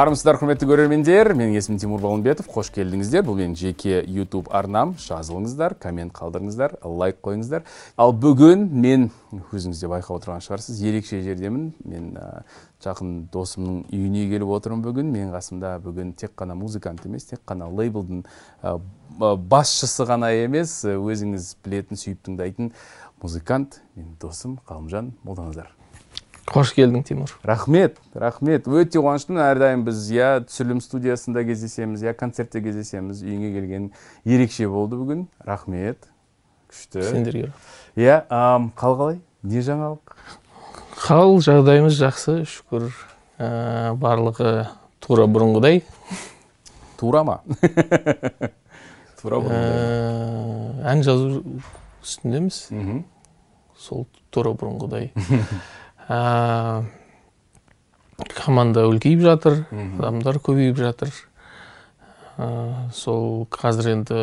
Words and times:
армысыздар 0.00 0.38
құрметті 0.40 0.64
көрермендер. 0.64 1.28
Менің 1.36 1.58
есімім 1.58 1.78
тимур 1.82 2.00
балымбетов. 2.00 2.46
Қош 2.48 2.70
келдіңіздер. 2.72 3.24
Бұл 3.26 3.36
менің 3.36 3.56
жеке 3.58 3.98
YouTube 4.08 4.48
арнам. 4.48 4.94
Жазылыңыздар 4.96 5.74
коммент 5.82 6.14
қалдырыңыздар 6.16 6.78
лайк 6.88 7.18
қойыңыздар. 7.20 7.66
Ал 8.00 8.14
бүгін 8.16 8.62
мен 8.72 9.10
өзіңіз 9.52 9.82
де 9.82 9.90
байқап 9.90 10.16
отырған 10.16 10.40
шығарсыз 10.46 10.78
ерекше 10.88 11.20
жердемін. 11.26 11.66
Мен 11.84 12.14
жақын 12.80 13.10
досымның 13.34 13.82
үйіне 13.90 14.24
келіп 14.30 14.54
отырмын 14.56 14.86
бүгін. 14.86 15.10
Менің 15.12 15.34
қасымда 15.34 15.74
бүгін 15.84 16.14
тек 16.16 16.32
қана 16.38 16.56
музыкант 16.56 17.04
емес 17.04 17.28
тек 17.28 17.42
қана 17.44 17.68
лейблдің 17.68 18.22
басшысы 19.20 20.06
ғана 20.08 20.32
емес 20.46 20.78
өзіңіз 20.94 21.52
білетін 21.66 22.00
сүйіп 22.00 22.24
тыңдайтын 22.30 22.72
музыкант 23.20 23.82
менің 23.98 24.16
досым 24.22 24.56
ғалымжан. 24.64 25.12
Молданазар 25.28 25.74
қош 26.50 26.72
келдің 26.74 27.04
тимур 27.06 27.32
рахмет 27.46 27.98
рахмет 28.14 28.66
өте 28.66 28.98
қуаныштымын. 28.98 29.40
Әрдайым 29.44 29.84
біз 29.86 30.02
иә 30.10 30.30
түсірілім 30.48 30.80
студиясында 30.82 31.44
кездесеміз 31.46 32.02
иә 32.04 32.14
концертте 32.18 32.62
кездесеміз. 32.64 33.22
Үйіңе 33.22 33.52
келген 33.54 33.90
ерекше 34.24 34.68
болды 34.68 34.98
бүгін. 34.98 35.26
Рахмет. 35.46 36.08
Күшті. 36.70 37.04
Сендерге 37.06 37.52
иә 37.96 38.24
қал 38.28 38.98
қалай? 38.98 39.20
Не 39.42 39.62
жаңалық? 39.64 40.16
Қал 41.00 41.38
жағдайымыз 41.46 41.96
жақсы 41.96 42.40
шүкір. 42.50 42.90
Ә, 43.40 43.94
барлығы 43.96 44.68
тура 45.00 45.24
бұрынғыдай. 45.30 45.84
Тура 47.00 47.22
ма? 47.24 47.40
Тура 49.22 49.38
ә, 49.38 49.44
бұрынғыдай 49.46 50.60
ән 50.90 51.02
жазу 51.04 51.42
үстіндеміз. 52.02 52.60
Сол 53.80 54.06
тура 54.30 54.52
бұрынғыдай. 54.52 55.10
ә, 55.14 55.42
команда 58.34 58.84
үлкейіп 58.90 59.20
жатыр 59.24 59.60
адамдар 59.70 60.38
көбейіп 60.42 60.76
жатыр 60.80 61.12
ә, 62.38 62.90
сол 62.94 63.46
қазір 63.50 63.92
енді 63.94 64.20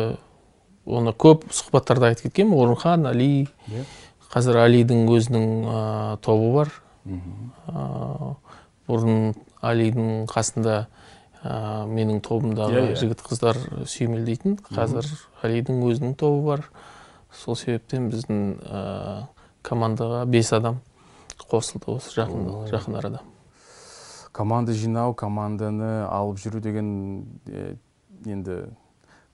оны 0.88 1.12
көп 1.12 1.46
сұхбаттарда 1.52 2.08
айтып 2.12 2.28
кеткенмін. 2.30 2.56
Орынхан 2.56 3.06
али. 3.06 3.48
Иә. 3.68 3.84
қазір 4.32 4.58
алидің 4.62 5.06
өзінің 5.12 5.44
ә, 5.68 5.80
тобы 6.24 6.52
бар. 6.54 6.72
Ә, 7.68 8.34
бұрын 8.88 9.34
алидің 9.60 10.26
қасында 10.32 10.78
ә, 11.44 11.86
менің 11.88 12.20
тобымдағы 12.24 12.80
Иә, 12.80 12.86
иә. 12.92 12.96
жігіт 13.02 13.22
қыздар 13.24 13.60
сүйемелдейтін. 13.84 14.58
Қазір 14.72 15.08
алидің 15.44 15.82
өзінің 15.90 16.16
тобы 16.20 16.42
бар. 16.46 16.64
Сол 17.32 17.56
себептен 17.56 18.08
біздің 18.12 18.42
ә, 18.64 19.26
командаға 19.62 20.24
бес 20.26 20.52
адам. 20.56 20.80
Қосылды 21.50 21.94
осы 21.96 22.14
жақын 22.20 22.68
жақын 22.70 22.98
арада. 23.00 23.22
Команда 24.32 24.72
жинау 24.72 25.14
команданы 25.14 26.04
алып 26.06 26.38
жүру 26.38 26.60
деген 26.62 27.24
енді 28.26 28.68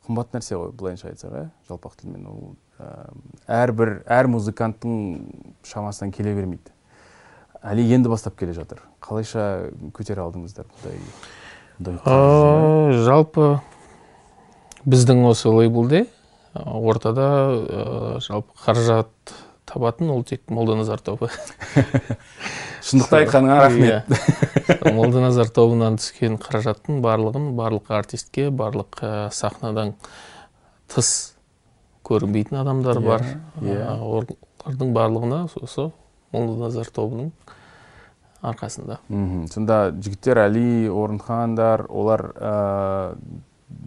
қымбат 0.07 0.35
нәрсе 0.37 0.57
ғой 0.57 0.73
былайынша 0.77 1.11
айтсақ 1.11 1.35
иә 1.35 1.45
жалпақ 1.69 1.97
тілмен 2.01 2.27
ол 2.29 2.55
ә, 2.79 3.11
әрбір 3.49 4.03
әр 4.07 4.29
музыканттың 4.33 4.93
шамасынан 5.65 6.13
келе 6.13 6.35
бермейді. 6.37 6.73
Әлі 7.65 7.87
енді 7.97 8.09
бастап 8.13 8.37
келе 8.37 8.53
жатыр. 8.53 8.83
Қалайша 9.01 9.71
көтере 9.97 10.21
алдыңыздар 10.25 10.67
бұндай 10.69 10.99
жалпы 13.05 13.59
біздің 14.85 15.25
осы 15.27 15.49
лейблде 15.49 16.05
ортада 16.55 17.27
ә, 17.65 18.21
жалпы 18.21 18.53
қаражат 18.61 19.35
табатын 19.65 20.11
ол 20.11 20.23
тек 20.25 20.43
молданазар 20.53 21.01
тобы. 21.01 21.31
Шындықты 22.85 23.23
айтқаныңа 23.23 23.59
рахмет. 23.63 24.11
Иә. 24.69 24.93
молданазар 24.93 25.49
тобынан 25.49 25.97
түскен 26.01 26.37
қаражаттың 26.41 27.01
барлығын 27.05 27.51
барлық 27.57 27.89
артистке 27.97 28.51
барлық 28.53 29.01
ә, 29.01 29.13
сахнадан 29.33 29.95
тыс 30.93 31.35
көрінбейтін 32.05 32.61
адамдар 32.61 33.01
Иә, 33.01 33.07
бар. 33.07 33.25
иә. 33.63 33.89
Олардың 34.05 34.93
барлығына 34.97 35.41
осы 35.63 35.89
молданазар 36.35 36.91
тобының 36.93 37.33
арқасында. 38.45 38.99
Мхм. 39.09 39.47
Сонда 39.49 39.89
жігіттер 39.97 40.43
әли 40.45 40.91
орынхандар 40.93 41.87
олар 41.89 42.27
ә, 42.37 43.17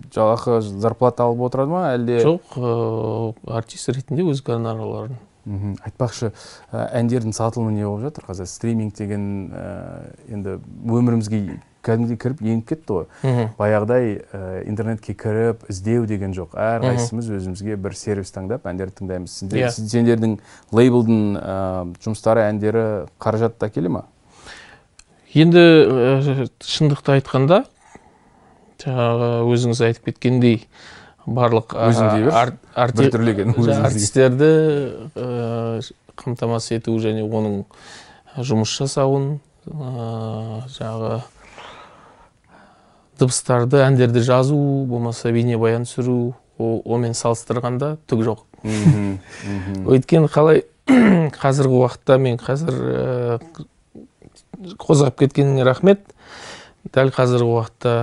жалақы 0.09 0.57
зарплата 0.65 1.27
алып 1.29 1.45
отырады 1.51 1.69
ма 1.75 1.83
әлде? 1.93 2.17
Жоқ 2.25 2.57
ә, 2.57 3.35
артист 3.61 3.93
ретінде 3.93 4.25
өз 4.25 4.41
гонорарларын 4.41 5.19
айтпақшы 5.85 6.33
әндердің 6.71 7.33
сатылымы 7.35 7.71
не 7.71 7.85
болып 7.85 8.09
жатыр 8.09 8.27
қазір? 8.27 8.47
Стриминг 8.51 8.95
деген 8.97 9.53
енді 10.27 10.57
өмірімізге 10.83 11.59
кәдімгідей 11.87 12.17
кіріп 12.19 12.41
еніп 12.43 12.65
кетті 12.67 12.97
ғой. 12.97 13.05
Баяғыдай 13.55 14.17
интернетке 14.67 15.13
кіріп 15.15 15.63
іздеу 15.71 16.03
деген 16.09 16.33
жоқ. 16.35 16.57
Әрқайсымыз 16.59 17.29
өзімізге 17.37 17.77
бір 17.79 17.95
сервис 17.95 18.33
таңдап 18.35 18.67
әндерді 18.67 18.99
тыңдаймыз. 18.99 19.37
Иә. 19.55 19.71
сендердің 19.71 20.35
лейблдің 20.75 21.39
жұмыстары 22.03 22.43
әндері 22.49 23.07
қаражатты 23.23 23.69
әкеле 23.69 23.93
ма? 23.93 24.03
Енді 25.31 25.63
шындықты 26.59 27.19
айтқанда 27.21 27.63
жаңағы 28.83 29.31
өзіңіз 29.53 29.79
айтып 29.87 30.11
кеткендей 30.11 30.65
барлық 31.27 31.73
Өзің 31.75 32.11
дей 32.15 32.23
бер. 32.25 32.33
ар- 32.33 32.53
арти- 32.75 33.03
Біртүрлі 33.03 33.31
екен, 33.35 33.53
жаңағы 33.53 33.63
өзіңіз 33.63 33.75
дей. 33.75 33.85
артистерді 33.89 34.51
ә, 35.15 35.91
қамтамасыз 36.17 36.77
ету 36.79 36.95
және 37.03 37.25
оның 37.27 37.63
жұмыс 38.39 38.71
жасауын 38.79 39.39
жаңағы 39.67 41.21
дыбыстарды 43.19 43.81
әндерді 43.83 44.21
жазу 44.23 44.57
болмаса 44.87 45.31
бейнебаян 45.33 45.83
түсіру 45.87 46.33
онымен 46.59 47.13
салыстырғанда 47.17 47.95
түк 48.07 48.23
жоқ 48.27 48.43
өйткені 49.87 50.29
қалай 50.31 50.63
қазіргі 51.41 51.81
уақытта 51.81 52.17
мен 52.21 52.37
қазір 52.39 53.41
қозғап 54.81 55.17
кеткеніңе 55.19 55.65
рахмет 55.67 56.05
дәл 56.95 57.11
қазіргі 57.13 57.49
уақытта 57.57 57.93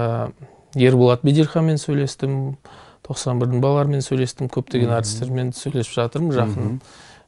ерболат 0.77 1.23
бедерханмен 1.27 1.79
сөйлестім 1.81 2.57
91-дің 3.05 3.61
балаларымен 3.61 4.01
сөйлестім 4.05 4.49
көптеген 4.49 4.89
Мгм. 4.89 4.97
артистермен 4.97 5.53
сөйлесіп 5.53 5.93
жатырмын 5.99 6.33
жақын. 6.39 6.81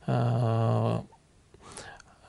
Ә, 0.06 1.02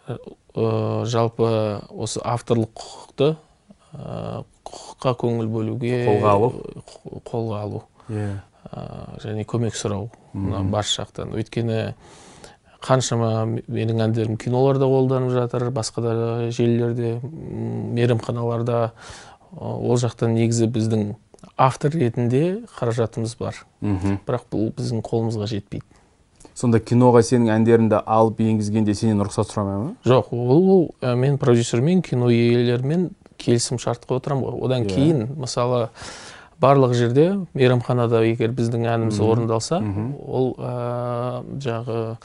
ә, 0.08 1.06
жалпы 1.08 1.50
осы 1.92 2.20
авторлық 2.24 2.72
құқықты 2.76 3.30
ә, 3.98 4.44
құқыққа 4.68 5.14
көңіл 5.24 5.48
бөлуге 5.52 6.00
Қолға 6.08 6.32
алу. 6.34 6.50
қо- 6.84 7.22
қолға 7.32 7.62
алу. 7.62 7.84
Иә. 8.10 8.42
ә, 8.72 9.20
және 9.24 9.46
көмек 9.46 9.76
сұрау. 9.80 10.10
Мына 10.34 10.62
барша 10.70 11.04
жақтан 11.06 11.32
өйткені 11.38 11.94
қаншама 12.84 13.62
менің 13.68 14.02
әндерім 14.10 14.38
киноларда 14.38 14.86
қолданып 14.86 15.32
жатыр 15.32 15.70
басқа 15.72 16.02
да 16.04 16.52
желілерде 16.52 17.20
мейрамханаларда. 17.24 18.92
Ол 19.58 19.96
жақтан 19.98 20.34
негізі 20.36 20.68
біздің 20.68 21.16
автор 21.58 21.92
ретінде 21.92 22.64
қаражатымыз 22.78 23.36
бар. 23.40 23.56
Мхм. 23.82 24.20
бірақ 24.28 24.44
бұл 24.52 24.72
біздің 24.78 25.02
қолымызға 25.06 25.48
жетпейді. 25.50 25.86
Сонда 26.58 26.80
киноға 26.80 27.22
сенің 27.22 27.52
әндеріңді 27.54 28.00
алып 28.06 28.40
енгізгенде 28.42 28.94
сенен 28.98 29.22
рұқсат 29.22 29.52
сұрамай 29.52 29.78
ма? 29.78 29.96
Жоқ 30.06 30.32
ол, 30.34 30.92
ә, 31.02 31.16
мен 31.16 31.38
продюсермен 31.38 32.02
кино 32.02 32.30
иелерімен 32.34 33.12
келісім 33.38 33.78
шартқа 33.78 34.18
отырамын. 34.18 34.44
Ғой 34.58 34.66
одан 34.66 34.86
Иә. 34.88 34.94
кейін 34.96 35.28
мысалы 35.38 35.90
барлық 36.62 36.94
жерде 36.98 37.46
мейрамханада 37.54 38.24
егер 38.26 38.50
біздің 38.58 38.88
әніміз 38.90 39.20
орындалса 39.22 39.78
ол 40.26 40.56
ә, 40.58 41.44
жағы 41.62 42.18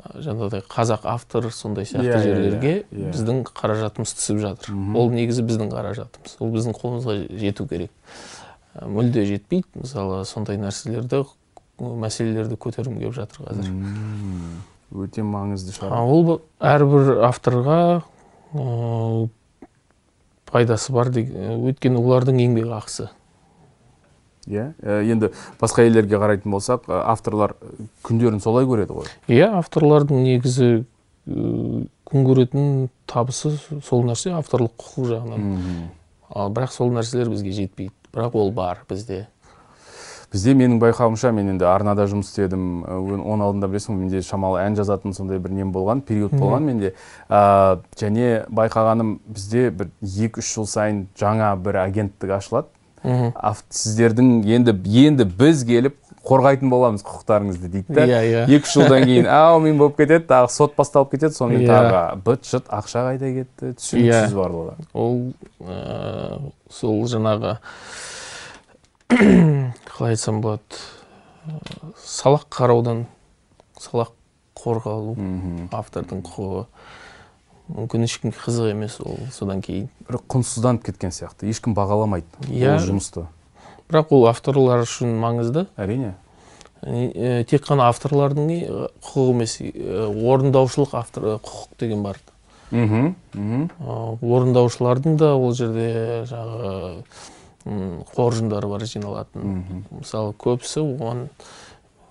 жаңағыдай 0.00 0.62
қазақ 0.70 1.00
автор 1.04 1.50
сондай 1.52 1.84
сияқты 1.84 2.06
Иә, 2.06 2.14
иә, 2.14 2.22
жерлерге 2.24 2.74
иә. 2.90 3.10
біздің 3.12 3.42
қаражатымыз 3.50 4.14
түсіп 4.16 4.38
жатыр. 4.40 4.72
Мгм. 4.72 4.96
ол 4.96 5.10
негізі 5.10 5.42
біздің 5.44 5.68
қаражатымыз. 5.74 6.36
Ол 6.40 6.54
біздің 6.54 6.78
қолымызға 6.78 7.16
жету 7.38 7.66
керек. 7.68 7.90
Мүлде 8.78 9.24
жетпейді. 9.28 9.66
Мысалы 9.82 10.22
сондай 10.28 10.58
нәрселерді 10.60 11.24
мәселелерді 11.80 12.58
көтергім 12.60 12.98
келіп 13.00 13.14
жатыр 13.16 13.46
қазір. 13.48 13.70
Өте 14.90 15.22
маңызды 15.24 15.72
шара. 15.72 16.02
Ол 16.02 16.40
әрбір 16.60 17.22
авторға 17.28 17.78
ә, 18.52 19.28
пайдасы 20.50 20.92
бар 20.92 21.10
дег- 21.14 21.30
өйткені 21.32 22.00
олардың 22.02 22.40
еңбек 22.42 22.68
ақысы. 22.80 23.08
Иә? 24.50 24.72
Ә, 24.82 25.00
енді 25.06 25.30
басқа 25.60 25.84
елдерге 25.86 26.18
қарайтын 26.18 26.50
болсақ 26.50 26.88
авторлар 26.90 27.54
күндерін 28.06 28.40
солай 28.42 28.66
көреді 28.66 28.96
ғой. 28.98 29.10
Иә 29.28 29.50
авторлардың 29.60 30.24
негізі 30.26 30.70
күн 31.30 32.24
көретін 32.26 32.88
табысы 33.06 33.52
сол 33.86 34.02
нәрсе 34.08 34.32
авторлық 34.34 34.74
құқық 34.80 35.10
жағынан. 35.12 35.38
Мгм. 35.54 35.88
ал 36.34 36.50
бірақ 36.54 36.70
сол 36.74 36.90
нәрселер 36.94 37.30
бізге 37.30 37.52
жетпейді. 37.52 37.92
Бірақ 38.14 38.36
ол 38.38 38.50
бар 38.54 38.82
бізде. 38.88 39.26
Бізде 40.30 40.54
менің 40.54 40.78
байқауымша 40.78 41.32
мен 41.34 41.48
енді 41.56 41.66
арнада 41.66 42.04
жұмыс 42.10 42.28
істедім 42.30 42.84
оның 42.86 43.42
алдында 43.48 43.70
білесің 43.72 43.96
ғой 43.96 43.98
менде 44.04 44.20
шамалы 44.22 44.60
ән 44.62 44.76
жазатын 44.78 45.14
сондай 45.16 45.40
бір 45.42 45.56
нем 45.56 45.72
болған 45.74 46.04
период 46.06 46.36
болған 46.38 46.68
менде. 46.68 46.92
Ә, 47.26 47.80
және 47.98 48.44
байқағаным 48.46 49.16
бізде 49.26 49.70
бір 49.74 49.90
екі 50.06 50.38
үш 50.38 50.52
жыл 50.54 50.68
сайын 50.70 51.08
жаңа 51.18 51.56
бір 51.58 51.80
агенттік 51.82 52.36
ашылады. 52.38 52.70
Мхм 53.02 53.32
сіздердің 53.72 54.44
енді 54.44 54.76
енді 55.06 55.24
біз 55.24 55.64
келіп 55.64 55.96
қорғайтын 56.26 56.68
боламыз 56.70 57.02
құқықтарыңызды 57.06 57.68
дейді 57.72 57.94
да. 57.96 58.04
Иә 58.04 58.20
иә. 58.28 58.42
Екі 58.52 58.66
үш 58.68 58.74
жылдан 58.76 59.04
кейін 59.08 59.26
әумин 59.40 59.78
болып 59.80 59.96
кетеді 60.00 60.26
тағы 60.28 60.50
сот 60.52 60.74
басталып 60.76 61.14
кетеді 61.14 61.34
сонымен 61.36 61.64
Иә. 61.64 61.70
тағы 61.70 62.02
быт 62.26 62.44
шыт 62.44 62.68
ақша 62.68 63.04
қайда 63.08 63.30
кетті? 63.38 63.72
түсініксіз 63.80 64.34
Иә. 64.34 64.36
барлығы 64.36 64.74
ол 64.92 65.18
ә, 65.64 66.40
сол 66.70 67.00
жаңағы 67.08 67.56
қалай 69.10 70.14
айтсам 70.14 70.40
болады 70.44 70.62
ә, 71.48 71.58
салақ 72.04 72.46
қараудан 72.52 73.06
салақ 73.80 74.12
қорғалу 74.60 75.14
автордың 75.72 76.20
құқығы. 76.26 76.66
Мүмкін 77.70 78.02
ешкімге 78.04 78.36
қызық 78.36 78.72
емес 78.74 78.96
ол 79.00 79.16
содан 79.32 79.60
кейін. 79.64 79.86
Бір 80.08 80.18
құнсызданып 80.28 80.82
кеткен 80.88 81.12
сияқты 81.14 81.48
ешкім 81.48 81.72
бағаламайды 81.78 82.26
Иә. 82.50 82.74
ол 82.76 82.82
жұмысты. 82.84 83.24
Бірақ 83.90 84.12
ол 84.14 84.26
авторлар 84.30 84.84
үшін 84.86 85.16
маңызды. 85.20 85.66
әрине. 85.76 86.14
Ә, 86.80 87.44
тек 87.44 87.66
қана 87.66 87.90
авторлардың 87.90 88.46
құқығы 89.04 89.32
емес 89.34 89.58
орындаушылық 89.60 90.94
автор 90.96 91.26
құқық 91.36 91.74
деген 91.82 92.02
бар. 92.06 92.16
Мхм 92.70 93.16
орындаушылардың 94.22 95.18
да 95.18 95.34
ол 95.34 95.52
жерде 95.58 96.24
жаңағы 96.30 97.02
қоржындары 98.14 98.70
бар 98.70 98.86
жиналатын. 98.88 99.84
Мысалы 99.90 100.32
көбісі 100.38 100.80
оған 100.86 101.26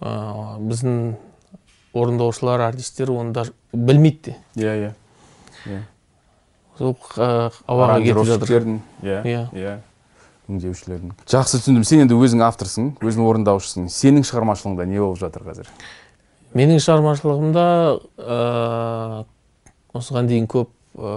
ә, 0.02 0.60
біздің 0.60 1.16
орындаушылар 1.94 2.68
артистер 2.68 3.10
оны 3.16 3.34
даже 3.34 3.54
білмейді 3.74 4.36
де. 4.36 4.38
Иә 4.56 4.76
иә. 4.84 4.92
Иә. 5.66 5.82
Сол 6.78 6.96
ауаға 7.18 7.98
кетіп 8.04 8.22
жатыр. 8.28 8.54
Аранжировщиктердің 8.54 8.82
иә. 9.02 9.48
Иә. 9.56 9.80
Өңдеушілердің 10.50 11.14
жақсы 11.30 11.62
түсіндім. 11.62 11.86
Сен 11.88 12.04
енді 12.04 12.18
өзің 12.18 12.44
авторсың 12.48 12.92
өзің 13.06 13.26
орындаушысың. 13.30 13.88
Сенің 13.94 14.26
шығармашылығыңда 14.28 14.88
не 14.90 15.00
болып 15.00 15.22
жатыр 15.22 15.46
қазір? 15.48 15.72
Менің 16.58 16.82
шығармашылығымда 16.82 17.66
ә, 18.18 18.38
осыған 19.94 20.30
дейін 20.32 20.48
көп 20.50 20.72
ә, 20.98 21.12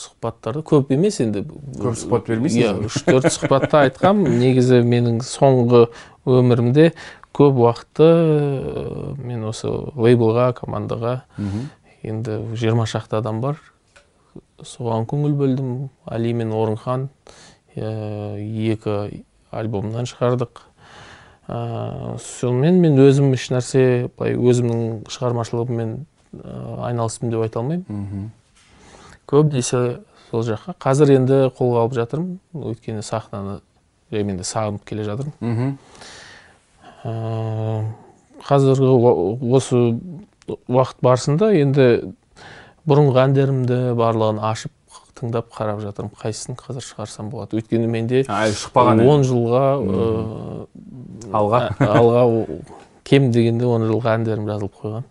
сұхбаттарды 0.00 0.62
көп 0.64 0.94
емес 0.96 1.20
енді. 1.20 1.44
Көп 1.76 1.98
сұхбат 2.00 2.30
бермейсің 2.30 2.62
иә 2.62 2.70
үш 2.88 2.96
төрт 3.04 3.28
сұхбатта 3.36 3.84
айтқам. 3.86 4.24
Негізі 4.40 4.80
менің 4.88 5.20
соңғы 5.26 5.84
өмірімде 6.24 6.94
көп 7.36 7.60
уақытты 7.60 8.08
ә, 8.08 9.12
мен 9.20 9.44
осы 9.52 9.68
лейблға 9.68 10.54
командаға 10.56 11.18
енді 12.02 12.40
жиырма 12.56 12.88
шақты 12.88 13.20
адам 13.20 13.44
бар. 13.44 13.60
Соған 14.64 15.04
көңіл 15.10 15.36
бөлдім. 15.36 15.70
Али 16.06 16.32
мен 16.32 16.52
орынхан 16.56 17.10
екі 17.76 19.24
альбомнан 19.52 20.08
шығардық. 20.08 20.62
Ә, 21.48 22.16
сонымен 22.22 22.78
мен 22.80 23.00
өзім 23.02 23.32
еш 23.36 23.48
нәрсе 23.52 24.08
былай 24.16 24.36
өзімнің 24.38 25.08
шығармашылығыммен 25.10 25.94
ә, 25.98 26.56
айналыстым 26.88 27.32
деп 27.32 27.44
айта 27.44 27.60
алмаймын. 27.60 27.84
Мхм. 27.88 28.28
Көбінесе 29.28 29.82
сол 30.30 30.46
жаққа. 30.46 30.76
Қазір 30.80 31.14
енді 31.16 31.40
қолға 31.58 31.84
алып 31.84 31.96
жатырмын. 31.98 32.38
Өйткені 32.54 33.02
сахнаны 33.02 33.60
мен 34.12 34.36
де 34.38 34.46
сағынып 34.46 34.84
келе 34.88 35.04
жатырмын. 35.08 35.34
Мхм. 35.40 35.76
Ә, 37.04 37.84
қазіргі 38.46 38.92
осы 39.56 39.82
уақыт 40.68 41.02
барысында 41.02 41.52
енді 41.58 41.88
бұрынғы 42.88 43.26
әндерімді 43.26 43.80
барлығын 43.98 44.40
ашып 44.46 44.72
тыңдап 45.22 45.48
қарап 45.54 45.80
жатырмын 45.84 46.12
қайсысын 46.18 46.58
қазір 46.58 46.82
шығарсам 46.82 47.30
болады. 47.30 47.56
Өйткені 47.62 47.86
менде 47.86 48.24
әлі 48.26 48.58
шықпаған 48.58 49.02
он 49.06 49.22
жылға 49.22 49.64
алға? 51.38 51.60
алға 51.78 52.26
кем 53.06 53.30
дегенде 53.32 53.64
он 53.70 53.86
жылға 53.86 54.18
әндерім 54.18 54.50
жазылып 54.50 54.74
қойған. 54.82 55.06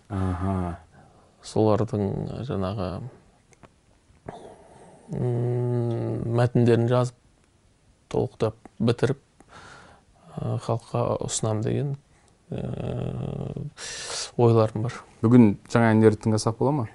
Солардың 1.42 2.02
жаңағы 2.46 2.88
мәтіндерін 6.38 6.88
жазып 6.92 7.16
толықтап 8.12 8.54
бітіріп 8.78 9.20
халыққа 10.38 11.04
ұсынамын 11.26 11.64
деген 11.64 11.96
ойларым 14.36 14.86
бар. 14.86 14.96
Бүгін 15.24 15.54
жаңа 15.72 15.92
әндерді 15.96 16.26
тыңдасақ 16.26 16.58
бола 16.60 16.72
ма? 16.82 16.86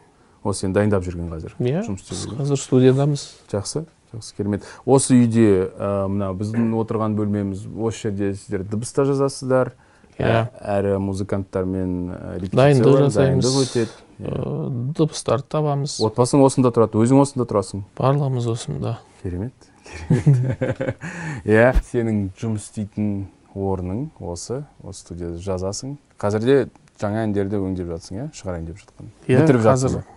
Осы 0.50 0.66
сен 0.66 0.74
дайындап 0.74 1.04
жүрген 1.06 1.30
қазір. 1.32 1.54
Иә 1.60 1.84
қазір 1.84 2.58
студиядамыз. 2.62 3.24
Жақсы 3.52 3.86
жақсы 4.14 4.36
керемет. 4.38 4.64
Осы 4.86 5.14
үйде 5.18 5.70
ә, 5.78 6.08
мына 6.08 6.32
біздің 6.38 6.72
отырған 6.80 7.16
бөлмеміз 7.20 7.66
осы 7.76 8.08
жерде 8.10 8.34
сіздер 8.36 8.64
дыбыс 8.64 8.94
та 8.96 9.06
жазасыздар. 9.06 9.74
Иә. 10.18 10.26
ә, 10.26 10.80
әрі 10.80 10.96
музыканттармен 10.98 12.08
Дайындық 12.50 12.96
жасаймыз. 13.04 13.46
дайындық 13.46 13.58
өтеді. 13.62 13.92
Ә, 14.18 14.94
дыбыстарды 14.98 15.46
табамыз. 15.54 16.00
Отбасың 16.02 16.42
осында 16.42 16.72
тұрады 16.74 16.98
өзің 16.98 17.22
осында 17.22 17.46
тұрасың. 17.46 17.84
Барлығымыз 18.00 18.48
осында. 18.50 18.96
Керемет 19.22 19.54
керемет. 19.54 19.68
Иә 21.46 21.70
сенің 21.86 22.24
жұмыс 22.40 22.66
істейтін 22.68 23.28
орның 23.56 24.08
осы 24.20 24.64
осы 24.84 25.04
студияда 25.06 25.38
жазасың. 25.44 25.96
Қазірде 26.20 26.68
жаңа 27.02 27.24
әндерді 27.28 27.60
өңдеп 27.62 27.92
жатсың 27.94 28.18
иә? 28.24 28.26
Шығарайын 28.36 28.66
деп 28.72 28.82
жатқан. 28.82 29.12
Иә, 29.28 29.42
бітіріп 29.44 29.62
қазір- 29.62 29.68
жатсың 29.70 29.96
ба? 30.02 30.17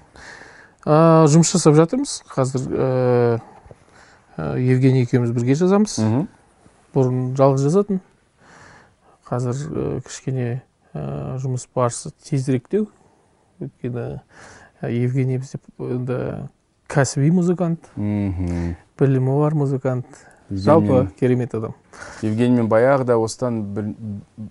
Ә, 0.84 1.26
жұмыс 1.30 1.52
жасап 1.54 1.76
жатырмыз. 1.78 2.20
Қазір 2.30 2.66
ә, 2.70 2.90
евгений 4.58 5.06
екеуміз 5.06 5.34
бірге 5.36 5.56
жазамыз. 5.58 5.98
Бұрын 6.94 7.32
жалғыз 7.38 7.66
жазатын. 7.68 8.00
Қазір 9.28 9.54
ә, 9.54 9.88
кішкене 10.06 10.48
ә, 10.94 11.36
жұмыс 11.42 11.68
барысы 11.74 12.12
тезіректеу 12.26 12.88
өйткені 13.60 14.06
ә, 14.80 14.90
евгений 14.90 15.38
бізде 15.38 15.60
енді 15.78 16.20
кәсіби 16.90 17.30
музыкант. 17.34 17.92
Мхм 17.96 18.74
білімі 19.00 19.38
бар 19.40 19.54
музыкант. 19.56 20.06
Жалпы 20.50 21.08
керемет 21.20 21.54
адам. 21.54 21.74
Евгениймен 22.22 22.66
баяғыда 22.68 23.16
осыдан 23.20 23.62
бір, 23.74 23.90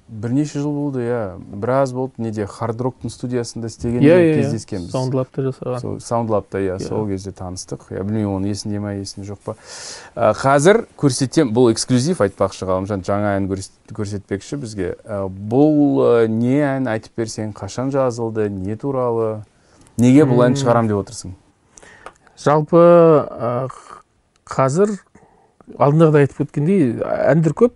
бірнеше 0.07 0.59
жыл 0.59 0.71
болды 0.73 1.01
иә. 1.01 1.37
Біраз 1.39 1.91
болды 1.93 2.13
неде 2.21 2.45
хард 2.45 2.79
роктың 2.81 3.09
студиясында 3.09 3.67
істегенде 3.67 4.05
иә 4.07 4.17
иә 4.19 4.35
кездескенбіз. 4.41 4.91
Саундлабта 4.91 5.41
жасаған. 5.47 5.79
Сол 5.81 5.99
саундлабта 5.99 6.59
иә 6.61 6.77
Иә. 6.77 6.87
сол 6.87 7.07
кезде 7.07 7.31
таныстық. 7.31 7.89
Я 7.91 8.03
білмеймін 8.03 8.37
оның 8.37 8.47
есінде 8.53 8.79
ма 8.79 8.93
есінде 8.93 9.27
жоқ 9.31 9.39
па. 9.45 9.55
Ә, 10.15 10.33
қазір 10.37 10.85
көрсетем 10.97 11.51
бұл 11.53 11.71
эксклюзив 11.73 12.21
айтпақшы 12.21 12.65
ғалымжан 12.69 13.03
жаңа 13.03 13.35
ән 13.37 13.47
көрс- 13.49 13.71
көрсетпекші 13.91 14.57
бізге. 14.61 14.95
Ә, 15.05 15.27
бұл 15.27 16.23
ә, 16.23 16.27
не 16.27 16.59
ән 16.61 16.87
айтып 16.87 17.11
берсең 17.17 17.53
қашан 17.53 17.89
жазылды 17.91 18.49
не 18.49 18.75
туралы? 18.75 19.43
Неге 19.97 20.23
бұл 20.23 20.45
М. 20.45 20.55
шығарам 20.55 20.87
деп 20.87 21.01
отырсың? 21.03 21.33
Жалпы 22.37 22.77
ә, 22.77 23.67
алдындағыда 25.77 26.23
айтып 26.23 26.41
кеткендей 26.43 26.95
әндер 27.03 27.53
көп 27.57 27.75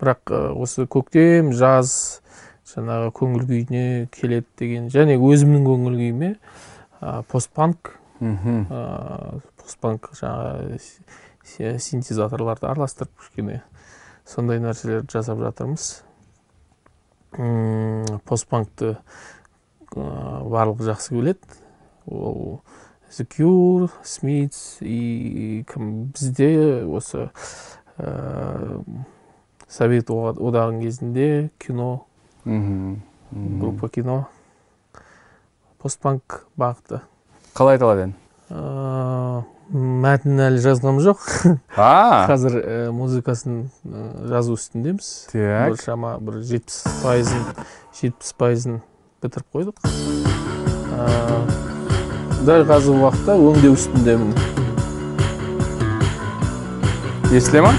бірақ 0.00 0.32
осы 0.56 0.86
көктем 0.88 1.52
жаз 1.56 2.22
жаңағы 2.72 3.12
көңіл 3.16 3.44
күйіне 3.48 3.84
келеді 4.14 4.46
деген 4.58 4.88
және 4.92 5.18
өзімнің 5.20 5.66
көңіл 5.68 5.98
күйіме 6.00 6.32
ә, 7.00 7.22
постпанк 7.30 7.92
ә, 8.72 9.40
постпанк 9.60 10.10
жаңағы 10.16 10.78
си- 10.80 11.04
си- 11.44 11.78
синтезаторларды 11.78 12.66
араластырып 12.66 13.12
кішкене 13.20 13.62
сондай 14.26 14.58
нәрселерді 14.58 15.12
жасап 15.12 15.38
жатырмыз. 15.44 16.02
Постпанкты 18.26 18.96
ә, 18.96 20.04
барлығы 20.48 20.88
жақсы 20.90 21.14
біледі 21.14 21.60
ол 22.06 22.60
The 23.10 23.24
Cure, 23.24 23.90
Smiths 24.04 24.78
и 24.80 25.64
кім 25.70 26.12
бізде 26.12 26.84
осы 26.84 27.30
ә, 27.96 28.82
совет 29.68 30.10
одағының 30.10 30.82
кезінде 30.82 31.50
кино 31.58 32.06
группа 32.44 33.88
кино 33.88 34.26
постпанк 35.80 36.44
бағыты. 36.58 37.00
Қалай 37.56 37.78
аталады 37.78 38.08
ән 38.10 38.16
Ә, 38.46 39.42
мәтінін 39.74 40.42
әлі 40.44 40.60
жазғам 40.62 41.00
жоқ. 41.02 41.24
Қазір 41.74 42.58
ә, 42.60 42.76
музыкасын 42.94 43.64
ә, 43.82 44.04
жазу 44.30 44.54
үстіндеміз. 44.54 45.08
Так. 45.32 45.72
Бір 45.72 45.80
шама 45.82 46.12
бір 46.22 46.38
жетпіс 46.46 46.84
пайызын 47.02 47.42
жетпіс 47.98 48.36
пайызын 48.38 48.78
бітіріп 49.24 49.50
қойдық. 49.50 49.82
Ә, 50.94 51.75
дәл 52.46 52.62
қазіргі 52.62 53.02
уақытта 53.02 53.34
өңдеу 53.42 53.74
үстіндемін. 53.74 54.30
Естіле 57.34 57.64
ма? 57.66 57.72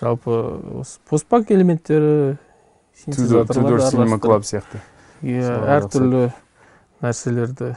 Жалпы 0.00 0.34
осы 0.80 0.98
постпак 1.06 1.52
элементтері 1.54 2.38
cinema 3.06 3.44
араластырып, 3.44 4.16
club 4.22 4.46
сияқты. 4.46 4.80
Иә 5.22 5.54
әртүрлі 5.76 6.26
нәрселерді. 7.04 7.74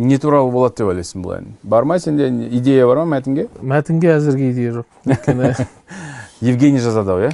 Не 0.00 0.16
туралы 0.18 0.50
болады 0.50 0.80
деп 0.80 0.88
ойлайсың 0.88 1.22
бұл 1.24 1.34
ән 1.36 1.48
бар 1.62 1.84
ма 1.84 1.98
сенде? 2.00 2.30
Идея 2.56 2.86
бар 2.88 3.02
ма 3.02 3.18
мәтінге? 3.18 3.48
Мәтінге 3.60 4.14
әзірге 4.14 4.50
идея 4.54 4.72
жоқ. 4.78 4.86
Өйткені 5.04 5.52
евгений 6.52 6.80
жазады 6.80 7.12
ау 7.12 7.26
иә? 7.26 7.32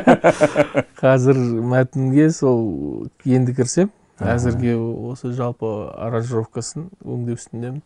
Қазір 1.02 1.36
мәтінге 1.74 2.30
сол 2.32 3.10
енді 3.24 3.54
кірсем 3.58 3.92
әзірге 4.20 4.74
осы 5.10 5.34
жалпы 5.36 5.68
аранжировкасын 5.96 6.88
өңдеу 7.04 7.36
үстіндемін. 7.38 7.82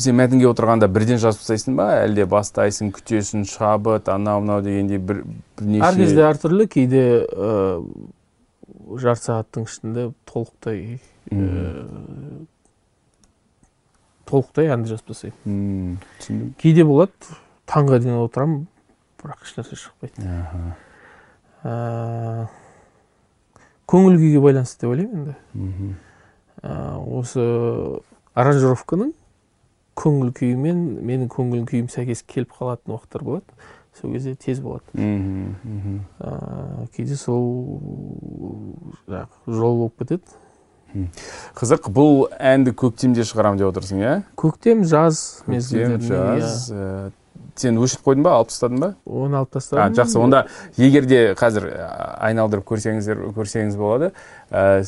Сен 0.00 0.16
мәтінге 0.18 0.48
отырғанда 0.50 0.88
бірден 0.90 1.20
жазып 1.20 1.42
тастайсың 1.42 1.76
ба? 1.78 1.88
әлде 2.04 2.26
бастайсың 2.30 2.92
күтесің 2.96 3.44
шабыт 3.48 4.08
анау 4.12 4.42
мынау 4.42 4.62
дегендей 4.64 4.98
бір 4.98 5.22
бірнеше 5.58 5.84
әр 5.88 5.98
кезде 5.98 6.24
әртүрлі 6.28 6.68
кейде 6.72 7.02
ә, 7.26 7.50
жарты 9.02 9.28
сағаттың 9.28 9.68
ішінде 9.68 10.06
толықтай 10.28 10.98
ә, 11.30 12.46
толықтай 14.28 14.72
әнді 14.74 14.94
жазып 14.94 15.12
тастаймын. 15.12 15.38
Мм, 15.44 15.94
түсіндім. 16.20 16.50
Кейде 16.60 16.84
болады 16.88 17.38
таңға 17.70 18.00
дейін 18.02 18.18
отырамын 18.22 18.66
бірақ 19.20 19.46
ешнәрсе 19.46 19.78
шықпайды. 19.84 20.34
Ә, 21.64 22.48
көңіл 23.88 24.18
күйге 24.20 24.42
байланысты 24.44 24.84
деп 24.84 24.92
ойлаймын 24.92 25.32
енді. 25.32 25.94
Ә, 26.62 26.74
осы 27.20 27.44
аранжировканың 28.38 29.14
көңіл 29.98 30.32
күйімен 30.36 30.82
менің 31.04 31.30
көңіл 31.32 31.64
күйім 31.68 31.90
сәйкес 31.92 32.22
келіп 32.28 32.54
қалатын 32.58 32.94
уақыттар 32.94 33.24
болады. 33.26 33.58
Сол 33.98 34.12
кезде 34.14 34.34
тез 34.38 34.60
болады. 34.62 34.84
Мгм. 34.94 36.04
ә, 36.20 36.86
кейде 36.94 37.16
сол 37.18 37.80
жаңағы 39.08 39.58
жол 39.58 39.80
болып 39.82 40.04
кетеді. 40.04 40.38
Қызық 41.58 41.90
бұл 41.92 42.28
әнді 42.40 42.72
көктемде 42.78 43.26
шығарамын 43.28 43.60
деп 43.60 43.72
отырсың 43.72 44.00
иә? 44.00 44.12
Көктем 44.40 44.86
жаз 44.88 45.42
көктем 45.42 45.52
мезгілдерінде 45.52 46.08
жаз 46.08 46.70
ә, 46.72 47.10
сен 47.62 47.80
өшіріп 47.82 48.06
қойдың 48.08 48.26
ба 48.26 48.34
алып 48.38 48.52
тастадың 48.52 48.82
ба? 48.82 48.90
Оны 49.06 49.40
алып 49.40 49.50
а, 49.50 49.58
тастадым 49.58 49.98
жақсы 49.98 50.20
онда 50.22 50.44
егер 50.76 51.08
де 51.08 51.20
қазір 51.38 51.68
айналдырып 52.28 52.66
көрсеңіздер 52.68 53.26
көрсеңіз 53.36 53.76
болады. 53.80 54.12
Ә, 54.50 54.84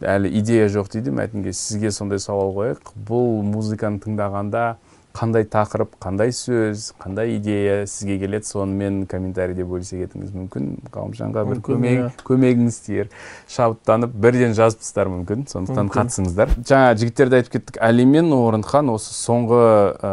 әлі 0.00 0.32
идея 0.40 0.70
жоқ 0.72 0.90
дейді 0.96 1.14
мәтінге. 1.14 1.52
Сізге 1.54 1.92
сондай 1.94 2.22
сауал 2.22 2.54
қояйық. 2.56 2.94
Бұл 3.08 3.40
музыканы 3.46 4.02
тыңдағанда 4.04 4.74
қандай 5.14 5.44
тақырып 5.46 5.92
қандай 6.02 6.32
сөз 6.34 6.88
қандай 6.98 7.36
идея 7.36 7.84
сізге 7.86 8.18
келеді? 8.18 8.48
Сонымен 8.48 9.04
комментарийде 9.06 9.62
бөлісе 9.62 10.00
кетуіңіз 10.00 10.32
мүмкін 10.34 10.72
ғалымжанға 10.90 11.44
бір 11.52 11.60
көмек 11.68 12.00
иә. 12.00 12.08
көмегіңіз 12.26 12.80
тиер 12.82 13.12
шабыттанып 13.54 14.10
бірден 14.10 14.56
жазып 14.58 14.82
тастар 14.82 15.12
мүмкін. 15.12 15.46
Сондықтан 15.52 15.92
қатысыңыздар. 15.94 16.56
Жаңа 16.66 16.98
жігіттерді 16.98 17.38
айтып 17.38 17.54
кеттік. 17.60 17.78
Әли 17.78 18.08
мен 18.10 18.34
орынхан 18.34 18.90
осы 18.90 19.14
соңғы 19.14 19.62
ә, 20.02 20.12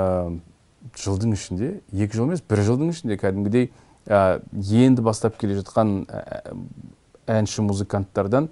жылдың 0.98 1.36
ішінде 1.38 1.72
екі 1.94 2.18
жыл 2.18 2.28
емес 2.30 2.44
бір 2.44 2.64
жылдың 2.68 2.92
ішінде 2.96 3.18
кәдімгідей 3.22 3.70
ә, 4.08 4.42
енді 4.58 5.06
бастап 5.06 5.38
келе 5.42 5.60
жатқан 5.62 6.04
ә, 6.10 6.56
әнші 7.40 7.66
музыканттардан 7.68 8.52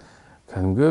кәдімгі 0.50 0.89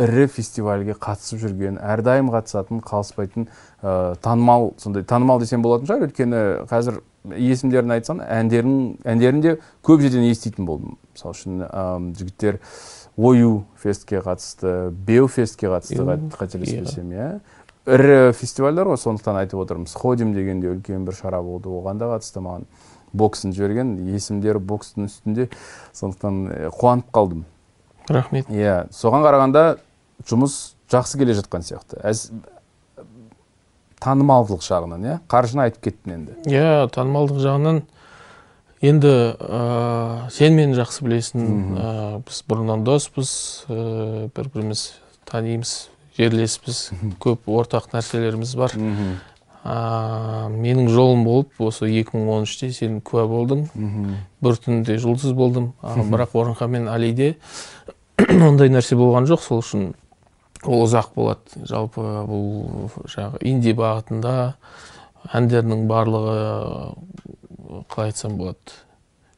ірі 0.00 0.26
фестивальге 0.32 0.94
қатысып 0.96 1.42
жүрген 1.42 1.76
әрдайым 1.82 2.30
қатысатын 2.32 2.80
қалыспайтын 2.84 3.48
ә, 3.82 4.14
танымал 4.24 4.72
сондай 4.80 5.04
танымал 5.04 5.42
десем 5.42 5.62
болатын 5.62 5.90
шығар. 5.90 6.08
Өйткені 6.08 6.42
қазір 6.70 7.02
есімдерін 7.36 7.94
айтсам 7.98 8.22
әндерін 8.24 8.78
әндерін 9.04 9.42
де 9.44 9.56
көп 9.84 10.04
жерден 10.04 10.24
еститін 10.30 10.68
болдым. 10.68 10.96
Мысалы 11.12 11.36
үшін 11.36 11.66
ә, 11.68 11.84
жігіттер 12.16 12.60
ою 13.16 13.64
фестке 13.80 14.22
қатысты 14.24 14.90
беу 14.90 15.28
фестке 15.28 15.68
қатысты 15.72 16.04
қателеспесем 16.38 17.12
иә. 17.12 17.28
Ірі 17.86 18.32
фестивальдар 18.32 18.88
ғой 18.88 18.98
сондықтан 19.00 19.38
айтып 19.42 19.60
отырмын 19.64 19.88
сходим 19.90 20.34
деген 20.34 20.60
де 20.60 20.72
үлкен 20.72 21.04
бір 21.04 21.16
шара 21.18 21.42
болды 21.42 21.68
оған 21.68 22.00
да 22.00 22.12
қатысты 22.14 22.40
маған. 22.44 22.68
Боксын 23.14 23.52
жіберген 23.54 23.94
есімдері 24.10 24.58
бокстың 24.58 25.06
үстінде 25.06 25.48
сондықтан 25.92 26.40
э, 26.50 26.70
қуанып 26.74 27.12
қалдым. 27.14 27.44
Рахмет. 28.08 28.48
Иә 28.50 28.88
соған 28.92 29.22
қарағанда 29.24 29.78
жұмыс 30.26 30.74
жақсы 30.90 31.20
келе 31.20 31.36
жатқан 31.38 31.62
сияқты. 31.64 32.00
Әз 32.02 32.30
танымалдылық 34.02 34.64
жағынан 34.64 35.06
иә? 35.06 35.18
Қаржыны 35.30 35.68
айтып 35.68 35.86
кеттің 35.86 36.16
енді. 36.18 36.36
Иә 36.50 36.88
танымалдық 36.92 37.40
жағынан. 37.44 37.82
Енді 38.84 39.14
ә, 39.38 40.28
сен 40.34 40.58
мені 40.58 40.76
жақсы 40.76 41.06
білесің. 41.06 41.46
Ә, 41.78 41.92
біз 42.26 42.42
бұрыннан 42.50 42.84
доспыз 42.84 43.30
ә, 43.68 44.28
бір 44.34 44.50
біріміз 44.52 44.90
танимыз. 45.30 45.76
Жерлеспіз 46.18 46.90
көп 47.22 47.48
ортақ 47.50 47.90
нәрселеріміз 47.94 48.54
бар. 48.58 48.74
Ә, 49.64 50.48
менің 50.52 50.90
жолым 50.92 51.24
болып 51.24 51.60
осы 51.64 51.88
2013-те 51.88 52.70
сен 52.76 53.00
куә 53.00 53.24
болдың. 53.30 53.66
Бір 54.44 54.58
түнде 54.60 54.98
жұлдыз 55.00 55.32
болдым. 55.36 55.72
А, 55.80 55.96
бірақ 55.96 56.36
орынхан 56.36 56.70
мен 56.70 56.88
алиде 56.92 57.34
ондай 58.48 58.68
нәрсе 58.68 58.98
болған 59.00 59.28
жоқ. 59.30 59.42
Сол 59.42 59.62
үшін 59.64 59.92
ол 60.64 60.84
ұзақ 60.84 61.14
болады. 61.16 61.64
Жалпы 61.68 62.04
бұл 62.28 62.90
жаңағы 63.08 63.40
инди 63.48 63.72
бағытында 63.76 64.34
әндерінің 65.32 65.86
барлығы 65.88 66.38
қалай 67.88 68.12
айтсам 68.12 68.36
болады. 68.38 68.76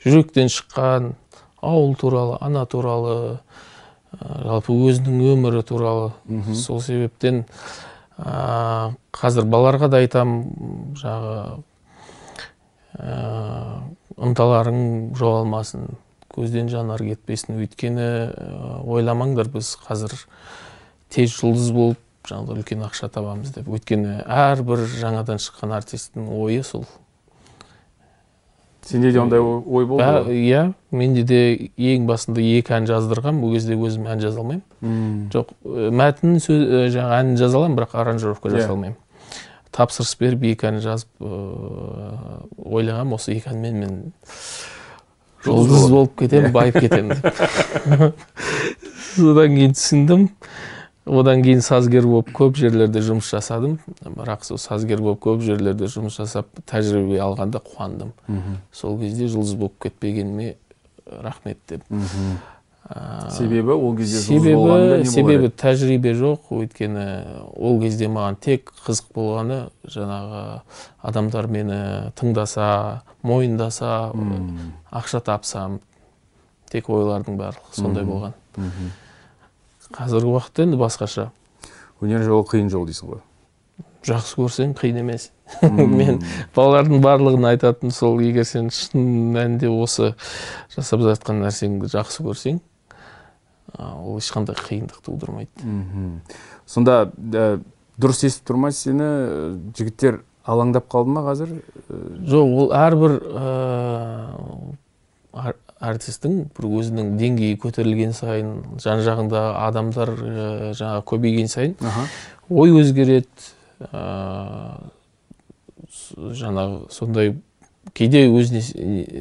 Жүректен 0.02 0.50
шыққан 0.52 1.14
ауыл 1.62 1.94
туралы 1.98 2.38
ана 2.40 2.66
туралы 2.66 3.40
жалпы 4.20 4.74
өзінің 4.88 5.22
өмірі 5.34 5.62
туралы 5.66 6.10
сол 6.56 6.80
себептен 6.84 7.44
ә, 8.18 8.94
қазір 9.12 9.48
балаларға 9.52 9.90
да 9.92 10.00
айтам 10.04 10.36
жаңағы 10.96 11.62
ә, 12.96 13.16
ынталарың 14.16 14.80
жоғалмасын 15.18 15.90
көзден 16.32 16.68
жанар 16.72 17.02
кетпесін. 17.04 17.60
Өйткені 17.62 18.06
ә, 18.06 18.50
ойламаңдар 18.84 19.50
біз 19.52 19.74
қазір 19.86 20.16
тез 21.12 21.36
жұлдыз 21.36 21.72
болып 21.76 22.02
жаңағыдай 22.26 22.62
үлкен 22.62 22.84
ақша 22.88 23.10
табамыз 23.12 23.54
деп. 23.54 23.68
Өйткені 23.70 24.20
әрбір 24.24 24.86
жаңадан 24.96 25.40
шыққан 25.42 25.76
артисттің 25.76 26.30
ойы 26.34 26.64
сол. 26.66 26.86
Сенде 28.86 29.10
де 29.12 29.18
ондай 29.20 29.40
ой 29.42 29.86
болды 29.86 30.04
иә 30.32 30.60
менде 30.94 31.22
де 31.26 31.40
ең 31.76 32.06
басында 32.06 32.40
екі 32.40 32.76
ән 32.76 32.86
жаздырғам 32.88 33.42
ол 33.44 33.52
кезде 33.56 33.74
өзім 33.76 34.06
ән 34.12 34.22
жаза 34.22 34.40
алмаймын. 34.42 35.26
Жоқ 35.34 35.50
мәтін 36.00 36.38
сөз 36.42 36.92
жаңағы 36.94 37.18
әнін 37.20 37.36
жаза 37.40 37.58
аламын 37.58 37.76
бірақ 37.80 37.96
аранжировка 37.98 38.48
Иә. 38.48 38.56
жасай 38.56 38.70
алмаймын. 38.76 38.96
Тапсырыс 39.76 40.14
беріп 40.20 40.46
екі 40.52 40.70
ән 40.70 40.78
жазып 40.80 41.10
ойлағам 42.66 43.12
осы 43.18 43.34
екі 43.36 43.50
әнмен 43.52 43.82
мен 43.82 43.98
Жұлдыз 45.46 45.90
болып 45.92 46.14
кетемін 46.18 46.50
байып 46.54 46.78
кетемін 46.82 47.20
деп. 47.20 48.16
Содан 49.16 49.52
кейін 49.54 49.74
түсіндім. 49.76 50.24
Одан 51.06 51.42
кейін 51.44 51.62
сазгер 51.62 52.06
болып 52.06 52.32
көп 52.34 52.58
жерлерде 52.58 53.00
жұмыс 53.04 53.30
жасадым. 53.30 53.78
Бірақ 54.02 54.44
сол 54.46 54.58
сазгер 54.58 55.00
болып 55.02 55.22
көп 55.24 55.44
жерлерде 55.46 55.88
жұмыс 55.90 56.18
жасап 56.18 56.50
тәжірибе 56.66 57.20
алғанда 57.22 57.62
қуандым. 57.62 58.12
Мгм. 58.26 58.58
сол 58.72 58.98
кезде 58.98 59.30
жұлдыз 59.30 59.54
болып 59.54 59.78
кетпегеніме 59.82 60.56
рахмет 61.06 61.58
деп. 61.68 61.82
Аа, 62.88 63.30
себебі 63.30 63.70
ол 63.70 63.96
кезде 63.96 64.18
себебі 64.18 65.04
себебі 65.06 65.48
тәжірибе 65.50 66.12
жоқ. 66.14 66.50
Өйткені 66.50 67.06
ол 67.54 67.80
кезде 67.80 68.06
маған 68.06 68.38
тек 68.40 68.72
қызық 68.86 69.10
болғаны 69.14 69.70
жаңағы 69.86 70.60
адамдар 71.02 71.46
мені 71.46 72.12
тыңдаса 72.18 73.00
мойындаса 73.22 74.12
ақша 74.90 75.22
тапсам 75.22 75.80
тек 76.70 76.90
ойлардың 76.90 77.38
барлығы 77.38 77.74
сондай 77.74 78.04
болған. 78.06 78.38
Мгм. 78.56 78.94
Қазіргі 79.94 80.32
уақытта 80.34 80.66
енді 80.66 80.78
басқаша. 80.80 81.30
Өнер 82.02 82.24
жолы 82.26 82.46
қиын 82.50 82.70
жол 82.72 82.86
дейсің 82.88 83.12
ғой. 83.14 83.22
Жақсы 84.06 84.38
көрсең 84.38 84.74
қиын 84.78 85.00
емес. 85.02 85.30
Мен 85.62 86.20
балалардың 86.56 87.02
барлығына 87.04 87.54
айтатын 87.54 87.94
сол 87.94 88.20
егер 88.22 88.46
сен 88.46 88.70
шын 88.74 89.04
мәнінде 89.34 89.70
осы 89.70 90.14
жасап 90.74 91.04
жатқан 91.06 91.42
нәрсеңді 91.44 91.90
жақсы 91.92 92.26
көрсең 92.26 92.60
ол 93.76 94.18
ешқандай 94.20 94.56
қиындық 94.58 95.02
тудырмайды. 95.04 95.50
Сонда 96.66 97.06
ә, 97.06 97.60
дұрыс 97.98 98.24
естіп 98.28 98.50
тұр 98.50 98.60
ма 98.62 98.70
сені 98.74 99.08
жігіттер 99.76 100.22
алаңдап 100.46 100.88
қалды 100.92 101.12
ма 101.12 101.24
қазір? 101.26 101.56
Жоқ 102.30 102.54
ол 102.62 102.72
әрбір 102.76 103.18
артистің 105.80 106.36
бір 106.56 106.66
өзінің 106.80 107.16
деңгейі 107.20 107.58
көтерілген 107.60 108.12
сайын 108.16 108.52
жан 108.80 109.02
жағында 109.04 109.42
адамдар 109.66 110.08
ыыы, 110.14 110.70
жаңағы 110.78 111.02
көбейген 111.12 111.48
сайын 111.52 111.74
аха. 111.84 112.06
ой 112.48 112.70
өзгереді 112.80 113.26
с- 115.90 116.14
жаңағы 116.40 116.90
сондай 116.92 117.34
кейде 117.96 118.24
өзіне 118.28 118.62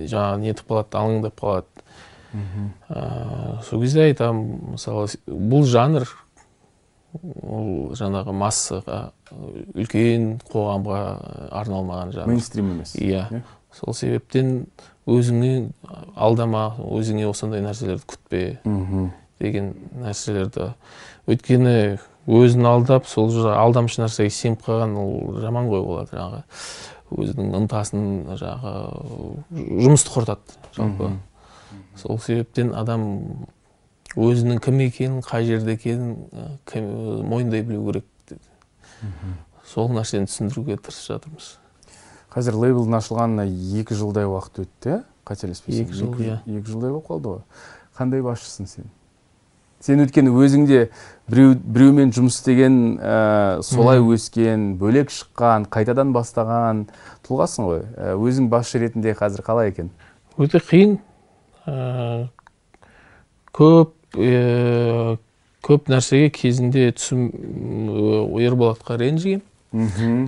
жаңағы 0.09 0.39
нетіп 0.45 0.69
қалады 0.71 0.99
алаңдап 0.99 1.35
қалады. 1.39 1.65
Ә, 2.89 3.61
сол 3.63 3.81
кезде 3.83 4.01
айтамын 4.09 4.73
мысалы 4.73 5.07
бұл 5.27 5.63
жанр 5.71 6.07
ол 7.23 7.93
жаңағы 7.95 8.33
массаға 8.35 8.97
үлкен 9.75 10.33
қоғамға 10.51 10.99
арналмаған 11.55 12.11
жанр. 12.17 12.27
Мейнстрим 12.33 12.73
емес. 12.73 12.95
Иә. 12.99 13.27
Иә. 13.31 13.41
Сол 13.75 13.93
себептен 13.93 14.65
өзіңнен 15.07 15.69
алдама 16.15 16.75
өзіңе 16.79 17.27
осындай 17.29 17.61
нәрселерді 17.61 18.05
күтпе 18.09 18.41
деген 19.39 19.73
нәрселерді. 20.01 20.71
Өйткені 21.27 21.99
өзін 22.25 22.65
алдап 22.65 23.05
сол 23.05 23.29
алдамшы 23.51 24.01
нәрсеге 24.01 24.29
сеніп 24.33 24.63
қалған 24.65 24.95
ол 24.97 25.39
жаман 25.43 25.67
ғой 25.69 25.83
болады 25.85 26.15
жаңағы. 26.15 26.43
Өзінің 27.15 27.51
ынтасын 27.59 28.05
жаңағы 28.39 29.43
жұмысты 29.85 30.13
құртады 30.15 30.57
жалпы. 30.77 31.11
Сол 31.99 32.17
себептен 32.19 32.73
адам 32.75 33.03
өзінің 34.15 34.59
кім 34.63 34.79
екенін 34.87 35.21
қай 35.21 35.45
жерде 35.45 35.75
екенін 35.75 36.15
кім- 36.65 37.27
мойындай 37.29 37.61
білу 37.61 37.85
керек 37.91 38.05
деді. 38.29 38.41
сол 39.67 39.89
нәрсені 39.89 40.25
түсіндіруге 40.25 40.77
тырысып 40.77 41.11
жатырмыз. 41.13 41.57
Қазір 42.35 42.57
лейблдің 42.59 42.97
ашылғанына 42.99 43.45
екі 43.79 43.95
жылдай 43.95 44.27
уақыт 44.27 44.65
өтті 44.65 44.91
иә 44.91 45.01
қателеспесем. 45.25 45.87
Екі 45.87 45.97
жыл, 45.97 46.13
иә. 46.19 46.37
екі 46.45 46.67
жылдай 46.69 46.91
болып 46.91 47.07
қалды 47.09 47.31
ғой. 47.33 47.41
Қандай 47.97 48.21
басшысың 48.25 48.67
сен? 48.69 48.89
Сен 49.81 50.01
өйткені 50.01 50.31
өзіңде 50.33 50.81
біреу 51.29 51.55
біреумен 51.55 52.13
жұмыс 52.15 52.39
істеген 52.39 52.77
ә, 52.97 53.61
солай 53.65 54.01
өскен 54.01 54.75
бөлек 54.81 55.11
шыққан 55.13 55.67
қайтадан 55.73 56.13
бастаған 56.15 56.85
тұлғасың 57.27 57.69
ғой. 57.69 57.83
Ә, 57.95 58.13
өзің 58.17 58.49
басшы 58.53 58.81
ретінде 58.81 59.15
қазір 59.17 59.45
қалай 59.45 59.73
екен? 59.73 59.91
Өте 60.37 60.61
қиын. 60.61 60.97
Ә, 61.65 62.27
көп 63.53 63.95
ә, 64.17 65.17
көп 65.65 65.91
нәрсеге 65.91 66.31
кезінде 66.33 66.91
түсім 66.97 67.29
ә, 67.29 68.25
ерболатқа 68.45 68.99
ренжігемін 69.01 69.45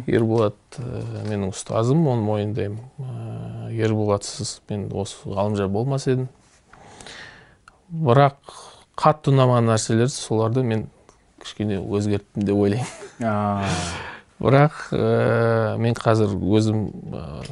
ерболат 0.08 0.58
ә, 0.80 1.04
менің 1.30 1.51
ұстазым 1.54 2.04
оны 2.12 2.25
мойындаймын 2.27 2.84
Ә, 2.98 3.70
ерболатсыз 3.77 4.62
мен 4.70 4.88
осы 4.98 5.30
ғалымжан 5.30 5.70
болмас 5.72 6.08
едім. 6.10 6.27
Бірақ 7.94 8.38
қатты 8.98 9.32
ұнамаған 9.32 9.70
нәрселер 9.70 10.10
соларды 10.12 10.63
мен 10.66 10.88
кішкене 11.44 11.77
өзгерттім 11.84 12.48
деп 12.48 12.58
ойлаймын. 12.58 12.88
Бірақ 14.42 14.82
ә, 14.94 15.77
мен 15.82 15.96
қазір 15.98 16.34
өзім 16.42 16.84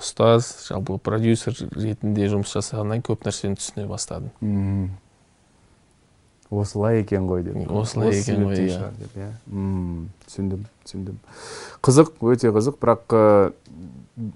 ұстаз 0.02 0.50
жалпы 0.68 0.98
продюсер 1.02 1.56
ретінде 1.78 2.28
жұмыс 2.34 2.58
жасағаннан 2.58 3.06
көп 3.06 3.26
нәрсені 3.26 3.58
түсіне 3.62 3.88
бастадым. 3.90 4.34
Осылай 6.52 7.02
екен 7.02 7.28
ғой 7.28 7.44
деп. 7.44 7.58
Осылай 7.72 8.10
Осы 8.10 8.20
екен 8.32 8.46
ғой, 8.46 8.60
иә. 8.68 8.92
иә. 9.16 9.30
М, 9.52 10.10
түсіндім 10.28 10.66
түсіндім. 10.86 11.18
Қызық 11.86 12.12
өте 12.32 12.52
қызық 12.56 12.78
бірақ 12.82 13.16
ә, 13.18 13.54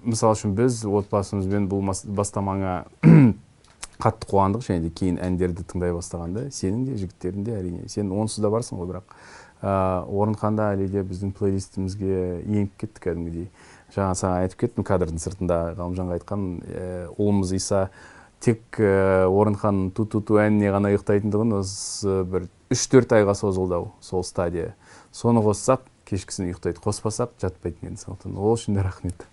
мысалы 0.04 0.36
үшін 0.36 0.54
біз 0.58 0.82
отбасымызбен 0.84 1.68
бұл 1.70 1.84
бастамаңа 2.16 2.84
қатты 4.02 4.28
қуандық 4.30 4.64
және 4.66 4.86
де 4.86 4.90
кейін 4.90 5.20
әндерді 5.22 5.64
тыңдай 5.70 5.94
бастағанда 5.94 6.48
сенің 6.54 6.86
де 6.88 6.96
жігіттердің 7.00 7.44
де 7.46 7.56
әрине. 7.58 7.88
Сен 7.88 8.12
онсыз 8.12 8.42
да 8.44 8.50
барсың 8.52 8.80
ғой 8.80 8.90
бірақ 8.94 9.14
ә, 9.62 10.04
орынханда 10.08 10.70
әлі 10.74 10.88
де 10.90 11.02
біздің 11.04 11.34
плейлистімізге 11.36 12.40
еніп 12.46 12.76
кетті 12.80 13.04
кәдімгідей. 13.06 13.50
Жаңа 13.94 14.14
саған 14.16 14.44
айтып 14.46 14.60
кеттім 14.64 14.86
кадрдың 14.86 15.20
сыртында 15.20 15.60
ғалымжанға 15.78 16.16
айтқан 16.20 16.44
ә, 16.64 16.88
ұлымыз 17.18 17.52
иса 17.56 17.88
тек 18.40 18.80
ә, 18.80 19.26
орынханның 19.28 19.92
ту 19.96 20.06
ту 20.08 20.22
ту 20.24 20.40
әніне 20.40 20.72
ғана 20.72 20.90
ұйықтайтындығын 20.94 21.56
осы 21.60 22.22
бір 22.28 22.48
үш 22.72 22.86
төрт 22.90 23.12
айға 23.16 23.34
созылды 23.36 23.76
ау 23.76 23.90
сол 24.04 24.24
стадия. 24.24 24.74
Соны 25.12 25.42
қоссақ 25.44 25.84
кешкісін 26.08 26.48
ұйықтайды 26.48 26.80
қоспасақ 26.82 27.36
жатпайтын 27.42 27.92
енді 27.92 28.02
сондықтан. 28.02 28.38
Ол 28.38 28.56
үшін 28.56 28.78
де 28.78 28.82
рахмет. 28.82 29.26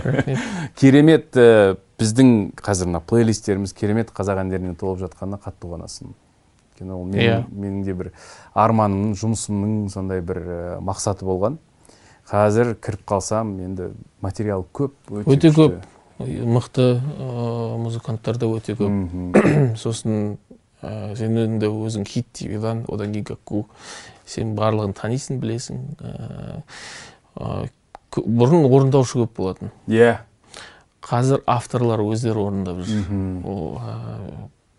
Керемет 0.80 1.36
ә, 1.38 1.76
біздің 2.00 2.56
қазір 2.58 2.90
мына 2.90 3.02
плейлисттеріміз 3.04 3.74
керемет 3.76 4.10
қазақ 4.16 4.42
әндерімен 4.42 4.74
толып 4.80 5.04
жатқанына 5.04 5.38
қатты 5.44 5.70
қуанасың. 5.70 6.14
Өйткені 6.70 6.96
ол 6.96 7.04
менің, 7.04 7.26
Иә. 7.26 7.38
менің 7.52 7.84
де 7.84 7.94
бір 7.94 8.12
арманымның 8.54 9.14
жұмысымның 9.20 9.90
сондай 9.92 10.24
бір 10.24 10.40
ә, 10.40 10.60
мақсаты 10.80 11.28
болған. 11.28 11.60
Қазір 12.30 12.74
кіріп 12.78 13.04
қалсам 13.10 13.56
енді 13.62 13.90
материал 14.22 14.64
көп 14.72 14.94
өте, 15.10 15.36
Өте 15.36 15.50
көп. 15.54 15.80
Мықты 16.20 17.00
музыканттар 17.80 18.38
да 18.38 18.48
өте 18.50 18.76
көп. 18.78 19.36
Сосын 19.80 20.38
ә, 20.82 21.14
сен 21.16 21.38
енді 21.38 21.70
өзің 21.70 22.06
хит 22.08 22.28
твдан 22.36 22.84
одан 22.88 23.14
кейін 23.14 23.26
каку 23.32 23.64
сен 24.28 24.54
барлығын 24.58 24.94
танисың 24.98 25.40
білесің. 25.40 25.80
Ә, 27.36 27.68
бұрын 28.16 28.66
орындаушы 28.68 29.22
көп 29.22 29.36
болатын. 29.38 29.72
Иә. 29.88 30.18
Қазір 31.04 31.42
авторлар 31.48 32.02
өздері 32.04 32.44
орындап 32.44 32.82
жүр. 32.84 33.08
Ол 33.48 33.80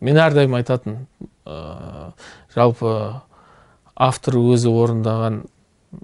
мен 0.02 0.18
әрдайым 0.22 0.56
айтатын 0.58 1.06
ә, 1.46 2.14
жалпы 2.54 2.94
автор 3.96 4.38
өзі 4.40 4.70
орындаған 4.70 5.44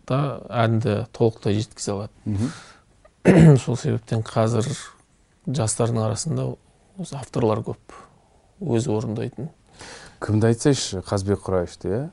да 0.10 0.42
әнді 0.50 1.06
толықтай 1.16 1.62
жеткізе 1.62 1.94
алады. 1.94 2.50
Сол 3.64 3.78
себептен 3.78 4.26
қазір 4.26 4.68
жастардың 5.48 6.04
арасында 6.04 6.50
осы 7.00 7.16
авторлар 7.18 7.64
көп 7.66 7.96
өзі 8.62 8.92
орындайтын. 8.96 9.50
Кімді 10.24 10.50
айтсайшы 10.52 11.04
қазбек 11.06 11.44
құрайышты 11.46 11.92
иә? 11.92 12.04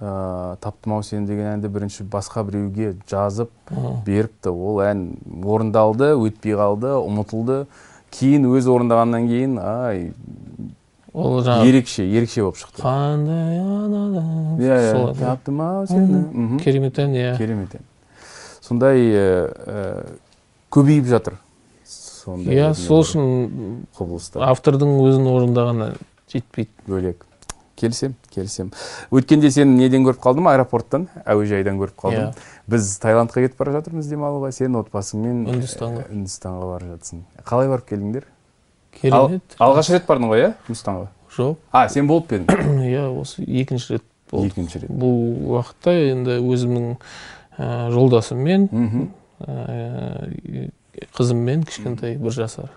Ә, 0.00 0.56
таптым 0.64 0.94
ау 0.96 1.04
сені 1.04 1.28
деген 1.28 1.50
әнді 1.50 1.68
бірінші 1.68 2.06
басқа 2.08 2.42
біреуге 2.48 2.94
жазып 3.10 3.50
беріпті. 4.06 4.48
Ол 4.48 4.80
ән 4.80 5.02
орындалды 5.44 6.14
өтпей 6.16 6.56
қалды 6.56 6.94
ұмытылды. 6.96 7.66
Кейін 8.16 8.48
өзі 8.48 8.72
орындағаннан 8.72 9.28
кейін 9.28 9.58
ай 9.60 10.06
ол 11.12 11.42
жаңағы 11.44 11.68
ерекше 11.68 12.06
ерекше 12.08 12.46
болып 12.46 12.56
шықты. 12.62 12.80
Қандай 12.80 13.60
иә 14.56 14.80
иә. 14.88 15.14
таптым 15.20 15.60
ау 15.60 15.86
сені 15.86 16.58
керемет 16.64 16.98
ән 16.98 17.12
иә. 17.12 17.36
Керемет 17.36 17.76
ән. 17.76 17.84
Сондай 18.64 19.04
ә, 19.04 19.52
ә, 19.52 20.16
көбейіп 20.72 21.12
жатыр. 21.12 21.36
Сондай 22.30 22.54
иә 22.60 22.70
сол 22.78 23.02
үшін 23.04 23.26
құбылыстар. 23.98 24.44
автордың 24.50 24.94
өзін 25.04 25.26
орындағаны 25.30 25.90
жетпейді. 26.32 26.70
Бөлек. 26.88 27.26
Келісем 27.80 28.14
келісем. 28.28 28.70
Өткенде 29.10 29.48
сені 29.50 29.72
неден 29.78 30.04
көріп 30.04 30.20
қалдым? 30.20 30.48
Аэропорттан 30.52 31.06
әуежайдан 31.24 31.78
көріп 31.80 31.96
қалдым. 31.96 32.26
Иә. 32.28 32.34
біз 32.68 32.90
таиландқа 33.00 33.40
кетіп 33.46 33.56
бара 33.58 33.72
жатырмыз 33.78 34.10
демалуға. 34.10 34.50
Сен 34.52 34.76
отбасыңмен 34.76 35.46
Үндістанға. 35.48 36.04
ә, 36.04 36.12
үндістанға 36.12 36.66
бара 36.74 36.90
жатсың 36.92 37.22
қалай 37.48 37.68
барып 37.72 37.88
келдіңдер? 37.88 38.24
Ал- 38.26 39.28
керемет 39.30 39.56
алғаш 39.58 39.90
рет 39.94 40.04
бардың 40.06 40.28
ғой 40.28 40.42
иә 40.44 40.52
үндістанға? 40.68 41.08
Жоқ. 41.36 41.56
А 41.72 41.88
сен 41.88 42.06
болып 42.06 42.26
па 42.28 42.36
едің? 42.36 42.84
Иә 42.90 43.06
осы 43.20 43.42
екінші 43.46 43.94
рет 43.96 44.04
болды. 44.30 44.48
Екінші 44.52 44.82
рет. 44.84 44.90
Бұл 44.90 45.40
уақытта 45.56 45.94
енді 46.10 46.36
өзімнің 46.42 46.96
ә, 47.56 47.90
жолдасыммен 47.94 48.68
ә, 49.40 50.70
қызыммен 51.16 51.66
кішкентай 51.68 52.16
бір 52.20 52.34
жасар 52.36 52.72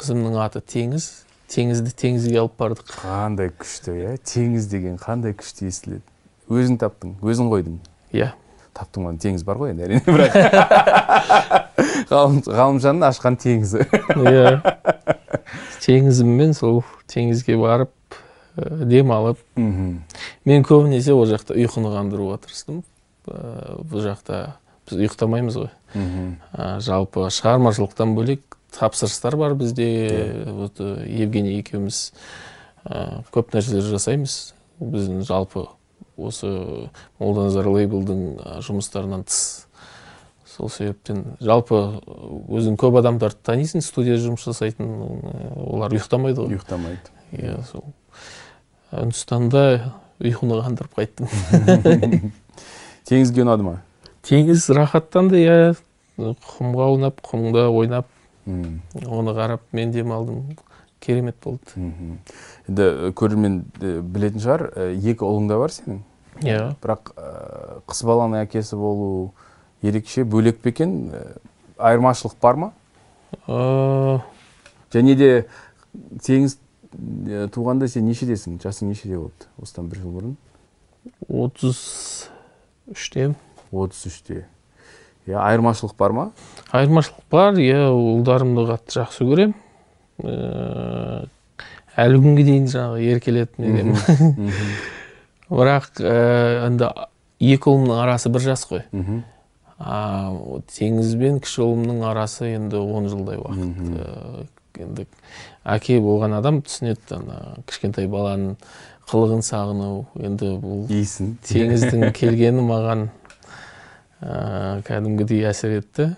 қызымның 0.00 0.36
аты 0.44 0.60
теңіз. 0.60 1.08
Теңізді 1.52 1.92
теңізге 1.94 2.40
алып 2.40 2.56
бардық. 2.58 2.88
Қандай 2.98 3.52
күшті 3.54 3.94
иә. 3.94 4.16
Теңіз 4.26 4.66
деген 4.70 4.96
қандай 4.98 5.34
күшті 5.38 5.68
естіледі. 5.70 6.02
Өзің 6.50 6.78
таптың 6.82 7.14
өзің 7.22 7.50
қойдың. 7.52 7.76
Иә. 8.16 8.32
Таптың 8.76 9.06
ғой 9.06 9.20
теңіз 9.22 9.44
бар 9.46 9.60
ғой 9.60 9.72
енді 9.72 9.86
әрине 9.86 10.02
бірақ. 10.04 10.34
Ғалым, 12.10 12.42
ғалымжанның 12.44 13.06
ашқан 13.08 13.38
теңізі. 13.40 13.86
Иә. 14.26 14.58
Теңізіммен 15.86 16.52
сол 16.58 16.82
теңізге 17.10 17.56
барып 17.60 17.94
ә, 18.58 18.84
демалып. 18.90 19.40
Мхм. 19.56 20.02
Мен 20.44 20.66
көбінесе 20.66 21.14
ол 21.14 21.24
жақта 21.30 21.56
ұйқыны 21.56 21.94
қандыруға 21.94 22.42
тырыстым 22.44 22.82
ә, 23.30 23.78
бұл 23.86 24.04
жақта 24.04 24.42
біз 24.86 25.00
ұйықтамаймыз 25.02 25.58
ғой. 25.58 25.70
Ә, 25.96 26.78
жалпы 26.84 27.26
шығармашылықтан 27.34 28.14
бөлек 28.16 28.56
тапсырыстар 28.74 29.36
бар 29.36 29.54
бізде. 29.58 30.44
Вот 30.46 30.80
ә, 30.80 31.04
евгений 31.06 31.58
екеуміз 31.60 32.12
ә, 32.84 33.22
көп 33.34 33.54
нәрселер 33.54 33.86
жасаймыз. 33.90 34.54
Біздің 34.80 35.24
жалпы 35.26 35.66
осы 36.16 36.50
молданазар 37.18 37.68
лейблдің 37.68 38.62
жұмыстарынан 38.64 39.26
тыс. 39.28 39.66
Сол 40.56 40.70
себептен 40.72 41.36
жалпы 41.40 42.00
өзің 42.48 42.78
көп 42.80 43.00
адамдарды 43.02 43.42
танисың 43.44 43.82
студияда 43.84 44.22
жұмыс 44.22 44.46
жасайтын 44.48 44.88
олар 45.66 45.92
ұйықтамайды 45.92 46.40
ғой. 46.40 46.56
Ұйықтамайды. 46.56 47.12
Иә 47.36 47.58
сол. 47.68 47.84
Үндістанда 48.96 49.64
ұйқыны 50.22 50.60
қандырып 50.64 50.96
қайттым 50.96 52.32
теңізге 53.08 53.44
ұнады 53.44 53.66
ма? 53.66 53.74
Теңіз 54.26 54.68
рахаттанды 54.76 55.40
иә. 55.42 55.56
Құмға 56.16 56.86
аунап 56.90 57.20
құмда 57.24 57.66
ойнап 57.68 58.06
оны 58.46 59.34
қарап 59.36 59.64
мен 59.72 59.92
демалдым. 59.92 60.56
Керемет 61.00 61.36
болды. 61.44 61.60
Енді 62.66 63.12
көрермен 63.18 63.60
білетін 63.76 64.42
шығар 64.42 64.66
екі 64.96 65.26
ұлың 65.26 65.50
да 65.50 65.58
бар 65.60 65.74
сенің. 65.74 66.00
Иә. 66.42 66.62
Бірақ 66.82 67.12
э, 67.16 67.80
қыз 67.88 68.02
баланың 68.08 68.42
әкесі 68.44 68.76
болу 68.80 69.32
ерекше 69.84 70.24
бөлек 70.24 70.58
пе 70.64 70.72
екен? 70.72 70.96
Айырмашылық 71.78 72.36
бар 72.42 72.58
ма? 72.60 72.72
Э, 73.46 74.18
және 74.92 75.14
де 75.16 75.30
теңіз 76.24 76.58
туғанда 77.54 77.88
сен 77.92 78.08
нешедесің? 78.08 78.58
Жасың 78.64 78.90
нешеде 78.90 79.20
болды? 79.20 79.48
Осыдан 79.62 79.88
бір 79.92 80.02
жыл 80.02 80.16
бұрын? 80.16 80.36
отыз 81.28 81.78
үштемін 82.90 83.36
отыз 83.84 84.06
үште. 84.10 84.46
Иә 85.26 85.38
айырмашылық 85.42 85.96
бар 85.98 86.14
ма? 86.16 86.26
Айырмашылық 86.70 87.26
бар. 87.30 87.58
Иә 87.60 87.88
ұлдарымды 87.92 88.66
қатты 88.70 89.00
жақсы 89.00 89.26
көремін. 89.26 89.54
Э, 90.24 91.26
әлі 92.00 92.20
күнге 92.24 92.46
дейін 92.46 92.68
жаңағы 92.72 93.06
еркелетіп 93.12 93.58
не 93.60 93.72
бірақ 95.46 96.00
енді 96.00 96.90
екі 97.40 97.70
ұлымның 97.70 98.00
арасы 98.00 98.32
бір 98.32 98.46
жас 98.48 98.64
қой. 98.68 98.84
А 99.76 100.32
теңіз 100.72 101.14
бен 101.20 101.40
кіші 101.44 101.66
ұлымның 101.66 102.02
арасы 102.08 102.54
енді 102.54 102.80
он 102.80 103.10
жылдай 103.12 103.36
уақыт 103.42 104.52
енді 104.80 105.06
әке 105.64 105.98
болған 106.00 106.36
адам 106.38 106.62
түсінеді 106.64 107.16
ана 107.18 107.38
кішкентай 107.68 108.08
баланың 108.10 108.56
қылығын 109.10 109.44
сағыну 109.46 109.90
енді 110.20 110.56
бұл 110.62 110.90
иісін 110.92 111.36
теңіздің 111.46 112.10
келгені 112.18 112.64
маған 112.66 113.06
ә, 113.06 113.25
кәдімгідей 114.86 115.44
әсер 115.50 115.76
етті 115.78 116.10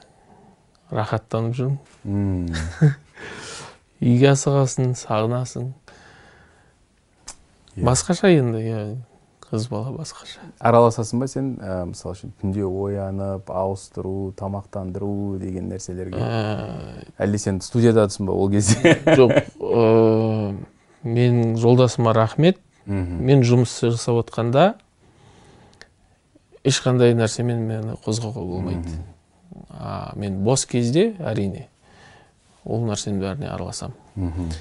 рахаттанып 0.95 1.57
жүрмін 1.59 2.55
үйге 4.01 4.31
асығасың 4.33 4.95
сағынасың 4.97 5.73
басқаша 7.85 8.31
енді 8.33 8.63
иә 8.65 8.81
қыз 9.49 9.69
бала 9.73 9.93
басқаша 9.97 10.45
араласасың 10.61 11.21
ба 11.23 11.29
сен 11.31 11.51
ә, 11.61 11.85
мысалы 11.89 12.17
үшін 12.17 12.33
түнде 12.41 12.65
оянып 12.65 13.49
ауыстыру 13.53 14.33
тамақтандыру 14.39 15.39
деген 15.41 15.71
нәрселерге 15.73 16.21
Ә, 16.21 17.05
әлде 17.19 17.39
сен 17.45 17.61
студиядасың 17.65 18.29
ба 18.29 18.33
ол 18.37 18.51
кезде 18.53 18.97
жоқ 19.07 19.37
ә, 19.37 20.55
менің 21.05 21.57
жолдасыма 21.61 22.13
рахмет 22.17 22.61
мен 22.89 23.45
жұмыс 23.45 23.79
жасап 23.85 24.23
отқанда 24.25 24.75
ешқандай 26.69 27.15
нәрсемен 27.19 27.65
мені 27.67 27.97
қозғауға 28.05 28.45
болмайды. 28.45 28.99
А, 29.71 30.13
мен 30.17 30.43
бос 30.45 30.67
кезде 30.67 31.15
әрине 31.19 31.67
ол 32.65 32.85
нәрсенің 32.89 33.23
бәріне 33.23 33.49
араласамын. 33.53 34.53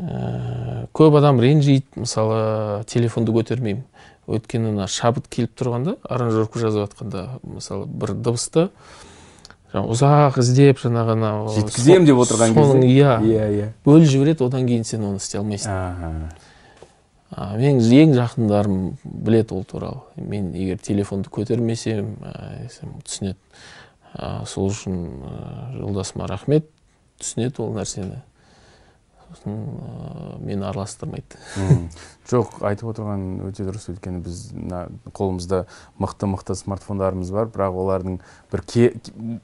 Ә, 0.00 0.86
көп 0.96 1.18
адам 1.20 1.40
ренжиді 1.42 2.00
мысалы 2.00 2.84
телефонды 2.88 3.34
көтермеймін. 3.36 3.84
Өйткені 4.30 4.70
мына 4.72 4.86
шабыт 4.88 5.26
келіп 5.28 5.56
тұрғанда 5.58 5.96
аранжировка 6.08 6.60
жазып 6.62 6.86
жатқанда 6.86 7.24
мысалы 7.42 7.86
бір 7.90 8.14
дыбысты 8.14 8.68
жаңағы 9.72 9.94
ұзақ 9.94 10.38
іздеп 10.42 10.80
жаңағы 10.82 11.16
анау 11.16 11.50
жеткіземін 11.54 12.06
деп 12.08 12.20
отырған 12.24 12.54
соның 12.54 12.84
кезде? 12.84 12.94
иә 12.94 13.16
иә 13.26 13.48
иә. 13.56 13.66
бөліп 13.86 14.08
жібереді 14.10 14.46
одан 14.46 14.66
кейін 14.66 14.86
сен 14.86 15.04
оны 15.06 15.20
істей 15.22 15.38
алмайсың. 15.40 15.70
А, 17.30 17.52
менің 17.54 17.78
ең 17.94 18.14
жақындарым 18.18 18.78
білет 19.04 19.52
ол 19.54 19.62
туралы. 19.64 20.02
Мен 20.16 20.50
егер 20.56 20.80
телефонды 20.82 21.30
көтермесем 21.30 22.16
ә, 22.26 22.66
түсінеді. 23.06 23.38
А, 24.14 24.42
сол 24.50 24.72
үшін 24.72 24.98
ә, 25.22 25.44
жолдасыма 25.78 26.26
рахмет. 26.26 26.66
Түсінеді 27.22 27.62
ол 27.62 27.76
нәрсені. 27.78 28.18
Сосын 29.30 29.54
ә, 29.54 30.40
мені 30.42 30.66
араластырмайды. 30.66 31.38
Жоқ 32.26 32.58
айтып 32.66 32.90
отырған 32.90 33.22
өте 33.46 33.62
дұрыс. 33.62 33.86
Өйткені 33.94 34.24
біз 34.26 34.42
мына 34.56 34.82
қолымызда 35.14 35.64
мықты 36.02 36.26
мықты 36.34 36.58
смартфондарымыз 36.58 37.30
бар. 37.30 37.46
Бірақ 37.54 37.78
олардың 37.78 38.18
бір 38.50 38.66
ке, 38.66 38.88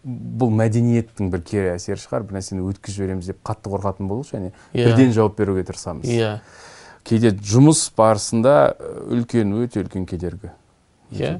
бұл 0.02 0.50
мәдениеттің 0.58 1.30
бір 1.30 1.46
кері 1.46 1.74
әсері 1.76 2.02
шығар. 2.02 2.26
Бір 2.26 2.40
нәрсені 2.40 2.66
өткізіп 2.66 2.98
жібереміз 2.98 3.30
деп 3.30 3.44
қатты 3.46 3.70
қорқатын 3.70 4.10
болдық 4.10 4.34
және 4.34 4.50
Иә. 4.74 4.88
бірден 4.90 5.14
жауап 5.14 5.38
беруге 5.38 5.62
тырысамыз. 5.70 6.10
Иә. 6.10 6.40
Кейде 7.06 7.30
жұмыс 7.30 7.86
барысында 7.96 8.54
э, 8.74 8.92
үлкен 9.14 9.52
өте 9.62 9.82
үлкен 9.84 10.06
кедергі. 10.08 10.52
Иә. 11.14 11.36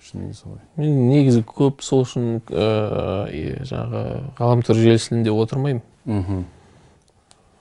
шынымен 0.00 0.32
солай 0.32 0.62
мен 0.78 1.08
негізі 1.10 1.42
көп 1.44 1.82
сол 1.84 2.04
үшін 2.06 2.38
ә, 2.48 3.28
е, 3.28 3.58
жаңағы 3.68 4.02
ғаламтор 4.38 4.78
желісінде 4.78 5.32
отырмаймын. 5.34 5.82
Мхм. 6.08 6.44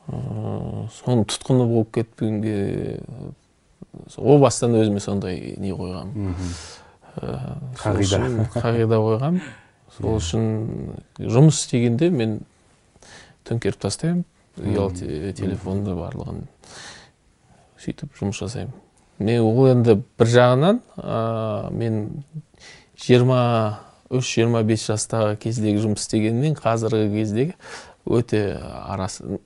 Ә, 0.07 0.87
соның 1.01 1.25
тұтқыны 1.27 1.65
болып 1.67 1.91
кетпеуге 1.97 3.01
о 4.17 4.37
бастан 4.39 4.77
өзіме 4.77 5.01
сондай 5.03 5.55
не 5.59 5.73
қойғанмын. 5.75 6.35
Қағида. 7.81 8.21
қағида 8.53 8.99
қойғам 9.03 9.41
сол 9.97 10.19
үшін 10.21 10.45
жұмыс 11.19 11.63
істегенде 11.65 12.11
мен 12.13 12.39
төңкеріп 13.49 13.81
тастаймын. 13.81 14.23
Ұялы 14.57 14.93
те- 14.97 15.33
телефонды 15.37 15.93
барлығын. 15.97 16.45
Сөйтіп 17.81 18.15
жұмыс 18.19 18.41
жасаймын. 18.43 18.75
Мен 19.17 19.41
ол 19.41 19.67
енді 19.71 19.97
бір 20.19 20.31
жағынан 20.33 20.81
ә, 20.97 21.71
мен 21.73 22.23
жиырма 23.01 23.41
үш 24.13 24.29
жиырма 24.35 24.61
бес 24.67 24.85
жастағы 24.87 25.35
кездегі 25.41 25.81
жұмыс 25.83 26.05
істегенмен 26.05 26.55
қазіргі 26.57 27.09
кездегі 27.15 27.57
өте 28.05 28.43
арасы 28.61 29.39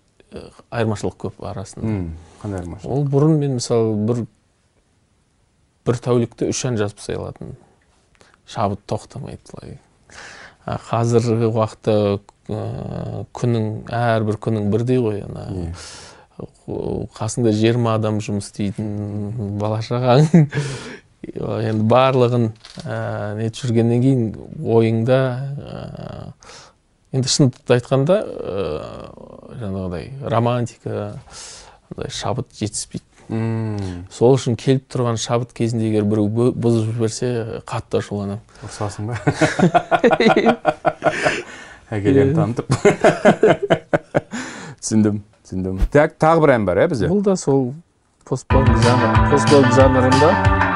айырмашылық 0.71 1.17
көп 1.25 1.41
арасында. 1.47 1.95
Қандай 2.43 2.61
айырмашылық? 2.61 2.91
Ол 2.91 3.07
бұрын 3.07 3.39
мен 3.41 3.57
мысалы 3.57 3.95
бір 4.07 4.25
бір 5.87 6.01
тәулікте 6.03 6.51
үш 6.51 6.65
ән 6.69 6.77
жазып 6.79 7.01
тастай 7.01 7.17
алатынмын 7.17 7.57
шабыт 8.51 8.83
тоқтамайды 8.89 9.55
былай. 9.55 9.79
Қазіргі 10.89 11.49
уақытта 11.49 11.95
ә, 12.51 13.25
күнің 13.33 13.67
әрбір 13.87 14.37
күнің 14.43 14.69
бірдей 14.73 15.01
ғой 15.01 15.23
ана. 15.25 15.47
Иә. 15.49 15.71
Қасыңда 17.17 17.49
жиырма 17.55 17.89
адам 17.99 18.15
жұмыс 18.23 18.45
істейтін 18.49 18.87
бала 19.61 19.79
шағаң. 19.85 20.21
Енді 21.21 21.85
барлығын 21.85 22.47
ә, 22.81 23.37
нетіп 23.37 23.67
жүргеннен 23.67 24.01
кейін 24.01 24.33
ойыңда 24.73 25.19
ә, 25.21 26.33
енді 27.13 27.29
шындықты 27.29 27.75
айтқанда 27.77 28.15
ә, 28.25 28.27
жаңағыдай 29.61 30.05
романтика 30.33 31.13
андай 31.91 32.09
шабыт 32.09 32.49
жетіспейді. 32.57 33.05
Мм. 33.31 34.03
сол 34.11 34.33
үшін 34.35 34.57
келіп 34.59 34.89
тұрған 34.91 35.15
шабыт 35.21 35.53
кезінде 35.55 35.87
егер 35.87 36.03
біреу 36.03 36.27
бұзып 36.51 36.89
жіберсе 36.89 37.61
қатты 37.69 38.01
ашуланамын 38.01 38.41
ұрсасың 38.65 39.07
ба? 39.07 39.15
Әкелерін 41.95 42.35
танытып. 42.35 42.67
түсіндім 44.81 45.21
түсіндім 45.45 45.79
так 45.93 46.17
тағы 46.21 46.45
бір 46.45 46.55
ән 46.57 46.67
бар 46.67 46.83
иә 46.83 46.89
бізде 46.91 47.11
бұл 47.11 47.21
да 47.25 47.37
сол 47.37 47.71
постпанк 48.25 48.73
жанр 48.81 49.23
постпанк 49.31 49.73
жанрында 49.77 50.70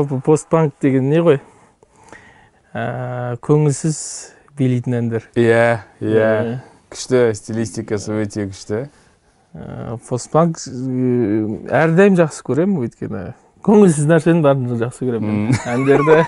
жалпы 0.00 0.20
постпанк 0.24 0.74
деген 0.80 1.10
не 1.10 1.20
ғой? 1.20 1.40
Ә, 2.72 3.36
көңілсіз 3.44 3.98
билейтін 4.56 4.96
әндер. 5.00 5.26
Иә 5.36 5.82
иә. 6.00 6.30
Ә, 6.30 6.56
күшті 6.92 7.34
стилистикасы 7.36 8.14
өте 8.22 8.46
күшті. 8.48 8.86
Ә, 9.52 9.98
постпанк 10.08 10.62
әрдайым 10.62 12.16
жақсы 12.20 12.44
көремін 12.46 12.86
өйткені. 12.86 13.24
Көңілсіз 13.66 14.06
нәрсені 14.08 14.40
бәрін 14.46 14.78
жақсы 14.80 15.04
көремін. 15.04 15.50
Әндерді. 15.68 16.22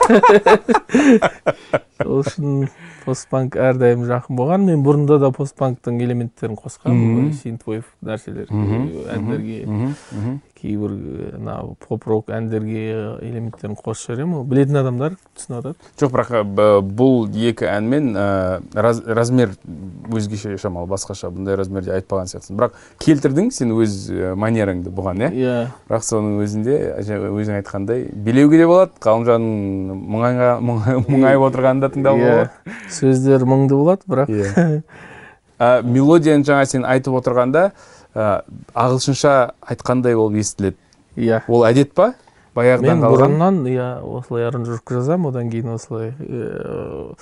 Сол 2.03 2.19
үшін 2.21 2.67
постпанк 3.07 3.57
әрдайым 3.57 4.05
жақын 4.11 4.37
болған. 4.37 4.67
Мен 4.69 4.83
бұрында 4.85 5.17
да 5.23 5.31
постпанктың 5.33 6.03
элементтерін 6.05 6.59
қосқанмын. 6.61 7.31
Синтвейв 7.41 7.87
нәрселер 8.05 8.53
Мгм, 8.53 8.85
әндерге. 9.17 9.63
Кейбір 10.63 10.93
мына 11.43 11.57
поп 11.89 12.05
рок 12.07 12.29
әндерге 12.33 13.19
элементтерін 13.27 13.75
қосып 13.77 14.13
жіберемін 14.15 14.39
ол 14.41 14.45
білетін 14.47 14.79
адамдар 14.81 15.17
түсініп 15.37 15.57
жатады 15.59 15.91
жоқ 16.01 16.13
бірақ 16.15 16.31
б- 16.55 16.69
бұл 17.03 17.27
екі 17.51 17.67
әнмен 17.73 18.13
ә, 18.15 18.27
раз- 18.75 19.03
размер 19.07 19.57
өзгеше 20.13 20.55
шамалы 20.63 20.87
басқаша 20.93 21.31
бұндай 21.35 21.57
размерде 21.59 21.93
айтпаған 21.99 22.31
сияқтысың. 22.31 22.57
Бірақ 22.61 22.79
келтірдің 23.03 23.51
сен 23.53 23.73
өз 23.75 23.97
манераңды 24.39 24.93
бұған 24.95 25.25
иә? 25.27 25.31
Иә. 25.35 25.57
Бірақ 25.91 26.07
соның 26.07 26.39
өзінде 26.45 26.79
өзің 27.03 27.59
айтқандай 27.63 28.07
билеуге 28.15 28.59
де 28.63 28.67
болады 28.71 28.93
ғалымжанның 29.03 30.03
мұңайып 31.09 31.47
отырғанын 31.49 31.81
да 31.85 31.91
тыңдауға 31.95 32.29
иә. 32.29 32.37
болады. 32.37 32.77
Сөздер 32.93 33.47
мұңды 33.49 33.79
болады 33.79 34.07
бірақ. 34.09 34.31
Иә. 34.31 34.83
Ә, 35.63 35.83
мелодияны 35.87 36.43
жаңа 36.47 36.67
сен 36.67 36.85
айтып 36.89 37.15
отырғанда 37.21 37.69
ә, 38.15 38.43
ағылшынша 38.75 39.55
айтқандай 39.61 40.17
болып 40.19 40.41
естіледі. 40.43 40.77
Иә. 41.17 41.43
Ол 41.49 41.67
әдет 41.69 41.95
па? 41.97 42.13
Баяғыдан 42.57 43.01
мен 43.01 43.07
бұрыннан 43.07 43.61
иә 43.71 43.89
осылай 44.05 44.47
аранжировка 44.49 44.99
жазамын 44.99 45.33
одан 45.33 45.51
кейін 45.53 45.73
осылай 45.73 46.13
ә, 46.21 47.15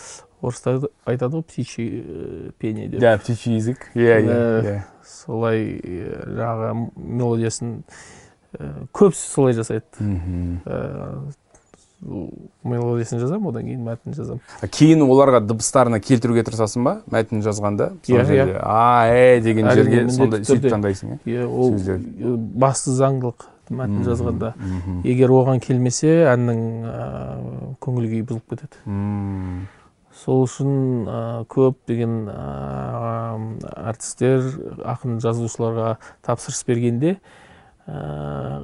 орыстар 0.42 0.80
айтады 1.06 1.38
ғой 1.38 1.44
птичий 1.46 2.52
пение 2.58 2.88
деп. 2.88 3.02
Иә 3.02 3.18
птичий 3.22 3.54
язык. 3.58 3.86
Иә 3.94 4.18
иә 4.24 4.40
иә. 4.64 4.78
солай 5.06 5.78
жаңағы 5.78 6.72
мелодиясын 6.96 7.76
ә, 8.58 8.86
көбісі 8.92 9.28
солай 9.30 9.54
жасайды. 9.54 9.86
Мгм. 10.00 11.30
Ә, 12.00 12.24
мелодиясын 12.64 13.20
жазамын 13.20 13.52
одан 13.52 13.68
кейін 13.68 13.84
мәтінін 13.86 14.16
жазамын. 14.16 14.42
Кейін 14.72 15.04
оларға 15.06 15.40
дыбыстарына 15.44 16.00
келтіруге 16.00 16.44
тырысасың 16.48 16.84
ба? 16.86 16.94
Мәтін 17.12 17.44
жазғанда? 17.44 17.92
Иә, 18.08 18.24
жерде 18.24 18.58
а 18.62 19.06
э 19.10 19.40
деген 19.44 19.68
Әрине, 19.70 19.84
жерге 19.84 20.12
сондай 20.16 20.44
сөйтіп 20.44 20.72
таңдайсың 20.72 21.16
иә? 21.16 21.20
Иә 21.26 21.46
ол 21.46 21.76
ә, 21.76 22.36
басты 22.36 22.96
заңдылық 22.96 23.48
мәтін 23.70 24.04
жазғанда. 24.06 24.54
егер 25.04 25.30
оған 25.30 25.60
келмесе 25.62 26.24
әннің 26.30 26.62
ә, 26.90 27.04
көңіл 27.82 28.08
күйі 28.10 28.24
бұзылып 28.26 28.54
кетеді. 28.54 28.80
Мм. 28.86 29.68
сол 30.20 30.42
үшін 30.44 31.06
ә, 31.06 31.20
көптеген 31.48 32.16
ә, 32.28 33.60
артистер 33.88 34.42
ақын 34.84 35.20
жазушыларға 35.22 35.94
тапсырыс 36.26 36.64
бергенде 36.66 37.14
ә, 37.86 38.60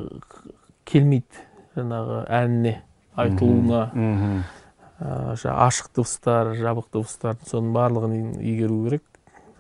келмейді 0.85 1.47
жаңағы 1.77 2.25
әніне. 2.29 2.75
Айтылуына 3.17 3.83
ә, 5.01 5.35
ашық 5.57 5.91
дыбыстар 5.97 6.55
жабық 6.57 6.89
дыбыстар 6.93 7.37
соның 7.49 7.73
барлығын 7.77 8.17
игеру 8.41 8.85
керек. 8.87 9.05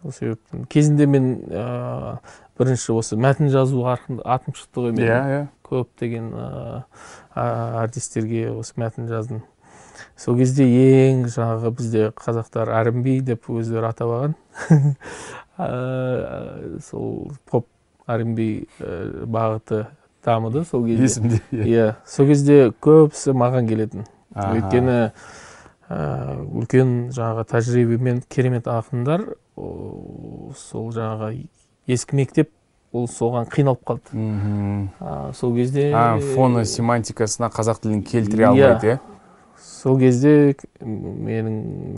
Сол 0.02 0.12
себептен 0.12 0.64
кезінде 0.70 1.06
мен 1.10 1.28
ә, 1.50 2.18
бірінші 2.58 2.94
осы 2.96 3.18
мәтін 3.20 3.50
жазу 3.52 3.84
атым 3.88 4.56
шықты 4.56 4.86
ғой 4.86 4.92
иә 4.92 4.96
менің. 5.00 5.34
Иә 5.34 5.42
көптеген 5.66 6.30
ә, 6.36 6.84
артистерге 7.82 8.50
осы 8.54 8.76
мәтін 8.80 9.10
жаздым. 9.10 9.42
Сол 10.16 10.36
кезде 10.38 10.66
ең 10.68 11.26
жаңағы 11.32 11.72
бізде 11.76 12.08
қазақтар 12.16 12.70
R&B 12.84 13.20
деп 13.26 13.48
өздері 13.52 13.90
атап 13.90 14.12
алған. 14.12 14.36
Ә, 15.56 16.78
сол 16.84 17.30
поп 17.48 17.64
R&B 18.12 18.66
ә, 18.84 19.24
бағыты 19.24 19.86
дамыды 20.26 20.64
сол 20.66 20.84
кезде. 20.86 21.02
есімде 21.06 21.40
иә. 21.52 21.64
Иә 21.64 21.86
сол 22.06 22.26
кезде 22.26 22.58
көбісі 22.82 23.32
маған 23.38 23.68
келетін. 23.70 24.06
Өйткені 24.36 24.98
үлкен 25.86 26.94
жаңағы 27.14 27.44
тәжірибемен 27.52 28.22
керемет 28.28 28.66
ақындар 28.66 29.36
сол 29.56 30.90
жаңағы 30.92 31.46
ескі 31.86 32.18
мектеп 32.18 32.50
ол 32.96 33.06
соған 33.10 33.46
қиналып 33.50 33.82
қалды. 33.86 34.16
Мгм. 34.16 34.88
А, 35.00 35.32
сол 35.36 35.54
кезде 35.54 35.90
фоны 36.34 36.64
семантикасына 36.64 37.50
қазақ 37.54 37.82
тілін 37.84 38.02
келтіре 38.02 38.44
Иә. 38.44 38.48
алмайды 38.50 38.92
иә? 38.94 38.98
Сол 39.56 39.98
кезде 40.00 40.56
менің 40.80 41.96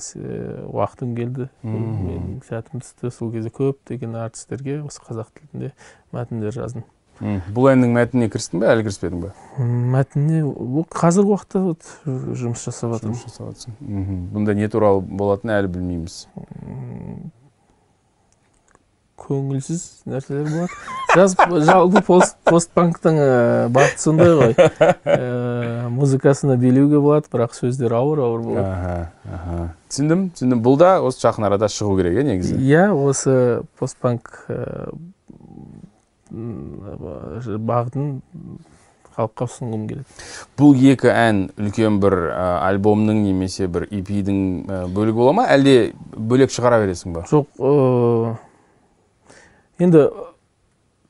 уақытым 0.68 1.14
келді. 1.16 1.48
Менің 1.62 2.42
сәтім 2.48 2.82
түсті. 2.84 3.10
Сол 3.10 3.32
кезде 3.32 3.50
көптеген 3.50 4.16
артистерге 4.20 4.82
осы 4.82 5.00
қазақ 5.02 5.32
тілінде 5.38 5.72
мәтіндер 6.12 6.52
жаздым. 6.54 6.84
Бұл 7.20 7.70
әннің 7.72 7.94
мәтініне 7.96 8.28
кірістің 8.30 8.60
бе 8.62 8.68
әлі 8.72 8.84
кіріспедің 8.86 9.22
бе? 9.24 9.32
Мәтініне 9.96 10.84
қазіргі 10.94 11.32
уақытта 11.34 11.62
вот 11.64 11.88
жұмыс 12.06 12.62
жасап 12.68 12.94
жатырмын. 12.94 13.16
жұмыс 13.16 13.26
жасап 13.26 13.50
жатрсың 13.50 14.28
бұнда 14.36 14.54
не 14.54 14.68
туралы 14.70 15.02
болатынын 15.02 15.56
әлі 15.58 15.72
білмейміз. 15.74 16.20
Көңілсіз 19.18 19.80
нәрселер 20.06 20.44
болады. 20.46 20.76
Жазып 21.18 21.50
жалпы 21.66 22.02
пост 22.06 22.36
постпанктың 22.46 23.16
ә, 23.18 23.30
бағыты 23.74 23.98
сондай 23.98 24.30
ғой. 24.38 24.54
Ә, 24.54 25.88
музыкасына 25.90 26.54
билеуге 26.60 27.00
болады 27.02 27.26
бірақ 27.32 27.56
сөздер 27.58 27.96
ауыр 27.98 28.22
ауыр 28.28 28.44
болады. 28.46 29.74
Түсіндім 29.90 30.22
түсіндім. 30.38 30.62
Бұл 30.62 30.78
да 30.80 30.92
осы 31.02 31.18
жақын 31.26 31.48
арада 31.50 31.66
шығу 31.72 31.98
керек 31.98 32.20
иә 32.22 32.28
негізі. 32.30 32.60
Иә 32.62 32.86
осы 32.94 33.34
постпанк 33.80 34.30
м, 34.54 35.10
бағытын 36.32 38.10
халыққа 39.18 39.46
ұсынғым 39.48 39.86
келеді. 39.90 40.16
Бұл 40.60 40.76
екі 40.92 41.08
ән 41.10 41.40
үлкен 41.58 41.96
бір 42.02 42.14
ә, 42.30 42.44
альбомның 42.68 43.24
немесе 43.24 43.66
бір 43.66 43.88
EP-дің 43.90 44.38
ә, 44.70 44.80
бөлігі 44.94 45.16
бола 45.18 45.32
ма? 45.40 45.46
Әлде 45.50 45.92
бөлек 46.14 46.52
шығара 46.54 46.78
бересің 46.84 47.16
ба? 47.16 47.24
Жоқ 47.30 47.58
ә, 47.58 48.36
енді 49.82 50.04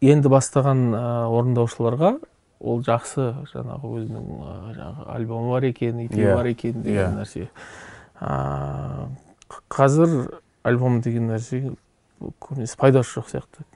енді 0.09 0.33
бастаған 0.33 0.87
ә, 0.97 1.05
орындаушыларға 1.29 2.15
ол 2.59 2.81
жақсы 2.87 3.29
жаңағы 3.53 3.93
өзінің 4.01 4.25
ә, 4.41 4.57
жаңағы 4.79 5.09
альбомы 5.19 5.53
бар 5.53 5.69
екен 5.69 6.01
EP 6.07 6.17
Иә, 6.17 6.35
бар 6.35 6.49
екен 6.55 6.81
деген 6.83 7.13
иә. 7.13 7.21
нәрсе. 7.21 7.49
Қ- 8.19 9.63
қазір 9.71 10.17
альбом 10.67 11.01
деген 11.05 11.29
нәрсе 11.31 11.61
көбінесе 12.43 12.77
пайдасы 12.81 13.21
жоқ 13.21 13.29
сияқты. 13.37 13.69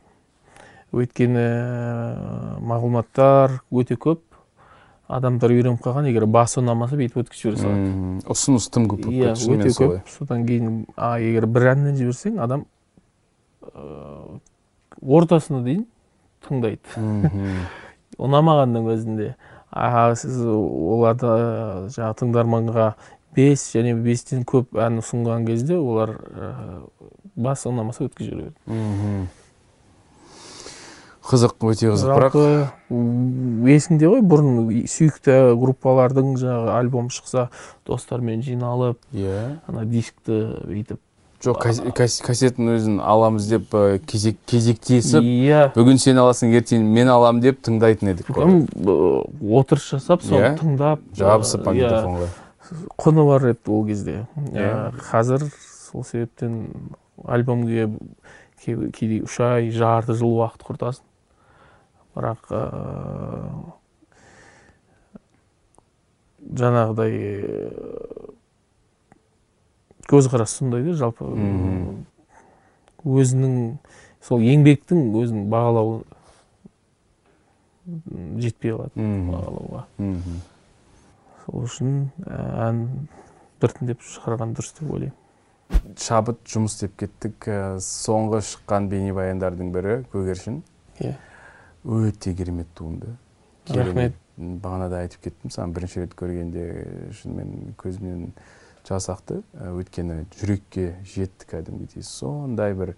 Өйткені 0.92 1.42
ә, 1.42 2.58
мағлұматтар 2.60 3.58
өте 3.72 3.96
көп. 3.96 4.20
Адамдар 5.12 5.52
үйреніп 5.52 5.82
қалған 5.84 6.06
егер 6.08 6.24
басы 6.30 6.60
ұнамаса 6.62 6.96
бүйтіп 6.96 7.18
өткізіп 7.20 7.42
жібере 7.42 7.60
салады. 7.60 7.88
Ұсыныс 8.32 8.68
тым 8.72 8.86
көп 8.88 9.02
болып 9.04 9.16
иә 9.18 9.32
кетті 9.32 9.42
шынымен 9.42 9.66
өте 9.66 9.76
көп. 9.76 10.08
Содан 10.08 10.46
кейін 10.48 10.78
а 10.96 11.18
егер 11.20 11.44
бір 11.52 11.66
әннен 11.74 11.98
жіберсең 11.98 12.38
адам 12.40 12.64
ыыы, 13.66 14.38
ортасына 15.02 15.60
дейін 15.66 15.84
тыңдайды. 16.46 16.86
Ұнамағанның 18.16 18.88
өзінде. 18.94 19.34
А 19.68 20.14
сіз 20.16 20.40
оларды 20.46 21.28
жаңағы 21.92 22.18
тыңдарманға 22.22 22.88
бес 23.36 23.68
және 23.74 23.92
бестен 23.96 24.46
көп 24.48 24.80
ән 24.80 25.02
ұсынған 25.02 25.44
кезде 25.48 25.76
олар 25.76 26.16
ыыы, 26.16 26.80
басы 27.36 27.68
ұнамаса 27.68 28.08
өткізіп 28.08 28.32
жібереді. 28.32 29.28
Қызық 31.32 31.54
өте 31.72 31.88
қызық. 31.92 32.12
бірақ 32.18 32.34
есіңде 33.72 34.08
ғой 34.12 34.20
бұрын 34.28 34.82
сүйікті 34.90 35.36
группалардың 35.60 36.34
жаңағы 36.40 36.74
альбом 36.76 37.08
шықса 37.12 37.48
достармен 37.88 38.42
жиналып 38.44 38.98
иә. 39.14 39.58
ана 39.68 39.84
дискті 39.84 40.42
бүйтіп. 40.68 40.98
Жоқ 41.42 41.58
кас- 41.58 41.80
кас- 41.96 42.20
кассеттің 42.22 42.68
өзін 42.76 43.00
аламыз 43.02 43.48
деп 43.50 43.72
ә, 43.74 43.98
кезек 44.06 44.36
кезектесіп 44.46 45.24
иә. 45.26 45.72
Бүгін 45.74 45.98
сен 45.98 46.20
аласың 46.22 46.52
ертең 46.54 46.84
мен 46.86 47.08
аламын 47.10 47.40
деп 47.42 47.58
тыңдайтын 47.66 48.12
едік 48.12 48.28
қой. 48.30 49.26
Отырыс 49.42 49.88
жасап 49.90 50.22
соны 50.22 50.52
Иә. 50.52 50.58
тыңдап 50.60 51.00
жабысып 51.18 51.62
ы, 51.62 51.64
магнитофонға. 51.66 52.28
иә, 52.28 52.86
құны 52.96 53.26
бар 53.26 53.48
еді 53.50 53.58
ол 53.74 53.84
кезде. 53.86 54.26
Иә. 54.36 54.92
Ә, 54.92 54.92
қазір 55.10 55.48
сол 55.90 56.04
себептен 56.04 56.68
альбомге 57.26 57.88
кей- 58.64 58.90
кейде 58.92 59.24
үш 59.24 59.40
ай 59.40 59.70
жарты 59.74 60.14
жыл 60.14 60.38
уақыт 60.38 60.62
құртасың. 60.62 61.02
Бірақ 62.16 62.50
ыыы, 62.52 63.72
жаңағыдай 66.58 67.12
ы, 67.16 68.32
көзқарас 70.10 70.56
сондай 70.58 70.82
да 70.86 70.94
жалпы 70.98 71.24
Мгм. 71.24 72.02
өзінің 73.06 73.54
сол 74.22 74.42
еңбектің 74.44 75.06
өзін 75.22 75.46
бағалау 75.52 76.02
м, 77.86 78.38
жетпей 78.42 78.74
қалады 78.76 78.92
бағалауға. 79.30 79.84
Сол 81.46 81.64
үшін 81.66 81.96
ән 82.28 82.84
біртіндеп 83.62 84.02
шығарған 84.06 84.52
дұрыс 84.58 84.74
деп 84.78 84.90
ойлаймын. 84.92 85.18
Шабыт 85.98 86.38
жұмыс 86.46 86.74
істеп 86.76 86.92
кеттік. 87.00 87.46
Соңғы 87.82 88.42
шыққан 88.46 88.86
бейнебаяндардың 88.92 89.70
бірі 89.74 89.94
көгершін. 90.12 90.60
Иә. 91.00 91.14
Өте 91.84 92.34
керемет 92.34 92.68
туынды. 92.74 93.16
Рахмет. 93.68 94.14
Бағана 94.36 94.88
да 94.90 95.02
айтып 95.04 95.28
кеттім 95.28 95.52
саған 95.52 95.74
бірінші 95.76 96.02
рет 96.02 96.14
көргенде 96.18 96.66
шынымен 97.18 97.74
көзімнен 97.78 98.30
жас 98.88 99.08
ақты. 99.12 99.42
Ә, 99.54 99.70
өйткені 99.76 100.24
жүрекке 100.38 100.96
жетті 101.06 101.50
кәдімгідей. 101.50 102.02
Сондай 102.06 102.74
бір 102.74 102.94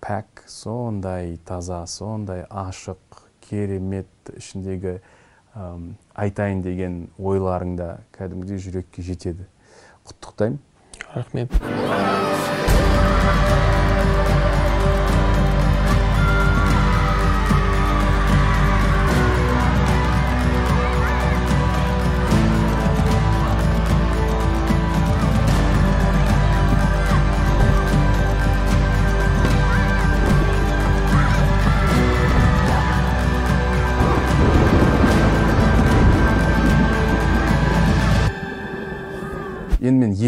пәк 0.00 0.44
сондай 0.48 1.36
таза 1.44 1.82
сондай 1.90 2.46
ашық 2.48 3.24
керемет 3.44 4.08
ішіндегі 4.36 5.00
ам, 5.54 5.96
айтайын 6.14 6.62
деген 6.62 7.00
ойларың 7.18 7.76
да 7.80 7.90
кәдімгідей 8.16 8.62
жүрекке 8.62 9.02
жетеді. 9.04 9.48
Құттықтаймын. 10.06 10.60
Рахмет. 11.14 11.50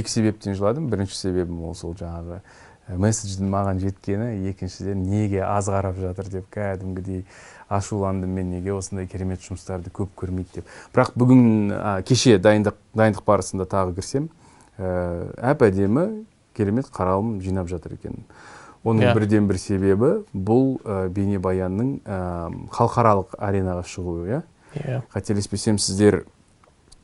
Екі 0.03 0.11
себептен 0.11 0.59
жыладым. 0.59 0.91
Бірінші 0.93 1.17
себебім 1.17 1.63
ол 1.71 1.75
сол 1.79 1.95
жаңағы 1.97 2.43
ә, 2.43 2.99
месседждің 2.99 3.49
маған 3.53 3.81
жеткені 3.83 4.51
екіншіден 4.51 5.03
неге 5.07 5.41
аз 5.47 5.71
қарап 5.71 5.99
жатыр 6.03 6.29
деп 6.29 6.51
кәдімгідей 6.53 7.25
ашуландым 7.73 8.35
мен 8.37 8.51
неге 8.53 8.75
осындай 8.75 9.07
керемет 9.07 9.41
жұмыстарды 9.41 9.93
көп 9.95 10.13
көрмейді 10.19 10.61
деп. 10.61 10.73
Бірақ 10.93 11.15
бүгін 11.17 11.73
ә, 11.73 12.03
кеше 12.05 12.37
дайындық 12.43 12.77
дайындық 12.99 13.25
барысында 13.25 13.65
тағы 13.71 13.95
кірсем 13.97 14.29
ә, 14.77 15.31
әп 15.53 15.65
әдемі 15.69 16.27
керемет 16.57 16.91
қаралым 16.93 17.39
жинап 17.41 17.71
жатыр 17.71 17.97
екен. 17.97 18.27
Оның 18.85 19.07
Иә. 19.07 19.15
бірден 19.15 19.47
бір 19.49 19.59
себебі 19.63 20.11
бұл 20.35 20.77
ә, 20.83 21.07
бейнебаянның 21.09 21.93
ә, 22.03 22.19
халықаралық 22.75 23.37
аренаға 23.39 23.87
шығуы 23.87 24.27
иә. 24.27 24.43
Иә. 24.75 25.03
Қателеспесем 25.15 25.79
сіздер 25.79 26.25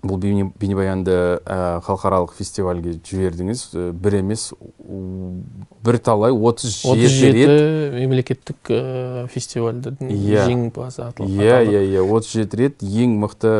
бұл 0.02 0.16
бейне, 0.22 0.44
бейнебаянды 0.60 1.10
ә, 1.42 1.80
халықаралық 1.82 2.32
фестивальге 2.38 2.92
жібердіңіз. 3.02 3.62
Ә, 3.74 3.92
бір 3.92 4.14
емес 4.20 4.52
у- 4.54 5.42
бірталай 5.82 6.30
37 6.30 6.92
отыз 6.92 7.10
жеті 7.18 7.46
рет. 7.46 7.94
мемлекеттік 7.98 8.70
ә, 8.70 9.26
фестивальдердің 9.28 10.06
Иә. 10.14 10.46
жеңімпазы 10.46 11.02
аталып 11.02 11.30
иә 11.30 11.58
иә 11.66 11.82
иә. 11.98 12.02
37 12.06 12.54
рет 12.54 12.82
ең 12.82 13.18
мықты 13.18 13.52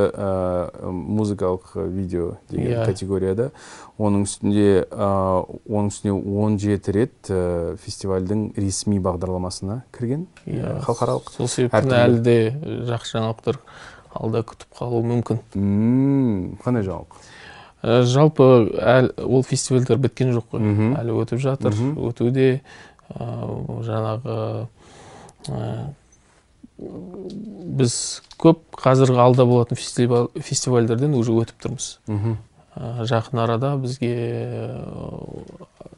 музыкалық 0.93 1.75
видео 1.91 2.37
деген 2.51 2.71
Иә. 2.73 2.85
категорияда. 2.87 3.51
Оның 3.99 4.23
үстінде 4.23 4.87
оның 4.95 5.89
үстіне 5.91 6.13
17 6.15 6.89
рет 6.95 7.13
ә, 7.31 7.77
фестивальдің 7.83 8.53
ресми 8.57 9.01
бағдарламасына 9.01 9.83
кірген 9.93 10.27
Иә. 10.47 10.81
халықаралық. 10.87 11.33
Сол 11.37 11.49
себептен 11.49 11.91
әлі 11.91 12.21
де 12.23 12.37
жақсы 12.87 13.19
жаңалықтар 13.19 13.59
алда 14.15 14.43
күтіп 14.47 14.79
қалуы 14.79 15.03
мүмкін. 15.13 15.43
Қандай 16.65 16.87
жаңалық 16.87 17.29
Ә, 17.79 18.01
жалпы 18.03 18.43
әл, 18.83 19.13
ол 19.23 19.45
фестивальдер 19.47 20.01
біткен 20.03 20.33
жоқ 20.35 20.49
қой. 20.51 20.65
Әлі 20.99 21.15
өтіп 21.23 21.39
жатыр 21.39 21.77
өтуде 22.09 22.49
ә, 23.15 23.29
жаңағы 23.87 24.39
ә, 25.47 25.69
біз 27.79 27.95
көп 28.43 28.65
қазіргі 28.83 29.23
алда 29.23 29.47
болатын 29.47 29.79
фестиваль, 29.79 30.27
фестивальдерден 30.35 31.15
уже 31.15 31.37
өтіп 31.39 31.63
тұрмыз. 31.63 31.89
Ә, 32.09 33.07
жақын 33.07 33.45
арада 33.47 33.77
бізге 33.79 34.11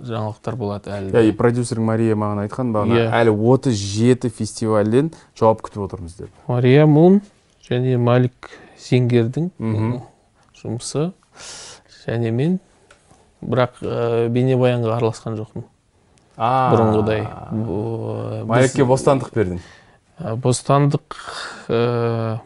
жаңалықтар 0.05 0.57
болады 0.61 0.93
әлі. 0.93 1.11
Иә 1.17 1.29
и 1.29 1.33
продюсерің 1.37 1.85
мария 1.85 2.17
маған 2.17 2.45
айтқан 2.47 2.71
бағана 2.77 2.97
Иә. 2.97 3.11
әлі 3.25 3.35
37 3.37 4.29
фестивальден 4.37 5.11
жауап 5.37 5.61
күтіп 5.65 5.85
отырмыз 5.89 6.17
деп. 6.21 6.31
Мария 6.49 6.87
мун 6.87 7.21
және 7.71 7.97
малик 7.99 8.51
зингердің 8.81 9.51
жұмысы. 10.61 11.11
Және 12.07 12.31
мен 12.35 12.59
бірақ 13.41 13.79
ә, 13.85 14.29
бейнебаянға 14.33 14.97
араласқан 14.99 15.37
жоқпын. 15.39 15.65
Бұрынғыдай. 16.41 17.23
Бұл, 17.53 18.45
маликке 18.49 18.85
бостандық 18.89 19.31
бердің. 19.37 19.61
Ә, 20.21 20.35
бостандық 20.41 21.17
ә, 21.69 22.41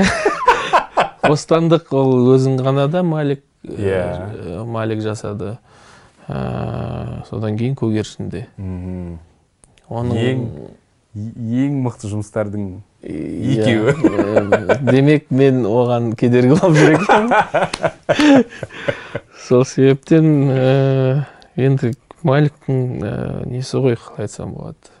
бостандық 1.28 1.92
ол 1.96 2.32
өзің 2.34 2.58
ғана 2.64 2.86
да 2.92 3.02
малик 3.06 3.42
ә, 3.64 3.76
Иә. 3.76 4.64
малик 4.64 5.02
жасады. 5.04 5.58
Ә, 6.30 7.24
содан 7.28 7.56
кейін 7.58 7.74
көгершінде 7.74 8.44
оның 9.90 10.14
Ең- 10.14 10.44
ең 11.18 11.80
мықты 11.82 12.06
жұмыстардың 12.12 12.68
екеуі. 13.02 13.94
демек 14.90 15.30
мен 15.30 15.64
оған 15.68 16.12
кедергі 16.18 16.56
болып 16.60 16.76
жүр 16.76 16.90
екенмін 16.98 18.44
сол 19.46 19.64
себептен 19.64 20.26
ә, 20.52 21.26
енді 21.56 21.94
маликтің 22.26 22.80
ә, 23.00 23.14
несі 23.48 23.80
ғой 23.80 23.96
қалай 23.98 24.26
айтсам 24.28 24.52
болады? 24.58 24.92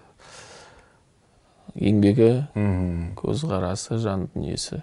Еңбегі 1.76 2.30
көзқарасы 3.20 4.00
жан 4.02 4.26
дүниесі. 4.32 4.80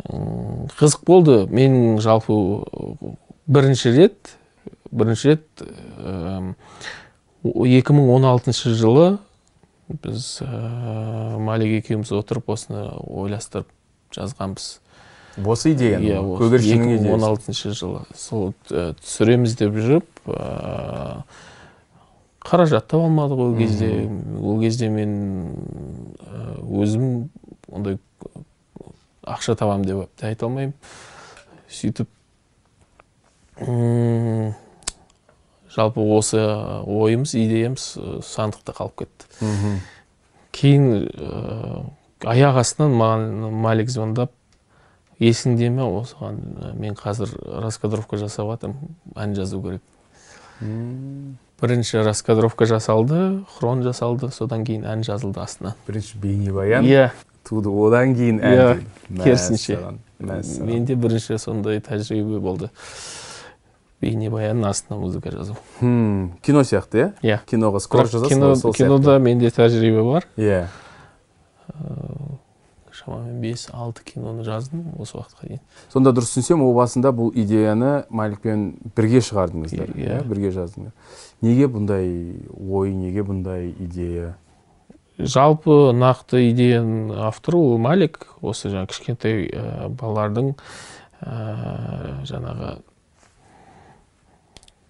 Қызық 0.00 1.04
болды. 1.06 1.36
Менің 1.46 2.00
жалпы 2.02 2.34
бірінші 3.46 3.92
рет 3.94 4.34
бірінші 4.90 5.28
рет 5.34 5.62
м, 5.62 6.54
2016 7.44 8.74
жылы 8.74 9.18
біз 10.02 10.38
ә, 10.44 11.38
малик 11.42 11.80
екеуміз 11.80 12.12
отырып 12.14 12.50
осыны 12.52 12.86
ойластырып 13.04 13.68
жазғанбыз. 14.14 14.68
Осы 15.40 15.72
идеяны 15.74 16.08
иә 16.10 16.20
көгершіннің 16.40 16.96
идеясы. 16.96 17.18
2016 17.50 17.74
жылы. 17.78 18.02
Сол 18.14 18.52
ә, 18.70 18.92
түсіреміз 19.00 19.56
деп 19.58 19.76
жүріп 19.78 20.30
ә, 20.30 21.22
қаражат 22.44 22.88
таба 22.90 23.08
алмадық 23.08 23.44
ол 23.46 23.56
кезде. 23.58 24.08
Ол 24.40 24.60
кезде 24.62 24.88
мен 24.92 25.12
өзім 26.66 27.28
ондай 27.70 27.98
ақша 29.22 29.56
табамын 29.58 29.86
деп 29.86 30.24
айта 30.24 30.46
алмаймын. 30.46 30.74
Сөйтіп 31.70 32.08
жалпы 35.74 36.00
осы 36.16 36.40
ойымыз 36.86 37.34
идеямыз 37.38 37.84
ә, 37.96 38.18
сандықта 38.26 38.74
қалып 38.76 39.04
кетті. 39.04 39.80
Кейін 40.50 41.06
ә, 41.06 41.84
аяқ 42.26 42.58
астынан 42.64 42.92
маған 42.98 43.50
малик 43.54 43.90
звондап 43.90 44.32
есіңде 45.20 45.68
ме? 45.70 45.84
осыған 45.84 46.74
мен 46.80 46.94
қазір 46.98 47.32
раскадровка 47.62 48.16
жасап 48.20 48.50
жатырмын 48.50 48.96
ән 49.16 49.34
жазу 49.36 49.60
керек. 49.62 49.82
Бірінші 51.60 52.00
раскадровка 52.04 52.64
жасалды 52.68 53.42
хрон 53.56 53.82
жасалды 53.84 54.30
содан 54.32 54.64
кейін 54.64 54.86
ән 54.88 55.04
жазылды 55.04 55.40
астынан. 55.42 55.74
Бірінші 55.86 56.18
бейнебаян. 56.22 56.84
Иә. 56.88 57.10
Туды 57.44 57.68
одан 57.72 58.14
кейін 58.16 58.40
ән 58.40 58.56
Иә, 58.56 58.68
туды. 59.08 59.22
керісінше. 59.24 59.78
Менде 60.20 60.94
бірінші 60.94 61.38
сондай 61.38 61.80
тәжірибе 61.84 62.40
болды. 62.40 62.70
Бейнебаянның 64.00 64.68
астына 64.70 64.98
музыка 65.00 65.30
жазу 65.34 65.56
Хм, 65.80 66.32
кино 66.42 66.62
сияқты 66.64 66.98
иә 67.02 67.10
иә. 67.22 67.38
Киноға 67.50 67.80
скор 67.80 68.04
бірақ 68.06 68.12
жазасың 68.16 68.34
кино, 68.34 68.54
сол 68.56 68.72
кинода 68.74 69.18
менде 69.18 69.50
тәжірибе 69.52 70.02
бар. 70.04 70.26
Иә. 70.36 70.66
Шамамен 72.92 73.40
бес 73.40 73.68
алты 73.72 74.02
киноны 74.04 74.42
жаздым 74.44 74.90
осы 74.98 75.16
уақытқа 75.16 75.46
дейін. 75.46 75.60
Сонда 75.92 76.10
дұрыс 76.12 76.32
түсінсем 76.34 76.60
о 76.66 76.72
басында 76.76 77.12
бұл 77.16 77.30
идеяны 77.38 78.04
маликпен 78.10 78.74
бірге 78.96 79.22
шығардыңыздар 79.24 79.92
Иә. 79.94 80.18
иә 80.18 80.24
бірге 80.28 80.50
жаздыңдар. 80.52 80.92
Неге 81.40 81.68
бұндай 81.70 82.10
ой 82.50 82.92
неге 82.92 83.22
бұндай 83.24 83.70
идея? 83.78 84.34
Жалпы 85.16 85.92
нақты 85.96 86.42
идеяның 86.50 87.14
авторы 87.28 87.56
ол 87.62 87.78
малик. 87.78 88.26
Осы 88.42 88.68
жаңағы 88.68 88.92
кішкентай 88.92 89.46
ә, 89.48 89.88
балалардың 89.88 90.54
ә, 91.22 92.24
жаңағы 92.28 92.80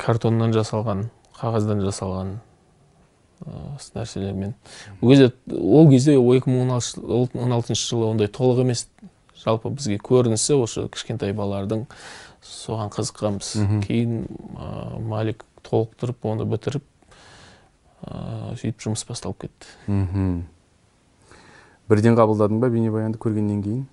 картоннан 0.01 0.55
жасалған 0.57 1.09
қағаздан 1.40 1.82
жасалған 1.84 2.38
осы 3.76 3.94
нәрселермен. 3.96 4.55
Ол 5.01 5.12
кезде 5.12 5.32
ол 5.57 5.88
кезде 5.90 6.16
екі 6.16 6.51
мың 6.53 6.74
он 6.74 7.53
алтыншы 7.57 7.86
жылы 7.86 8.11
ондай 8.11 8.28
толық 8.28 8.64
емес. 8.64 8.88
Жалпы 9.40 9.70
бізге 9.72 9.96
көрінісі 10.05 10.59
осы 10.61 10.84
кішкентай 10.92 11.32
балалардың 11.32 11.86
соған 12.44 12.90
қызыққанбыз 12.92 13.55
кейін 13.86 14.26
ә, 14.53 14.98
малик 15.01 15.46
толықтырып 15.64 16.26
оны 16.28 16.44
бітіріп 16.44 16.84
ә, 18.05 18.53
сөйтіп 18.61 18.84
жұмыс 18.84 19.07
басталып 19.09 19.46
кетті. 19.46 19.72
Мхм. 19.86 20.42
Бірден 21.88 22.20
қабылдадың 22.20 22.61
ба 22.61 22.68
бейнебаянды 22.68 23.16
көргеннен 23.20 23.64
кейін? 23.64 23.86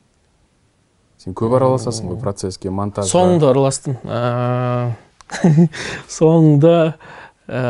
Сен 1.24 1.34
көп 1.38 1.56
араласасың 1.56 2.12
ғой 2.12 2.20
процесске 2.22 2.70
монтажға? 2.70 3.10
Соңында 3.16 3.54
араластым. 3.54 3.96
Ә, 4.04 4.92
соңында 6.18 6.76
ә, 7.48 7.62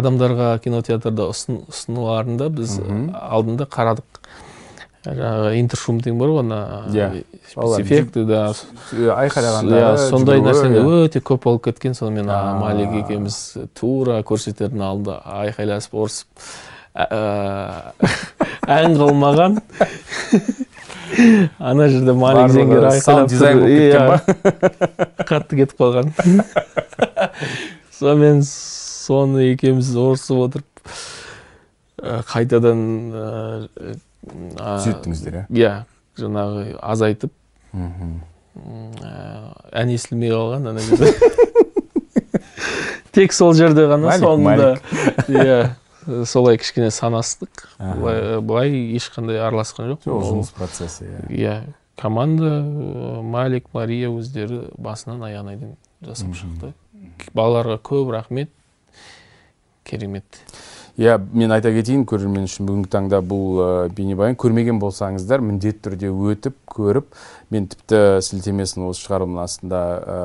адамдарға 0.00 0.58
кинотеатрда 0.64 1.28
ұсын- 1.30 1.62
ұсыныларында 1.70 2.48
біз 2.54 2.78
алдында 2.80 3.66
қарадық. 3.70 4.20
Жаңағы 5.04 5.50
интершум 5.60 5.98
деген 6.00 6.16
бар 6.18 6.30
ғой 6.32 6.40
ана 6.46 6.58
Иә. 6.88 7.08
Балалар 7.54 7.82
спецэффекты 7.84 8.22
да. 8.24 8.38
айқайлағанда 9.20 9.76
Иә, 9.76 9.88
сондай 10.08 10.40
иә. 10.40 10.80
өте 11.04 11.20
көп 11.20 11.42
болып 11.44 11.66
кеткен. 11.66 11.92
Сонымен 11.94 12.24
малик 12.24 12.94
екеуміз 13.04 13.36
тура 13.76 14.22
көрсетердің 14.24 14.80
алдында 14.80 15.18
айқайласып 15.42 15.92
ұрысып 15.92 16.26
ән 18.78 18.96
қылмаған 18.96 19.60
ана 21.70 21.88
жерде 21.92 22.12
зеңгер 22.54 22.88
саунд 23.00 23.30
дизайн 23.32 23.60
болып 23.60 23.74
кеткен 23.78 24.04
Иә, 24.04 24.18
қатты 25.30 25.58
кетіп 25.60 25.78
қалған. 25.80 26.06
Сонымен 27.98 28.42
соны 28.46 29.50
екеуміз 29.52 29.90
ұрысып 30.00 30.38
отырып 30.48 30.68
қайтадан 32.30 32.80
түзеттіңіздер 34.58 35.38
иә? 35.38 35.44
иә 35.54 35.72
жаңағы 36.20 36.76
азайтып 36.82 37.32
ән 39.74 39.88
естілмей 39.94 40.30
қалған 40.34 40.68
ана 40.70 40.80
жерде 40.84 41.12
тек 43.14 43.32
сол 43.34 43.54
жерде 43.56 43.86
ғана 43.90 44.16
соңында 44.20 44.70
иә. 45.28 45.58
Солай 46.26 46.58
кішкене 46.58 46.90
санастық. 46.94 47.68
Былай, 47.78 48.40
былай 48.40 48.70
ешқандай 48.96 49.40
араласқан 49.44 49.92
жоқ. 49.94 50.06
Ол- 50.10 50.24
жұмыс 50.28 50.52
процесі 50.56 51.06
иә. 51.08 51.22
иә 51.30 51.54
команда 51.96 52.60
ә, 52.60 53.22
малик 53.22 53.68
мария 53.72 54.10
өздері 54.10 54.70
басынан 54.76 55.22
аяғына 55.22 55.56
дейін 55.56 55.76
жасап 56.02 56.34
шықты. 56.34 56.72
Балаларға 57.34 57.78
көп 57.78 58.10
рахмет 58.12 58.50
керемет. 59.84 60.24
Иә 60.94 61.16
мен 61.34 61.50
айта 61.50 61.72
кетейін 61.74 62.04
көрермен 62.06 62.44
үшін 62.46 62.68
бүгінгі 62.68 62.90
таңда 62.92 63.18
бұл 63.26 63.56
ә, 63.58 63.68
бейнебаян 63.96 64.36
көрмеген 64.38 64.78
болсаңыздар 64.78 65.42
міндетті 65.42 65.88
түрде 65.88 66.10
өтіп 66.12 66.54
көріп 66.70 67.16
мен 67.50 67.66
тіпті 67.72 68.20
сілтемесін 68.22 68.84
осы 68.86 69.02
шығарылымның 69.02 69.42
астында 69.42 69.80
ә, 69.98 70.18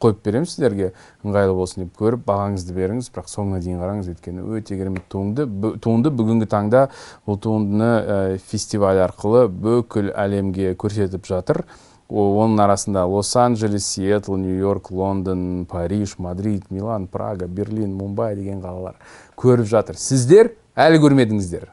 қойып 0.00 0.22
беремін 0.24 0.48
сіздерге. 0.48 0.94
Ыңғайлы 1.26 1.58
болсын 1.58 1.84
деп 1.84 2.00
көріп 2.00 2.24
бағаңызды 2.24 2.76
беріңіз 2.78 3.10
бірақ 3.12 3.28
соңына 3.34 3.60
дейін 3.60 3.82
қараңыз 3.82 4.08
өйткені 4.14 4.46
өте 4.56 4.78
керемет 4.80 5.04
туынды 5.12 5.44
туынды 5.84 6.14
бүгінгі 6.14 6.48
таңда 6.56 6.86
бұл 7.28 7.36
туындыны 7.44 8.40
фестиваль 8.48 9.02
арқылы 9.04 9.44
бүкіл 9.52 10.14
әлемге 10.16 10.72
көрсетіп 10.80 11.28
жатыр. 11.28 11.66
Оның 12.08 12.62
арасында 12.64 13.02
лос-анджелес 13.04 13.84
сиэтл 13.84 14.38
нью-йорк 14.40 14.88
лондон 14.90 15.66
париж 15.68 16.14
мадрид 16.16 16.70
милан 16.72 17.04
прага 17.06 17.44
берлин 17.44 17.92
мумбай 17.98 18.34
деген 18.34 18.62
қалалар. 18.62 18.96
Көріп 19.38 19.68
жатыр. 19.70 19.98
Сіздер 19.98 20.52
әлі 20.78 21.00
көрмедіңіздер. 21.02 21.68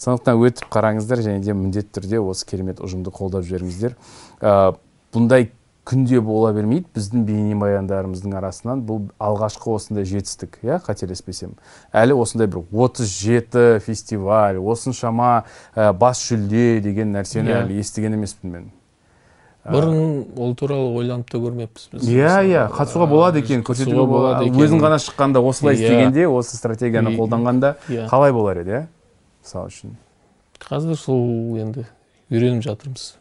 Сондықтан 0.00 0.40
өтіп 0.40 0.70
қараңыздар 0.72 1.20
және 1.26 1.42
де 1.44 1.52
міндетті 1.52 1.98
түрде 2.00 2.20
осы 2.24 2.46
керемет 2.48 2.80
ұжымды 2.80 3.12
қолдап 3.12 3.44
жіберіңіздер. 3.44 3.96
Ә, 4.40 4.76
бұндай 5.12 5.50
күнде 5.84 6.20
бола 6.24 6.54
бермейді. 6.56 6.86
Біздің 6.96 7.26
бейнебаяндарымыздың 7.28 8.34
арасынан 8.40 8.80
бұл 8.86 9.10
алғашқы 9.20 9.74
осындай 9.74 10.06
жетістік 10.08 10.58
иә 10.64 10.80
қателеспесем. 10.86 11.56
Әлі 11.92 12.16
осындай 12.16 12.48
бір 12.48 12.62
37 12.72 13.80
фестиваль 13.84 14.60
осыншама 14.62 15.44
ә, 15.74 15.92
бас 15.92 16.22
жүлде 16.30 16.80
деген 16.84 17.12
нәрсені 17.16 17.50
Иә. 17.52 17.64
әлі 17.64 17.80
естіген 17.82 18.16
емеспін 18.16 18.54
мен. 18.54 18.70
Бұрын 19.64 20.38
ол 20.40 20.54
туралы 20.56 20.94
ойланып 21.02 21.28
та 21.30 21.38
көрмеппіз 21.38 21.88
біз. 21.92 22.08
Иә 22.08 22.36
иә 22.48 22.62
қатысуға 22.72 23.06
болады 23.10 23.38
екен 23.42 23.62
көрсетуге 23.62 24.06
болады. 24.06 24.46
екен. 24.48 24.56
өзің 24.64 24.80
ғана 24.80 24.96
шыққанда 24.98 25.42
осылай 25.44 25.74
Иә. 25.76 25.82
істегенде 25.84 26.26
осы 26.28 26.56
стратегияны 26.56 27.12
қолданғанда 27.16 27.74
иә. 27.88 28.06
қалай 28.08 28.32
болар 28.32 28.56
еді 28.62 28.70
иә? 28.70 28.86
Мысалы 29.44 29.68
үшін. 29.68 29.96
Қазір 30.60 30.96
сол 30.96 31.56
енді 31.58 31.84
үйреніп 32.30 32.62
жатырмыз. 32.64 33.14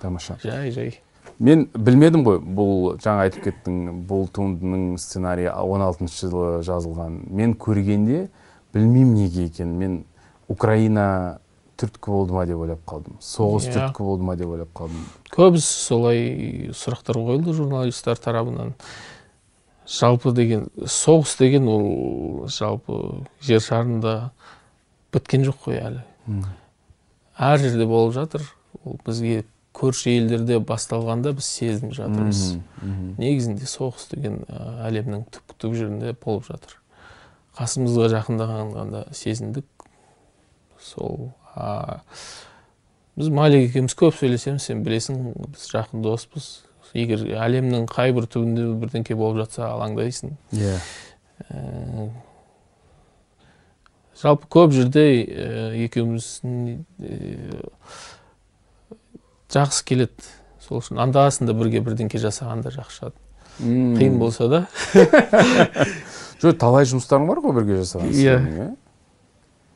Тамаша. 0.00 0.38
Жай 0.42 0.70
жай. 0.70 1.00
Мен 1.38 1.68
білмедім 1.74 2.22
ғой 2.26 2.38
бұл 2.38 2.96
жаңа 3.02 3.24
айтып 3.26 3.48
кеттің 3.48 4.04
бұл 4.06 4.28
туындының 4.30 4.96
сценарийі 4.98 5.50
16 5.50 6.06
жылы 6.06 6.62
жазылған. 6.62 7.20
Мен 7.30 7.54
көргенде 7.54 8.28
білмеймін 8.74 9.14
неге 9.14 9.46
екенін. 9.46 9.78
Мен 9.78 10.04
украина 10.48 11.40
түрткі 11.82 12.12
болды 12.14 12.32
ма 12.36 12.44
деп 12.46 12.62
ойлап 12.62 12.82
қалдым. 12.88 13.18
Соғыс 13.20 13.66
Иә. 13.68 13.74
түрткі 13.76 14.06
болды 14.06 14.24
ма 14.24 14.36
деп 14.38 14.48
ойлап 14.54 14.70
қалдым. 14.78 15.04
Көбісі 15.34 15.72
солай 15.86 16.70
сұрақтар 16.72 17.18
қойылды 17.18 17.52
журналисттер 17.58 18.16
тарапынан 18.22 18.74
жалпы 19.86 20.32
деген 20.32 20.68
соғыс 20.78 21.36
деген 21.38 21.68
ол 21.68 22.46
жалпы 22.48 23.24
жер 23.42 23.60
шарында 23.60 24.30
біткен 25.12 25.44
жоқ 25.48 25.64
қой 25.66 25.80
әлі. 25.82 26.04
Әр 27.38 27.58
жерде 27.58 27.86
болып 27.86 28.14
жатыр. 28.14 28.44
Ол 28.84 28.98
бізге 29.04 29.44
көрші 29.74 30.12
елдерде 30.18 30.58
басталғанда 30.60 31.32
біз 31.36 31.44
сезініп 31.48 31.94
жатырмыз. 31.96 32.58
Мгм. 32.82 33.14
негізінде 33.18 33.66
соғыс 33.66 34.08
деген 34.12 34.42
әлемнің 34.86 35.26
түпкі 35.32 35.58
түп 35.58 35.74
жерінде 35.74 36.14
болып 36.24 36.46
жатыр. 36.46 36.78
Қасымызға 37.58 38.08
жақындағанда 38.14 39.06
сезіндік. 39.12 39.64
Сол 40.80 41.32
біз 41.56 43.28
малик 43.34 43.70
екеуміз 43.70 43.94
көп 43.98 44.16
сөйлесеміз 44.18 44.66
сен 44.68 44.82
білесің 44.86 45.22
біз 45.52 45.68
жақын 45.72 46.04
доспыз. 46.04 46.50
Егер 46.96 47.22
әлемнің 47.24 47.86
қай 47.88 48.12
бір 48.12 48.26
түбінде 48.28 48.66
бірдеңке 48.82 49.16
болып 49.16 49.38
жатса 49.46 49.70
алаңдайсың 49.70 50.34
иә. 50.52 50.74
Ә, 51.48 52.10
жалпы 54.20 54.48
көп 54.52 54.74
жерде 54.76 55.06
ә, 55.24 55.46
екеуміздің 55.86 56.82
ә, 57.00 57.62
жақсы 59.56 59.86
келеді. 59.88 60.28
Сол 60.60 60.82
үшін 60.82 61.00
анда 61.02 61.24
санда 61.32 61.56
бірге 61.56 61.80
бірдеңке 61.84 62.20
жасағанда 62.20 62.74
жақсы 62.76 63.00
шығады. 63.00 63.16
Қиын 63.62 64.18
болса 64.20 64.48
да. 64.48 64.62
Жоқ 66.42 66.56
талай 66.60 66.86
жұмыстарың 66.88 67.28
бар 67.28 67.40
ғой 67.44 67.56
бірге 67.60 67.80
жасаған 67.82 68.12
Иә. 68.16 68.68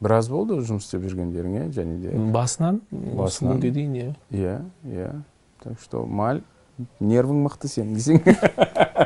Біраз 0.00 0.28
болды 0.32 0.58
жұмыс 0.66 0.84
істеп 0.86 1.06
жүргендерің 1.08 1.54
иә 1.60 1.64
және 1.76 1.96
де 2.02 2.12
басынан? 2.34 2.80
Осы 2.92 3.16
Басынан. 3.16 3.56
күнге 3.56 3.70
дейін 3.76 3.94
иә. 3.96 4.10
Иә 4.30 4.56
иә. 4.84 5.10
Так 5.64 5.80
что 5.82 6.04
маль 6.06 6.42
нервің 7.00 7.42
мықты 7.46 7.70
сенің 7.72 7.94
десең. 7.96 8.20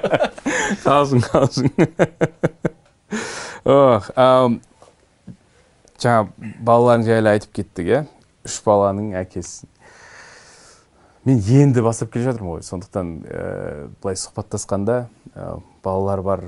Қалжың 0.85 1.23
қалжың. 1.29 1.71
Жаңа 6.01 6.29
балаларың 6.65 7.05
жайлы 7.07 7.35
айтып 7.37 7.53
кеттік 7.61 7.91
иә. 7.93 8.01
Үш 8.49 8.57
баланың 8.65 9.13
әкесісің 9.21 9.69
мен 11.25 11.41
енді 11.45 11.83
бастап 11.85 12.11
келе 12.13 12.25
жатырмын 12.31 12.57
ғой. 12.57 12.63
Сондықтан 12.65 13.11
ә, 13.29 13.89
былай 14.03 14.17
сұхбаттасқанда 14.17 14.97
ә, 15.35 15.49
балалар 15.85 16.23
бар 16.25 16.45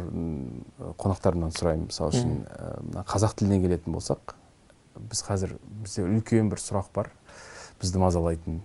қонақтарымнан 1.00 1.52
сұраймын. 1.56 1.88
Мысалы 1.90 2.14
үшін 2.14 2.36
ә, 2.48 3.04
қазақ 3.08 3.36
тіліне 3.40 3.60
келетін 3.66 3.96
болсақ 3.96 4.36
біз 5.10 5.22
қазір 5.26 5.56
бізде 5.82 6.04
үлкен 6.06 6.50
бір 6.52 6.60
сұрақ 6.62 6.92
бар. 6.94 7.10
Бізді 7.82 8.00
мазалайтын. 8.02 8.60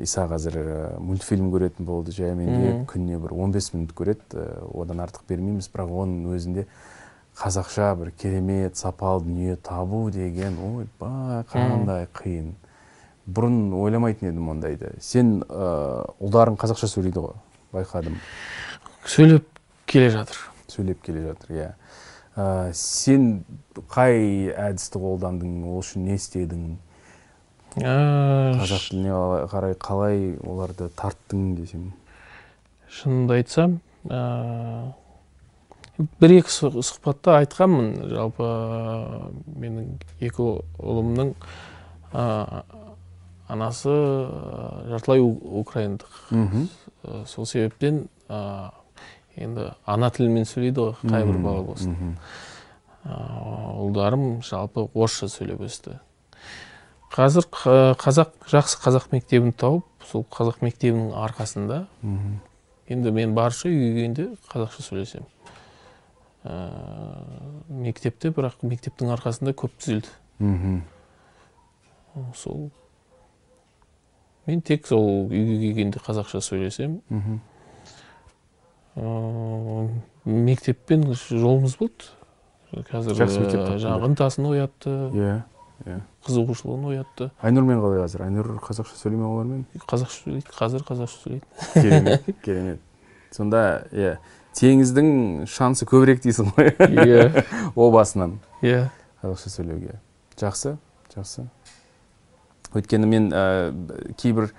Иса 0.00 0.24
қазір 0.30 0.56
ә, 0.60 0.78
мультфильм 1.02 1.50
көретін 1.52 1.84
болды 1.84 2.12
жайменде 2.16 2.72
Мгм. 2.72 2.86
күніне 2.88 3.18
бір 3.20 3.34
15 3.36 3.74
минут 3.74 3.92
көреді. 3.98 4.32
Ә, 4.32 4.64
одан 4.80 5.02
артық 5.04 5.26
бермейміз. 5.28 5.68
Бірақ 5.72 5.92
оның 6.04 6.30
өзінде 6.36 6.66
қазақша 7.40 7.92
бір 7.98 8.12
керемет 8.16 8.76
сапалы 8.76 9.24
дүние 9.24 9.56
табу 9.56 10.10
деген 10.10 10.56
ойбай 10.58 11.44
қандай 11.52 12.06
қиын. 12.14 12.52
Бұрын 13.36 13.72
ойламайтын 13.76 14.30
едім 14.32 14.48
ондайды. 14.52 14.92
Сен 15.00 15.40
ә, 15.46 16.04
ұлдарың 16.20 16.58
қазақша 16.60 16.88
сөйлейді 16.90 17.22
ғой 17.24 17.36
байқадым. 17.74 18.18
Сөйлеп 19.06 19.46
келе 19.90 20.10
жатыр. 20.14 20.38
Сөйлеп 20.70 21.02
келе 21.06 21.24
жатыр 21.28 21.54
иә. 21.56 21.68
Ә, 22.36 22.72
сен 22.74 23.44
қай 23.90 24.50
әдісті 24.54 25.00
қолдандың 25.02 25.64
ол 25.70 25.80
үшін 25.82 26.06
не 26.08 26.16
істедің? 26.18 26.76
Ә, 27.80 27.94
қазақ 28.58 28.88
тіліне 28.88 29.14
қарай 29.50 29.76
қалай 29.78 30.22
оларды 30.42 30.88
тарттың 30.98 31.52
десем 31.58 31.92
шынымды 32.90 33.36
айтсам 33.38 33.76
ә, 34.10 34.90
бір 36.18 36.32
екі 36.40 36.50
сұх- 36.50 36.80
сұхбатта 36.82 37.36
айтқанмын. 37.44 37.92
Жалпы 38.10 38.48
менің 39.60 39.92
екі 40.18 40.48
ұлымның 40.82 41.34
ә, 42.10 42.64
анасы 43.50 43.90
ә, 43.90 44.88
жартылай 44.92 45.20
украиндық. 45.22 46.20
Ә, 47.02 47.24
сол 47.26 47.46
себептен 47.46 48.06
ә, 48.28 48.70
енді 49.36 49.70
ана 49.86 50.10
тілімен 50.10 50.46
сөйлейді 50.48 50.80
ғой 50.80 50.94
қай 51.10 51.26
бір 51.26 51.38
бала 51.42 51.62
болсын. 51.64 52.16
Ұлдарым 53.04 54.42
жалпы 54.44 54.88
орысша 54.92 55.28
сөйлеп 55.32 55.62
өсті. 55.64 55.98
Қазір 57.10 57.46
қазақ 57.50 58.36
жақсы 58.52 58.78
қазақ 58.84 59.08
мектебін 59.14 59.52
тауып 59.56 59.86
сол 60.06 60.26
қазақ 60.30 60.60
мектебінің 60.62 61.14
арқасында 61.24 61.86
енді 62.90 63.10
мен 63.14 63.34
барынша 63.34 63.68
үйге 63.68 63.88
келгенде 63.94 64.26
қазақша 64.52 64.84
сөйлесемін. 64.84 65.26
Ә, 66.44 66.54
мектепте 67.68 68.30
бірақ 68.32 68.62
мектептің 68.62 69.10
арқасында 69.16 69.52
көп 69.52 69.74
түзелді 69.80 70.08
мхм. 70.40 70.78
сол 72.34 72.70
мен 74.46 74.62
тек 74.62 74.86
сол 74.88 75.28
үйге 75.28 75.58
келгенде 75.60 76.00
қазақша 76.04 76.40
сөйлесемін 76.44 77.00
мхм. 77.10 77.38
Ә, 78.96 79.88
мектеппен 80.24 81.06
жолымыз 81.14 81.76
болды. 81.80 82.10
Қазір 82.90 83.16
Жақсы 83.18 83.40
мектеп 83.42 83.64
жаңағы 83.82 84.10
ынтасын 84.10 84.46
оятты. 84.50 84.92
Иә 85.14 85.36
иә. 85.86 86.00
Қызығушылығын 86.26 86.90
оятты. 86.92 87.30
Айнұрмен 87.42 87.80
қалай 87.82 88.02
қазір? 88.04 88.26
Айнұр 88.26 88.50
қазақша 88.62 88.98
сөйлей 89.00 89.18
ме 89.18 89.26
олармен? 89.26 89.64
Қазақша 89.86 90.24
сөйлейді 90.26 90.54
қазір 90.54 90.84
қазақша 90.86 91.22
сөйлейді. 91.24 91.46
Керемет 91.74 92.28
керемет. 92.44 92.84
Сонда 93.34 93.86
иә 93.90 94.18
теңіздің 94.58 95.46
шансы 95.50 95.86
көбірек 95.88 96.22
дейсің 96.26 96.52
ғой. 96.56 96.72
Иә. 96.78 97.44
О 97.74 97.90
басынан. 97.94 98.38
Иә. 98.62 98.88
Қазақша 99.22 99.54
сөйлеуге. 99.56 99.98
Жақсы 100.38 100.76
жақсы. 101.14 101.48
Өйткені 102.74 103.08
мен 103.10 103.30
ә, 103.32 103.72
кейбір 104.20 104.52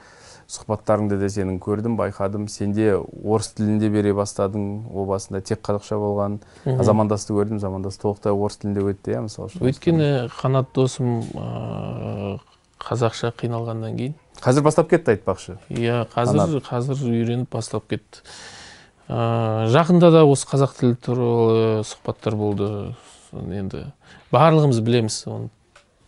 сұхбаттарыңды 0.52 1.16
да 1.22 1.30
сенің 1.32 1.60
көрдім 1.64 1.96
байқадым. 2.00 2.48
Сенде 2.52 2.98
орыс 3.00 3.54
тілінде 3.56 3.88
бере 3.92 4.12
бастадың. 4.16 4.88
О 4.92 5.06
басында 5.08 5.40
тек 5.48 5.62
қазақша 5.64 6.00
болған. 6.02 6.40
Замандасты 6.84 7.36
көрдім. 7.38 7.62
Замандас 7.64 8.00
толықтай 8.02 8.36
орыс 8.36 8.60
тілінде 8.60 8.84
өтті 8.92 9.16
иә 9.16 9.22
мысалы 9.28 9.48
үшін. 9.48 9.64
Өйткені 9.70 10.10
қанат 10.42 10.74
досым 10.76 11.22
ә, 11.40 12.40
қазақша 12.84 13.32
қиналғаннан 13.40 13.96
кейін. 13.96 14.18
Қазір 14.42 14.66
бастап 14.68 14.92
кетті 14.92 15.16
айтпақшы. 15.16 15.56
Иә 15.72 16.04
қазір 16.12 16.60
қазір 16.68 17.00
үйреніп 17.08 17.52
бастап 17.54 17.88
кетті. 17.88 18.26
Ә, 19.08 19.70
жақында 19.72 20.12
да 20.12 20.26
осы 20.28 20.52
қазақ 20.52 20.76
тілі 20.82 21.00
туралы 21.00 21.88
сұхбаттар 21.88 22.36
болды. 22.36 22.70
Енді 23.32 23.86
барлығымыз 24.36 24.84
білеміз. 24.84 25.24
Оны 25.32 25.52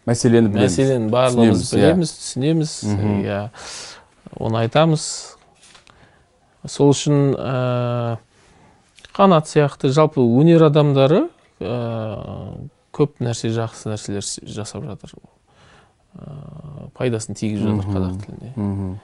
мәселені 0.09 0.49
білеміз. 0.51 0.77
Мәселені 0.77 1.09
барлығымыз 1.13 1.63
Түсінеміз, 1.63 1.73
иә. 1.73 1.81
білеміз 1.83 2.13
түсінеміз 2.19 2.73
иә 3.23 3.39
оны 4.39 4.63
айтамыз. 4.63 5.05
Сол 6.67 6.93
үшін 6.93 7.33
ә, 7.35 8.17
қанат 9.15 9.49
сияқты 9.51 9.91
жалпы 9.93 10.23
өнер 10.23 10.63
адамдары 10.69 11.25
ә, 11.59 11.77
көп 12.95 13.19
нәрсе 13.23 13.51
жақсы 13.53 13.91
нәрселер 13.91 14.23
жасап 14.23 14.85
жатыр. 14.87 15.15
Ә, 16.15 16.89
пайдасын 16.95 17.35
тигізіп 17.35 17.67
жатыр 17.67 17.91
қазақ 17.97 18.21
тіліне. 18.25 18.99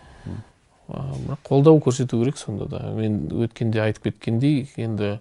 Бірақ 0.90 1.44
қолдау 1.46 1.78
көрсету 1.84 2.18
керек 2.24 2.40
сонда 2.40 2.66
да. 2.66 2.80
Мен 2.96 3.28
өткенде 3.30 3.84
айтып 3.84 4.08
кеткендей 4.10 4.64
енді 4.78 5.20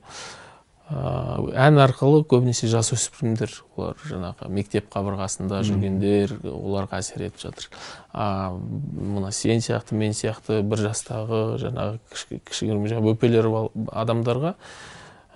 ән 0.88 1.76
арқылы 1.82 2.22
көбінесе 2.24 2.68
жасөспірімдер 2.72 3.52
олар 3.76 3.98
жаңағы 4.08 4.48
мектеп 4.56 4.86
қабырғасында 4.94 5.58
жүргендер 5.68 6.32
оларға 6.48 7.02
әсер 7.02 7.26
етіп 7.26 7.42
жатыр. 7.42 7.66
А 8.12 8.56
мына 8.56 9.28
сен 9.36 9.60
сияқты 9.60 9.98
мен 10.00 10.16
сияқты 10.16 10.62
бір 10.64 10.86
жастағы 10.86 11.58
жаңағы 11.60 11.98
кіші- 12.08 12.40
кішігірім 12.40 12.86
жаңағы 12.88 13.12
бөпелері 13.12 13.52
бар 13.52 13.68
адамдарға 14.00 14.54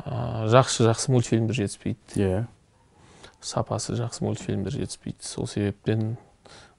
ә, 0.07 0.49
жақсы 0.49 0.89
жақсы 0.89 1.13
мультфильмдер 1.13 1.61
жетіспейді. 1.61 2.17
Иә. 2.17 2.47
Сапасы 3.43 3.93
жақсы 3.99 4.25
мультфильмдер 4.25 4.73
жетіспейді. 4.73 5.21
Сол 5.21 5.47
себептен 5.47 6.17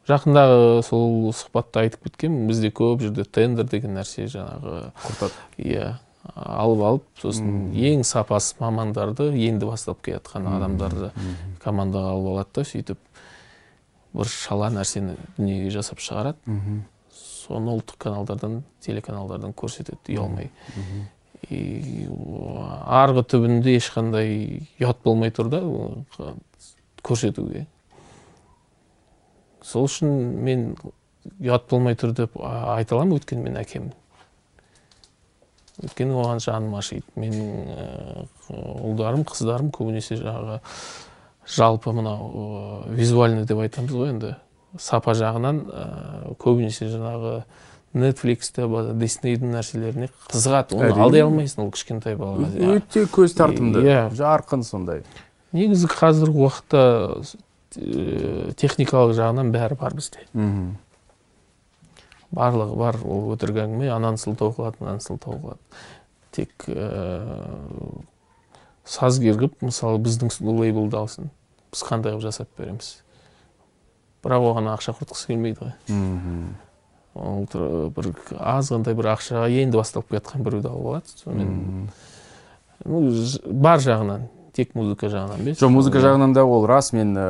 жақындағы 0.10 0.82
сол 0.84 1.30
сұхбатта 1.30 1.86
айтып 1.86 2.10
кеткенмін. 2.10 2.48
Бізде 2.50 2.74
көп 2.74 3.06
жерде 3.06 3.24
тендер 3.24 3.70
деген 3.70 3.94
нәрсе 4.00 4.26
жаңағы 4.34 4.90
құртады. 5.06 5.38
Иә. 5.62 6.00
Алып 6.36 6.84
алып 6.88 7.08
сосын 7.20 7.74
ең 7.76 8.04
сапасыз 8.08 8.56
мамандарды 8.62 9.30
енді 9.34 9.68
бастап 9.68 10.02
келе 10.06 10.22
жатқан 10.22 10.48
адамдарды 10.56 11.12
командаға 11.64 12.14
алып 12.16 12.30
алады 12.32 12.56
да 12.56 12.66
сөйтіп 12.70 13.02
бір 14.14 14.30
шала 14.32 14.70
нәрсені 14.72 15.18
дүниеге 15.38 15.74
жасап 15.74 16.00
шығарады. 16.04 16.38
Соны 17.14 17.76
ұлттық 17.76 18.00
каналдардан 18.06 18.62
телеканалдардан 18.86 19.52
көрсетеді 19.58 20.16
ұялмай 20.16 20.52
и 21.52 22.08
арғы 22.88 23.26
түбінде 23.34 23.76
ешқандай 23.76 24.62
ұят 24.80 25.02
болмай 25.04 25.34
тұр 25.36 25.50
да 25.52 25.60
көрсетуге. 27.04 27.66
Сол 29.64 29.90
үшін 29.90 30.14
мен 30.44 30.70
ұят 31.40 31.68
болмай 31.72 31.98
тұр 32.00 32.14
деп 32.16 32.38
айта 32.40 32.96
аламын. 32.96 33.18
Өйткені 33.20 33.50
мен 33.50 33.60
әкемін. 33.60 33.92
Өйткені 35.82 36.18
оған 36.22 36.42
жаным 36.44 36.76
ашиды 36.78 37.04
менің 37.18 37.48
ә, 37.74 38.26
ұлдарым 38.54 39.26
қыздарым 39.26 39.72
көбінесе 39.74 40.20
жаңағы 40.20 40.60
жалпы 41.56 41.94
мынау 41.98 42.30
ә, 42.30 42.94
визуальный 42.94 43.48
деп 43.50 43.64
айтамыз 43.64 43.94
ғой 43.98 44.14
енді 44.14 44.36
сапа 44.80 45.16
жағынан 45.18 45.64
ә, 45.66 45.86
көбінесе 46.42 46.90
жаңағы 46.94 47.42
нетфликсте 47.94 48.66
диснейдің 48.98 49.54
нәрселеріне 49.54 50.10
қызығады. 50.32 50.78
Оны 50.80 50.96
алдай 50.98 51.22
алмайсың 51.22 51.68
ол 51.68 51.74
кішкентай 51.76 52.18
балаға. 52.18 52.50
Өте 52.78 53.06
көз 53.06 53.36
тартымды. 53.38 53.84
Иә. 53.86 54.08
жарқын 54.18 54.66
сондай. 54.66 55.04
Негізі 55.54 55.90
қазіргі 55.94 56.42
уақытта 56.42 56.82
техникалық 58.58 59.14
жағынан 59.18 59.54
бәрі 59.54 59.78
бар 59.78 59.94
бізде. 59.98 60.26
Мхм. 60.34 60.74
Барлығы 62.34 62.78
бар 62.80 62.98
ол 63.06 63.34
өтірік 63.36 63.62
әңгіме. 63.66 63.92
Ананы 63.94 64.18
сылтау 64.22 64.54
қылады 64.56 64.82
мынаны 64.82 65.04
сылтау 65.04 65.38
қылады 65.38 65.62
тек 66.34 66.66
ә, 66.68 68.02
сазгер 68.90 69.38
қылып 69.38 69.62
мысалы 69.62 70.02
біздің 70.04 70.34
лейблді 70.42 70.98
алсын. 70.98 71.32
Біз 71.74 71.86
қандай 71.86 72.16
қылып 72.16 72.26
жасап 72.26 72.50
береміз? 72.58 72.96
Бірақ 74.24 74.46
оған 74.50 74.70
ақша 74.74 74.96
құртқысы 74.98 75.30
келмейді 75.30 75.60
ғой. 75.62 75.74
Ол 77.14 77.44
тұр- 77.46 77.92
бір 77.94 78.10
азғантай 78.40 78.96
бір 78.98 79.12
ақшаға 79.14 79.50
енді 79.52 79.78
басталып 79.78 80.10
келе 80.10 80.22
жатқан 80.22 80.46
біреуді 80.48 80.72
алып 80.72 80.88
алады. 80.90 81.18
Сонымен 81.22 81.90
ну, 82.86 83.02
бар 83.46 83.84
жағынан 83.84 84.26
тек 84.54 84.74
музыка 84.78 85.10
жағынан 85.12 85.44
емес. 85.44 85.60
Жоқ 85.62 85.70
музыка 85.76 86.02
жағынан 86.02 86.34
да 86.34 86.46
ол 86.46 86.66
рас. 86.66 86.94
Мен 86.94 87.14
ә, 87.18 87.28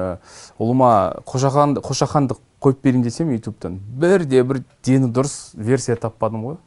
ұлыма 0.59 1.23
қошахан 1.27 1.75
қошаханды 1.83 2.37
қойып 2.63 2.83
берейін 2.83 3.03
десем 3.03 3.31
ютубтан. 3.33 3.79
Бірде 3.99 4.43
бір 4.43 4.61
дені 4.85 5.09
дұрыс 5.13 5.53
версия 5.53 5.97
таппадым 5.99 6.45
ғой. 6.47 6.57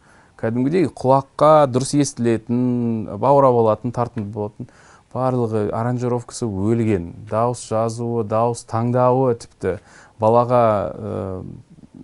Кәдімгідей 0.41 0.91
құлаққа 0.93 1.67
дұрыс 1.73 1.95
естілетін 1.97 3.17
баурап 3.21 3.57
алатын 3.63 3.95
тартымды 3.97 4.33
болатын. 4.35 4.69
Барлығы 5.17 5.71
аранжировкасы 5.73 6.45
өлген. 6.45 7.15
Дауыс 7.31 7.63
жазуы 7.71 8.27
дауыс 8.29 8.67
таңдауы 8.69 9.39
тіпті 9.41 9.79
балаға 10.21 10.63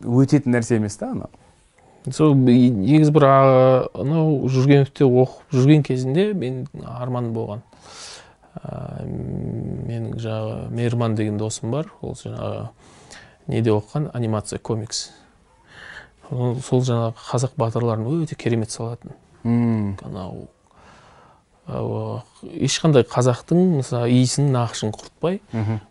өтетін 0.01 0.57
нәрсе 0.57 0.81
емес 0.81 0.97
та 0.97 1.13
ана 1.13 1.29
сол 2.11 2.35
негізі 2.35 3.13
бір 3.15 3.27
анау 3.29 4.49
жүргеновте 4.51 5.07
оқып 5.07 5.55
жүрген 5.55 5.85
кезінде 5.87 6.33
мен 6.35 6.65
арман 6.83 7.31
болған. 7.35 7.63
Ә, 8.59 9.05
менің 9.07 10.17
жаңағы 10.21 10.71
мейірман 10.75 11.15
деген 11.17 11.39
досым 11.39 11.71
бар. 11.71 11.93
Ол 12.03 12.17
жаңағы 12.19 12.67
неде 13.53 13.71
оқыған 13.71 14.11
анимация 14.15 14.59
комикс. 14.59 15.11
Сол 16.29 16.57
сол 16.65 16.83
жаңағы 16.83 17.15
қазақ 17.29 17.57
батырларын 17.61 18.09
өте 18.23 18.35
керемет 18.35 18.71
салатын. 18.71 19.13
Анау 20.03 20.49
ау, 21.67 22.23
ешқандай 22.43 23.05
қазақтың 23.07 23.79
мысалы 23.79 24.11
иісін 24.11 24.51
нақышын 24.55 24.93
құртпай 24.97 25.41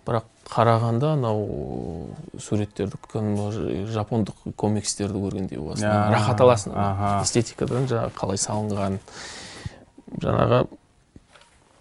бірақ 0.05 0.28
қарағанда 0.51 1.14
анау 1.16 2.09
суреттерді 2.39 2.97
жапондық 3.93 4.51
комикстерді 4.59 5.22
көргендей 5.24 5.62
боласың 5.62 5.88
рахат 6.12 6.41
аласың. 6.43 6.76
эстетикадан 7.24 7.88
жаңағы 7.88 8.12
қалай 8.18 8.41
салынған. 8.41 8.99
Жаңағы 10.20 10.66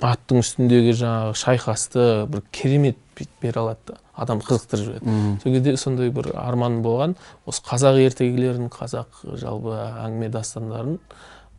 аттың 0.01 0.45
үстіндегі 0.45 0.95
жаңағы 0.95 1.35
шайқасты 1.43 2.27
бір 2.31 2.45
керемет 2.53 2.97
бере 3.43 3.61
алады 3.61 3.81
да. 3.89 3.99
Адам 4.21 4.41
қызықтырып 4.45 4.85
жібереді. 4.85 5.39
Сол 5.43 5.55
кезде 5.55 5.77
сондай 5.81 6.11
бір 6.13 6.31
арман 6.37 6.81
болған. 6.85 7.17
Осы 7.49 7.63
қазақ 7.65 8.01
ертегілерін 8.05 8.69
қазақ 8.73 9.23
жалпы 9.41 9.73
әңгіме 10.05 10.29
дастандарын 10.35 10.99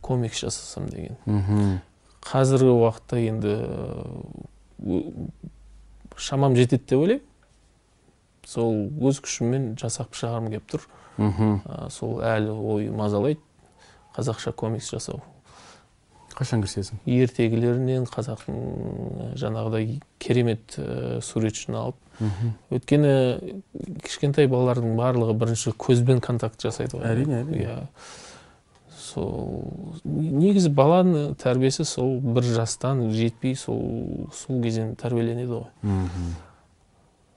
комикс 0.02 0.44
жасасам 0.44 0.88
деген. 0.90 1.18
Мхм. 1.26 1.80
қазіргі 2.22 2.70
уақытта 2.70 3.18
енді 3.18 3.56
шамам 6.16 6.54
жетеді 6.56 6.84
деп 6.86 6.98
ойлаймын. 7.00 7.28
Сол 8.46 8.74
өз 9.02 9.20
күшіммен 9.22 9.72
жасап 9.80 10.14
шығарғым 10.18 10.50
келіп 10.54 10.70
тұр. 10.70 10.86
Мхм. 11.18 11.60
Сол 11.90 12.20
әлі 12.26 12.54
ой 12.54 12.90
мазалайды 12.94 13.40
қазақша 14.16 14.52
комикс 14.52 14.90
жасау. 14.90 15.22
Қашан 16.36 16.62
кірісесің? 16.64 17.00
Ертегілерінен 17.06 18.04
қазақтың 18.10 19.34
жаңағыдай 19.40 20.00
керемет 20.22 20.76
ә, 20.78 21.20
суретшіні 21.24 21.78
алып. 21.78 21.98
Өйткені 22.72 23.14
кішкентай 24.04 24.48
балалардың 24.50 24.94
барлығы 24.98 25.34
бірінші 25.40 25.74
көзбен 25.80 26.22
контакт 26.24 26.62
жасайды 26.62 26.98
ғой. 26.98 27.06
Әрине, 27.10 27.42
әрине. 27.42 27.64
иә. 27.64 27.78
Сол 29.02 30.00
негізі 30.04 30.70
баланың 30.72 31.34
тәрбиесі 31.40 31.84
сол 31.88 32.18
бір 32.22 32.46
жастан 32.54 33.08
жетпей 33.12 33.56
сол 33.58 34.28
сол 34.36 34.62
кезден 34.62 34.94
тәрбиеленеді 35.00 35.58
ғой. 35.58 35.96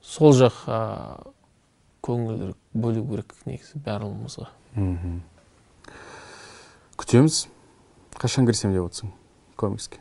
Сол 0.06 0.36
жаққа 0.38 0.80
көңіл 2.06 2.54
бөлу 2.78 3.08
керек 3.10 3.34
негізі 3.50 3.82
барлығымызға. 3.86 4.52
Мхм. 4.76 5.20
Күтеміз. 7.02 7.46
Қашан 8.22 8.48
кірсем 8.48 8.74
деп 8.74 8.88
отырсың 8.88 9.14
комикске? 9.60 10.00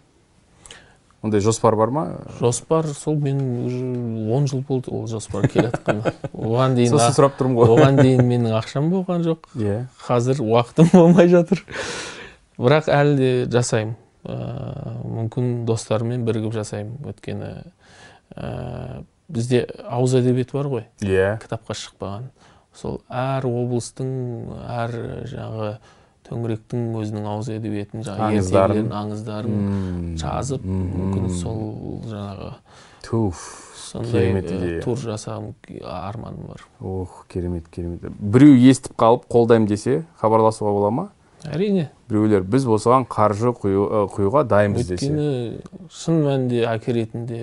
Ондай 1.24 1.40
жоспар 1.40 1.72
бар 1.76 1.88
ма? 1.88 2.04
Жоспар 2.36 2.86
сол 2.92 3.16
менің 3.16 3.52
уже 3.64 4.32
он 4.36 4.46
жыл 4.46 4.60
болды 4.68 4.90
ол 4.92 5.06
жоспар 5.08 5.46
келе 5.48 5.70
жатқанына 5.70 6.12
оған 6.36 6.74
дейін 6.76 6.92
сосын 6.92 7.16
сұрап 7.16 7.38
тұрмын 7.38 7.56
ғой. 7.62 7.72
оған 7.78 8.00
дейін 8.02 8.28
менің 8.28 8.58
ақшам 8.58 8.90
болған 8.92 9.24
жоқ. 9.24 9.48
Иә. 9.56 9.78
Қазір 10.04 10.42
уақытым 10.44 10.90
болмай 10.98 11.30
жатыр. 11.32 11.64
Бірақ 12.60 12.90
әлі 12.92 13.16
де 13.16 13.30
жасаймын. 13.56 13.96
Ә, 14.28 14.36
мүмкін 15.16 15.64
достарыммен 15.64 16.28
бірігіп 16.28 16.52
жасаймын. 16.58 17.00
Өйткені 17.08 17.50
ә, 18.36 19.04
бізде 19.32 19.64
ауыз 19.88 20.18
әдебиеті 20.20 20.58
бар 20.60 20.68
ғой. 20.68 20.86
Иә. 21.00 21.38
Кітапқа 21.40 21.72
шықпаған. 21.72 22.28
Сол 22.76 23.00
әр 23.08 23.48
облыстың 23.48 24.12
әр 24.68 24.94
жаңағы 25.30 25.76
төңіректің 26.34 26.84
өзінің 27.00 27.28
ауыз 27.30 27.48
әдебиетін 27.54 28.02
жаңағы 28.04 28.28
Аңыздарын. 28.28 28.74
ертегілерін 28.74 28.92
аңыздарын 29.00 29.54
Мм. 29.54 30.16
жазып 30.18 30.64
мүмкін 30.66 31.28
сол 31.38 32.02
жаңағы 32.10 32.50
туф 33.04 33.42
сондай 33.84 34.32
ә, 34.32 34.40
идея. 34.40 34.82
тур 34.82 34.96
жасағым 34.98 35.52
арманым 35.84 36.46
бар. 36.48 36.64
Ох 36.80 37.26
керемет 37.28 37.68
керемет. 37.68 38.00
Біреу 38.18 38.56
естіп 38.56 38.96
қалып 38.98 39.28
қолдаймын 39.30 39.68
десе 39.68 40.04
хабарласуға 40.20 40.72
бола 40.72 40.90
ма? 40.90 41.08
әрине. 41.44 41.90
Біреулер 42.08 42.42
біз 42.42 42.64
осыған 42.64 43.04
қаржы 43.06 43.52
құюға 43.60 44.46
дайынбыз 44.48 44.88
десе. 44.88 45.10
Өйткені 45.10 45.88
шын 45.92 46.22
мәнінде 46.24 46.64
әке 46.64 46.94
ретінде 46.96 47.40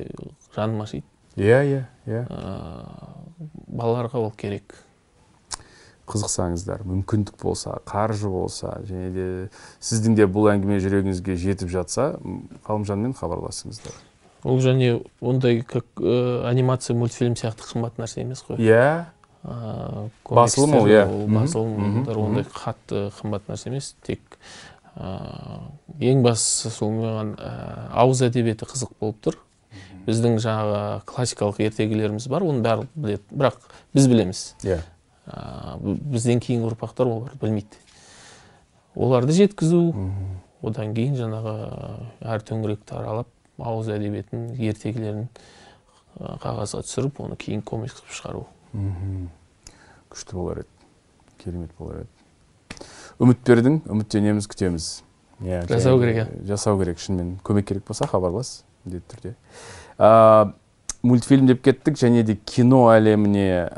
жаным 0.55 0.81
ашиды. 0.81 1.03
Иә 1.37 1.61
иә 1.63 1.83
иә. 2.07 2.25
Ә, 2.27 3.45
балаларға 3.69 4.17
ол 4.17 4.31
керек. 4.31 4.73
Қызықсаңыздар 6.11 6.85
мүмкіндік 6.87 7.41
болса 7.41 7.79
қаржы 7.87 8.29
болса 8.29 8.77
және 8.87 9.09
де 9.15 9.27
сіздің 9.79 10.19
де 10.19 10.27
бұл 10.27 10.51
әңгіме 10.53 10.79
жүрегіңізге 10.83 11.35
жетіп 11.39 11.71
жатса 11.73 12.13
ғалымжанмен 12.67 13.15
хабарласыңыздар 13.17 13.95
ол 14.43 14.59
және 14.61 15.03
ондай 15.21 15.61
как 15.61 15.85
ә, 15.97 16.45
анимация 16.49 16.95
мультфильм 16.97 17.35
сияқты 17.37 17.67
қымбат 17.71 17.99
нәрсе 18.01 18.23
емес 18.23 18.41
қой. 18.47 18.57
Иә. 18.57 19.05
Ә, 19.43 20.09
Басылым 20.29 20.75
ол, 20.79 20.87
иә. 20.89 21.05
басылымдар 21.29 22.17
мгм, 22.17 22.25
ондай 22.25 22.45
қатты 22.49 23.09
қымбат 23.19 23.47
нәрсе 23.49 23.69
емес. 23.69 23.93
Тек 24.01 24.19
ә, 24.95 25.61
ең 25.99 26.23
бастысы 26.25 26.73
сол 26.73 26.93
маған 26.97 27.35
ә, 27.37 27.53
ауыз 27.93 28.23
әдебиеті 28.25 28.65
қызық 28.65 28.95
болып 28.99 29.21
тұр. 29.21 29.37
Біздің 30.07 30.39
жаңағы 30.41 31.03
классикалық 31.05 31.61
ертегілеріміз 31.61 32.25
бар 32.31 32.41
оны 32.41 32.65
бәрі 32.65 32.87
біледі. 32.95 33.21
Бірақ 33.29 33.61
біз 33.93 34.07
білеміз. 34.09 34.41
Иә. 34.65 34.79
Ә, 35.27 35.77
бізден 35.81 36.39
кейінгі 36.43 36.71
ұрпақтар 36.71 37.09
оларды 37.09 37.39
білмейді. 37.41 37.81
Оларды 38.95 39.35
жеткізу 39.35 39.81
одан 40.61 40.95
кейін 40.95 41.17
жаңағы 41.19 41.53
әр 42.21 42.43
төңіректі 42.47 42.97
аралап 42.99 43.29
ауыз 43.61 43.91
әдебиетін 43.93 44.49
ертегілерін 44.57 45.27
ә, 46.19 46.37
қағазға 46.41 46.83
түсіріп 46.87 47.21
оны 47.23 47.37
кейін 47.39 47.61
комикс 47.61 47.99
қылып 47.99 48.17
шығару. 48.17 48.47
Мхм. 48.73 49.29
күшті 50.11 50.35
болар 50.35 50.63
еді. 50.63 50.67
Керемет 51.43 51.71
болар 51.79 52.03
еді. 52.03 52.87
Үміт 53.21 53.41
бердің 53.45 53.81
үміттенеміз 53.85 54.47
күтеміз. 54.49 54.89
Иә 55.41 55.63
Жасау 55.69 55.99
керек, 56.01 56.27
де 56.27 56.47
жасау 56.51 56.79
керек 56.79 56.99
шынымен. 56.99 57.37
Көмек 57.45 57.67
керек 57.69 57.85
болса 57.87 58.07
хабарлас 58.07 58.63
міндетті 58.85 59.15
түрде. 59.15 59.33
А, 59.97 60.53
мультфильм 61.03 61.47
деп 61.47 61.63
кеттік 61.65 61.97
және 61.97 62.23
де 62.23 62.35
кино 62.35 62.87
әлеміне 62.93 63.69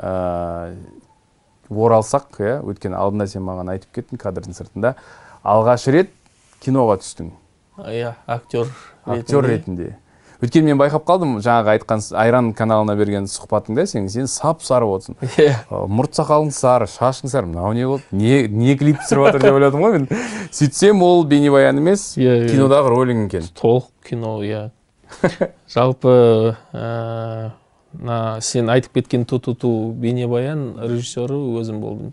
оралсақ 1.70 2.40
иә 2.40 2.60
өйткені 2.64 2.96
алдында 2.98 3.26
сен 3.30 3.42
маған 3.46 3.70
айтып 3.74 3.94
кеттің 4.00 4.20
кадрдың 4.20 4.54
сыртында. 4.56 4.94
Алғаш 5.44 5.86
рет 5.92 6.10
киноға 6.64 6.98
түстің. 7.02 7.30
Иә 7.90 8.14
актер 8.26 8.68
актер 9.06 9.42
ретінде. 9.44 9.96
өйткені 10.44 10.66
мен 10.74 10.78
байқап 10.78 11.04
қалдым 11.08 11.38
жаңағы 11.40 11.70
айтқан 11.78 12.02
айран 12.20 12.52
каналына 12.52 12.94
берген 12.98 13.24
сұхбатыңда 13.30 13.86
сен 13.88 14.08
сен 14.12 14.26
сап 14.28 14.60
сары 14.62 14.84
болсың 14.84 15.16
иә. 15.38 15.54
Ы, 15.70 15.86
мұрт 15.88 16.12
сақалың 16.18 16.50
сары 16.52 16.86
шашың 16.90 17.30
сары 17.32 17.46
мынау 17.48 17.72
не 17.72 17.86
болды? 17.88 18.04
Не 18.12 18.46
не 18.48 18.76
клип 18.76 18.98
түсіріп 19.00 19.24
жатыр 19.30 19.40
деп 19.46 19.54
ойладым 19.56 19.80
ғой 19.80 19.92
мен. 19.98 20.08
Сөйтсем 20.52 21.00
ол 21.02 21.24
бейнебаян 21.24 21.78
емес 21.80 22.16
Иә, 22.18 22.44
иә. 22.44 22.50
кинодағы 22.52 22.92
ролің 22.92 23.24
екен. 23.26 23.48
Толық 23.56 23.88
кино 24.04 24.36
иә. 24.44 24.70
Жалпы 25.74 26.56
ә, 26.74 27.50
мына 27.94 28.40
сен 28.42 28.70
айтып 28.70 29.00
кеткен 29.00 29.24
ту 29.24 29.38
ту 29.38 29.54
ту 29.54 29.70
бейнебаян 29.92 30.74
режиссері 30.82 31.38
өзім 31.60 31.80
болдым. 31.80 32.12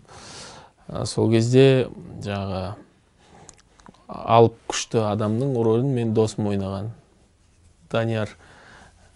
Ә, 0.88 1.04
сол 1.06 1.30
кезде 1.30 1.88
жаңағы 2.24 2.64
алып 4.08 4.56
күшті 4.68 5.04
адамның 5.10 5.54
рөлін 5.58 5.94
мен 5.94 6.14
досым 6.14 6.48
ойнаған. 6.52 6.90
Данияр 7.92 8.30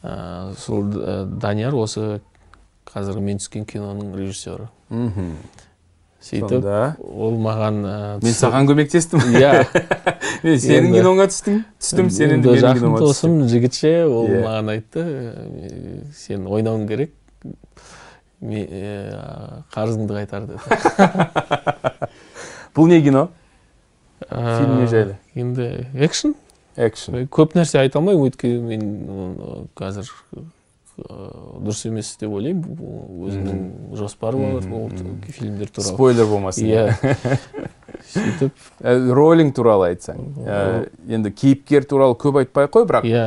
Ә, 0.06 0.54
сол 0.60 0.84
ә, 1.00 1.24
данияр 1.26 1.74
осы 1.74 2.20
қазіргі 2.86 3.22
мен 3.24 3.40
түскен 3.40 3.64
киноның 3.66 4.12
режиссері. 4.14 4.68
Мхм. 4.90 5.32
Сөйтіп 6.26 6.50
сонда? 6.50 6.96
ол 7.00 7.36
маған 7.42 7.74
ә, 7.86 7.88
мен 8.24 8.34
саған 8.36 8.66
көмектестім. 8.70 9.18
Иә. 9.40 9.52
Мен 10.46 10.56
сенің 10.60 10.90
киноңа 10.98 11.24
түстім. 11.30 11.54
Түстім 11.80 12.06
сен 12.12 12.28
енді 12.36 12.46
менің 12.50 12.62
жақын 12.64 12.78
кинома 12.82 12.98
досым 13.00 13.32
жігітше 13.50 13.92
ол 14.06 14.26
Иә. 14.28 14.40
маған 14.44 14.66
айтты 14.74 15.00
«Е, 15.06 15.08
сен 16.14 16.40
ойнауың 16.46 16.84
керек 16.90 17.10
е, 18.42 18.54
қарызыңды 19.74 20.12
қайтар 20.18 20.42
деді. 20.50 20.60
Бұл 22.76 22.86
не 22.92 22.98
кино? 23.02 23.22
Ә, 24.28 24.30
Фильм 24.58 24.72
не 24.82 24.86
жайлы? 24.90 25.14
енді 25.34 25.86
экшн. 25.94 26.30
Экшн. 26.76 27.12
Көп 27.32 27.54
нәрсе 27.56 27.78
айта 27.80 27.98
алмаймын 28.02 28.26
өйткені 28.28 28.60
мен 28.60 28.82
қазір 29.78 30.06
дұрыс 30.96 31.82
емес 31.88 32.14
деп 32.20 32.32
ойлаймын. 32.32 32.76
Бұл 32.78 33.26
өзінің 33.28 33.96
жоспары 33.98 34.40
бар. 34.40 34.68
Ол 34.72 34.90
фильмдер 35.28 35.68
туралы. 35.68 35.92
Спойлер 35.92 36.28
болмасын 36.30 36.70
иә. 36.70 36.84
сөйтіп. 38.12 38.52
Ә, 38.80 38.94
ролинг 39.16 39.54
туралы 39.56 39.90
айтсаң. 39.90 40.22
Ә, 40.46 40.60
енді 41.10 41.32
кейіпкер 41.36 41.84
туралы 41.88 42.16
көп 42.20 42.40
айтпай 42.42 42.68
ақ 42.68 42.76
қой 42.78 42.86
бірақ 42.88 43.08
иә. 43.08 43.26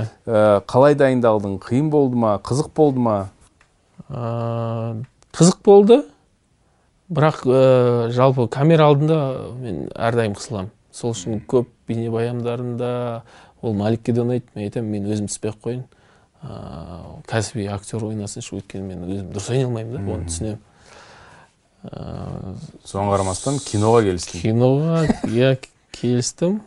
қалай 0.70 0.98
дайындалдың? 0.98 1.60
Қиын 1.66 1.92
болды 1.94 2.18
ма? 2.18 2.38
Қызық 2.46 2.72
болды 2.76 3.04
ма? 3.06 3.18
Қызық 4.10 5.62
болды. 5.66 6.02
Бірақ 7.10 7.46
жалпы 8.14 8.48
камера 8.54 8.90
алдында 8.90 9.20
мен 9.62 9.86
әрдайым 9.94 10.36
қысыламын. 10.38 10.74
Сол 10.94 11.14
үшін 11.14 11.42
көп 11.50 11.70
бейнебаяндарында 11.90 13.24
ол 13.62 13.74
маликке 13.78 14.14
де 14.14 14.22
ұнайды. 14.22 14.50
Мен 14.56 14.70
айтамын 14.70 14.92
мен 14.94 15.10
өзім 15.10 15.30
түспей 15.30 15.54
ақ 15.54 15.62
қояйын. 15.66 15.88
Ә, 16.44 17.20
кәсіби 17.30 17.68
актер 17.72 18.06
ойнасыншы 18.08 18.56
өйткені 18.60 18.88
мен 18.88 19.06
өзім 19.10 19.30
дұрыс 19.34 19.52
ойнай 19.52 19.68
алмаймын 19.68 19.96
да 19.96 20.14
оны 20.16 20.30
түсінемін. 20.30 20.66
Ә, 21.80 22.56
соған 22.88 23.14
қарамастан 23.14 23.60
киноға 23.64 24.04
келістің 24.08 24.44
киноға 24.44 25.04
иә 25.30 25.54
келістім. 25.96 26.60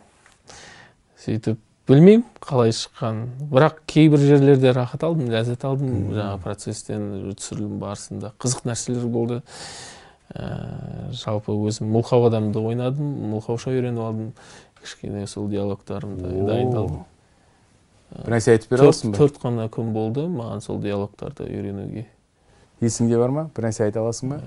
Сөйтіп 1.23 1.59
білмеймін 1.89 2.25
қалай 2.43 2.73
шыққан 2.75 3.23
бірақ 3.51 3.81
кейбір 3.89 4.21
жерлерде 4.23 4.73
рахат 4.75 5.03
алдым 5.03 5.31
ләззат 5.33 5.65
алдым. 5.67 6.13
Жаңағы 6.15 6.43
процесстен 6.43 7.09
түсірілім 7.37 7.79
барысында 7.81 8.33
қызық 8.41 8.67
нәрселер 8.69 9.07
болды. 9.11 9.41
Ә, 10.33 11.11
жалпы 11.13 11.53
өзім 11.53 11.91
мылқау 11.93 12.27
адамды 12.29 12.61
ойнадым 12.63 13.09
мылқауша 13.33 13.73
үйреніп 13.73 14.01
алдым. 14.01 14.31
Кішкене 14.81 15.27
сол 15.27 15.47
диалогтарымды 15.51 16.31
дайындалдым. 16.47 17.03
Бір 18.21 18.35
нәрсе 18.35 18.53
айтып 18.53 18.73
бере 18.73 18.85
аласың 18.87 19.13
ба 19.13 19.17
төрт 19.21 19.39
қана 19.41 19.65
күн 19.73 19.89
болды 19.95 20.27
маған 20.29 20.61
сол 20.61 20.77
диалогтарды 20.83 21.47
үйренуге 21.49 22.05
есіңде 22.83 23.17
бар 23.17 23.33
ма 23.33 23.47
бір 23.55 23.69
нәрсе 23.69 23.87
айта 23.87 24.03
аласың 24.03 24.35
ба 24.35 24.39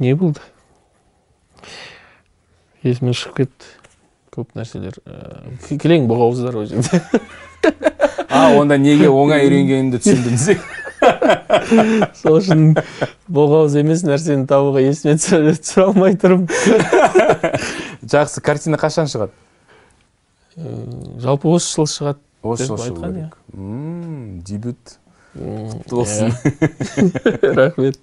не 0.00 0.14
болды 0.16 0.40
есімнен 2.82 3.14
шығып 3.20 3.42
кетті 3.42 3.66
көп 4.32 4.56
нәрселер 4.56 4.96
кілең 5.68 6.08
боғауыздар 6.08 6.56
ол 6.56 6.70
жерде 6.70 7.02
а 8.32 8.46
онда 8.56 8.78
неге 8.80 9.10
оңай 9.12 9.44
үйренгенімді 9.44 10.00
түсіндім 10.00 10.38
десең 10.38 10.71
сол 12.22 12.38
үшін 12.40 12.64
боғауыз 13.32 13.76
емес 13.80 14.04
нәрсені 14.06 14.46
табуға 14.50 14.82
есіме 14.84 15.16
түсіре 15.20 15.84
алмай 15.84 16.16
тұрмын. 16.20 16.48
Жақсы 18.02 18.42
картина 18.44 18.80
қашан 18.80 19.10
шығады? 19.10 19.34
Жалпы 21.22 21.52
осы 21.52 21.74
жыл 21.76 21.90
шығады 21.90 22.20
осы 22.42 22.66
деп 22.66 22.72
жыл 22.72 22.82
шығу 22.86 23.04
керек. 23.06 23.36
Мм, 23.54 24.40
дебют. 24.46 24.98
Құтты 25.32 25.96
болсын. 25.96 26.32
Иә. 26.32 27.54
рахмет. 27.56 28.00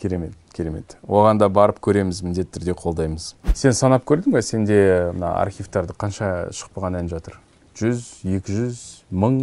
Керемет 0.00 0.34
керемет. 0.54 0.96
Оған 1.08 1.40
да 1.42 1.48
барып 1.52 1.80
көреміз 1.82 2.22
міндетті 2.24 2.58
түрде 2.58 2.74
қолдаймыз. 2.78 3.32
Сен 3.58 3.74
санап 3.76 4.06
көрдің 4.08 4.34
ба 4.36 4.42
сенде 4.42 5.10
мына 5.12 5.34
архивтарды 5.42 5.96
қанша 5.98 6.50
шықпаған 6.54 7.00
ән 7.00 7.10
жатыр? 7.10 7.40
Жүз 7.78 8.04
екі 8.36 8.54
жүз 8.54 8.82
мың? 9.10 9.40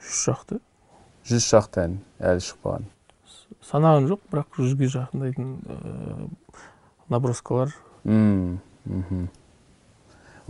Үш 0.00 0.20
шақты 0.26 0.60
жүз 1.30 1.46
шақты 1.46 1.84
ән 1.84 1.98
әлі 2.18 2.44
шықпаған. 2.44 2.86
Санаған 3.70 4.08
жоқ 4.10 4.22
бірақ 4.32 4.58
жүзге 4.58 4.88
жақындайтын 4.90 5.50
э, 5.66 6.28
наброскалар. 7.12 7.74
Мм, 8.04 8.58
мхм. 8.84 9.28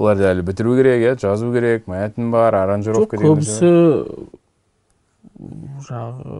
оларды 0.00 0.24
әлі 0.30 0.44
бітіру 0.46 0.76
керек 0.78 1.02
иә 1.02 1.16
жазу 1.20 1.50
керек 1.52 1.88
мәтін 1.90 2.30
бар 2.32 2.54
жоқ 2.54 2.62
аранжировка 2.62 3.18
көбісі 3.20 3.72
жаңағы 5.88 6.38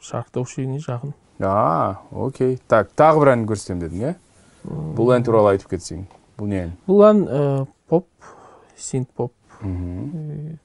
шарықтау 0.00 0.46
шегіне 0.46 0.78
жақын. 0.84 1.14
А 1.40 2.02
окей. 2.12 2.58
Так 2.68 2.92
тағы 2.98 3.24
бір 3.24 3.32
ән 3.34 3.44
көрсетемін 3.48 3.82
дедің 3.86 4.04
иә? 4.04 4.14
Бұл 4.98 5.14
ән 5.16 5.26
туралы 5.26 5.54
айтып 5.54 5.74
кетсең 5.74 6.06
бұл 6.38 6.50
не 6.50 6.62
ән? 6.66 6.72
Бұл 6.86 7.04
ән 7.08 7.24
э, 7.26 7.42
поп 7.90 8.06
синт 8.76 9.10
поп. 9.16 9.32
Мхм. 9.60 10.58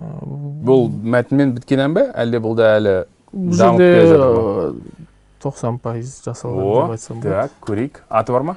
Бұл 0.00 0.88
мәтінмен 0.88 1.54
біткен 1.56 1.84
ән 1.84 1.94
бе? 1.96 2.06
Әлде 2.16 2.40
бұл 2.42 2.56
да 2.58 2.74
әлі 2.78 2.94
бұл 3.32 3.58
дамып 3.58 3.80
жерде 3.80 3.88
келе 3.94 4.06
жатыр 4.10 4.36
ма? 4.36 4.96
тоқсан 5.40 5.78
пайыз 5.80 6.14
жасалған 6.24 6.64
деп 6.68 6.94
айтсам 6.96 7.20
болады. 7.20 7.48
так 7.48 7.52
көрейік. 7.64 8.00
Аты 8.08 8.32
бар 8.32 8.42
ма? 8.42 8.56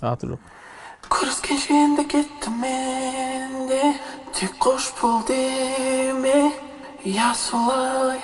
Аты 0.00 0.26
жоқ. 0.32 0.40
Көріскенше 1.12 1.72
енді 1.76 2.04
кеттім 2.08 2.60
мен 2.60 3.66
де 3.68 3.94
тек 4.32 4.56
қош 4.60 4.88
бол 5.00 5.20
деме 5.28 6.52
иә 7.04 7.32
солай 7.36 8.20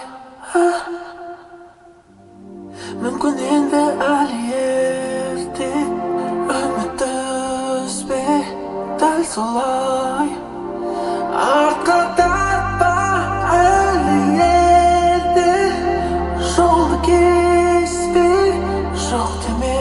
мүмкін 3.04 3.36
енді 3.56 3.82
әлі 4.08 5.19
солай 9.31 10.31
артқа 11.39 11.99
тартпа 12.18 12.95
әлі 13.59 14.49
жолды 16.55 16.99
кеспе 17.07 18.26
жоқ 19.05 19.37
деме 19.45 19.78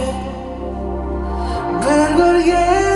бір 1.87 2.05
көргенде 2.19 2.88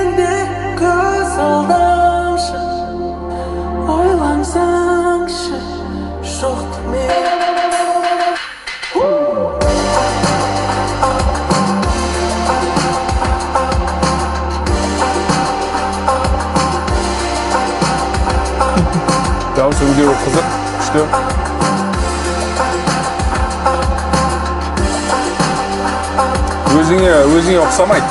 өзіңе 27.43 27.59
ұқсамайды 27.59 28.07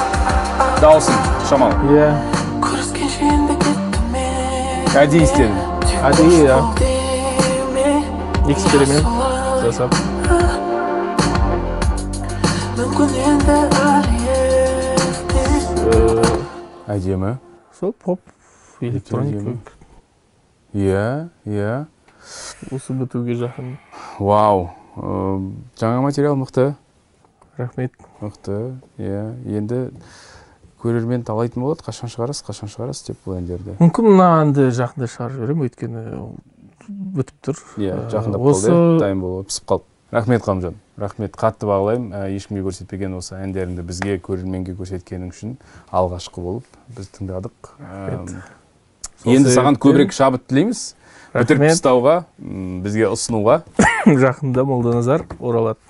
дауысың 0.83 1.21
шамалы 1.49 1.95
иә 1.97 2.09
әдейі 5.01 5.25
істедің 5.25 5.57
әдейі 6.05 6.41
иә 6.43 6.59
эксперимент 8.53 9.09
жасап 9.65 9.97
әдемі 16.93 17.33
сол 17.81 17.97
поп 17.97 18.21
электроника 18.85 19.41
әдемі. 19.41 19.57
иә 20.77 21.09
иә 21.49 21.73
осы 22.69 22.93
бітуге 23.01 23.41
жақын 23.41 23.79
вау 24.21 24.69
жаңа 25.81 26.05
материал 26.05 26.37
мықты 26.37 26.75
рахмет 27.57 27.97
мықты. 28.23 28.59
Иә 29.03 29.25
енді 29.59 29.83
көрермен 30.83 31.23
талайтын 31.27 31.63
болады 31.63 31.85
қашан 31.87 32.11
шығарасыз 32.11 32.47
қашан 32.47 32.73
шығарасыз 32.73 33.13
деп 33.13 33.27
бұл 33.27 33.39
әндерді. 33.39 33.77
Мүмкін 33.83 34.09
мына 34.11 34.29
әнді 34.43 34.69
жақында 34.75 35.09
шығарып 35.13 35.39
жіберемін 35.39 35.69
өйткені 35.69 36.05
бітіп 37.19 37.37
тұр. 37.47 37.61
Иә 37.79 37.99
Э, 37.99 38.09
жақындап 38.11 38.49
осы 38.51 38.71
қалды 38.73 39.03
дайын 39.03 39.21
болып 39.23 39.51
пісіп 39.53 39.69
қалды. 39.71 39.87
Рахмет 40.13 40.43
ғалымжан 40.45 40.75
рахмет. 40.99 41.37
Қатты 41.39 41.69
бағалаймын. 41.69 42.11
Ә, 42.13 42.25
ешкімге 42.37 42.65
көрсетпеген 42.67 43.15
осы 43.17 43.37
әндеріңді 43.39 43.85
бізге 43.87 44.19
көрерменге 44.23 44.75
көрсеткенің 44.77 45.31
үшін 45.33 45.55
алғашқы 45.95 46.43
болып 46.43 46.81
біз 46.97 47.09
тыңдадық. 47.17 47.71
Енді 49.25 49.55
саған 49.55 49.79
көбірек 49.81 50.13
шабыт 50.13 50.45
тілейміз. 50.51 50.83
Бітіріп 51.33 51.65
тастауға 51.71 52.17
бізге 52.39 53.09
ұсынуға. 53.09 53.63
Жақында 54.27 54.67
молданазар 54.69 55.25
оралады. 55.41 55.81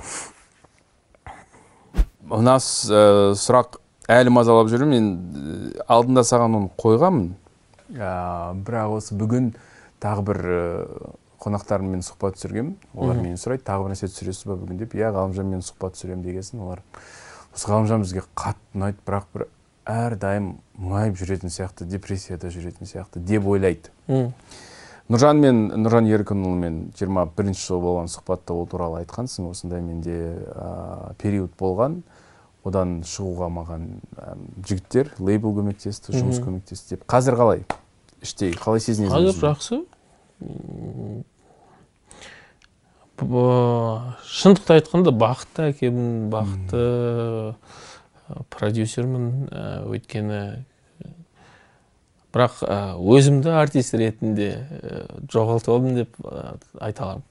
Мына 2.33 2.57
ә, 2.59 3.03
сұрақ 3.39 3.79
әлі 4.13 4.33
мазалап 4.33 4.71
жүр 4.73 4.87
мен 4.89 5.09
ә, 5.13 5.87
алдында 5.93 6.25
саған 6.27 6.59
оны 6.59 6.71
қойғанмын. 6.81 7.33
Ә, 7.93 8.13
бірақ 8.65 8.97
осы 8.99 9.17
бүгін 9.19 9.53
тағы 10.03 10.27
бір 10.31 10.41
ә, 10.43 10.61
қонақтарыммен 11.43 12.05
сұхбат 12.07 12.39
түсіргенмін. 12.39 12.77
Олар 12.95 13.19
менен 13.21 13.41
сұрайды 13.41 13.67
тағы 13.67 13.87
бір 13.87 13.95
нәрсе 13.95 14.09
түсіресіз 14.13 14.47
ба 14.49 14.57
бүгін 14.61 14.83
деп. 14.83 14.95
Иә 14.97 15.11
ғалымжанмен 15.15 15.65
сұхбат 15.67 15.97
түсіремін 15.99 16.23
дегесін. 16.27 16.63
Олар 16.65 16.85
осы 17.53 17.69
ғалымжан 17.69 18.05
бізге 18.05 18.23
қатты 18.39 18.79
ұнайды 18.79 19.03
бірақ 19.07 19.27
бір 19.35 19.49
әрдайым 19.93 20.53
мұңайып 20.79 21.19
жүретін 21.19 21.51
сияқты 21.51 21.89
депрессияда 21.91 22.53
жүретін 22.55 22.87
сияқты 22.87 23.23
деп 23.27 23.49
ойлайды. 23.51 23.91
Нұржан 25.11 25.43
мен 25.43 25.65
нұржан 25.83 26.07
еркінұлымен 26.07 26.77
жиырма 26.97 27.27
бірінші 27.37 27.67
жылы 27.67 27.83
болған 27.83 28.09
сұхбатта 28.09 28.55
ол 28.55 28.69
туралы 28.71 29.03
айтқансың 29.03 29.51
осындай 29.51 29.83
менде 29.83 30.15
ә, 30.55 31.13
период 31.19 31.51
болған. 31.59 31.99
Одан 32.69 33.01
шығуға 33.07 33.49
маған 33.53 33.89
ә, 34.17 34.37
жігіттер 34.69 35.13
лейбл 35.19 35.53
көмектесті 35.59 36.15
жұмыс 36.15 36.39
көмектесті 36.45 36.97
деп. 36.97 37.07
Қазір 37.11 37.35
қалай? 37.41 37.65
Іштей 38.23 38.55
қалай 38.55 38.81
сезінесің 38.85 39.15
қазір 39.17 39.35
жақсы. 39.43 39.83
Шындықты 43.23 44.71
айтқанда 44.79 45.13
бақытты 45.15 45.69
әкемін 45.71 46.31
бақытты 46.33 46.83
продюсермін 48.51 49.27
өйткені 49.91 50.41
бірақ 52.33 52.63
өзімді 52.97 53.53
артист 53.61 53.95
ретінде 53.99 54.49
жоғалтып 55.31 55.75
алдым 55.75 55.93
деп 56.01 56.17
айта 56.81 57.05
аламын. 57.05 57.27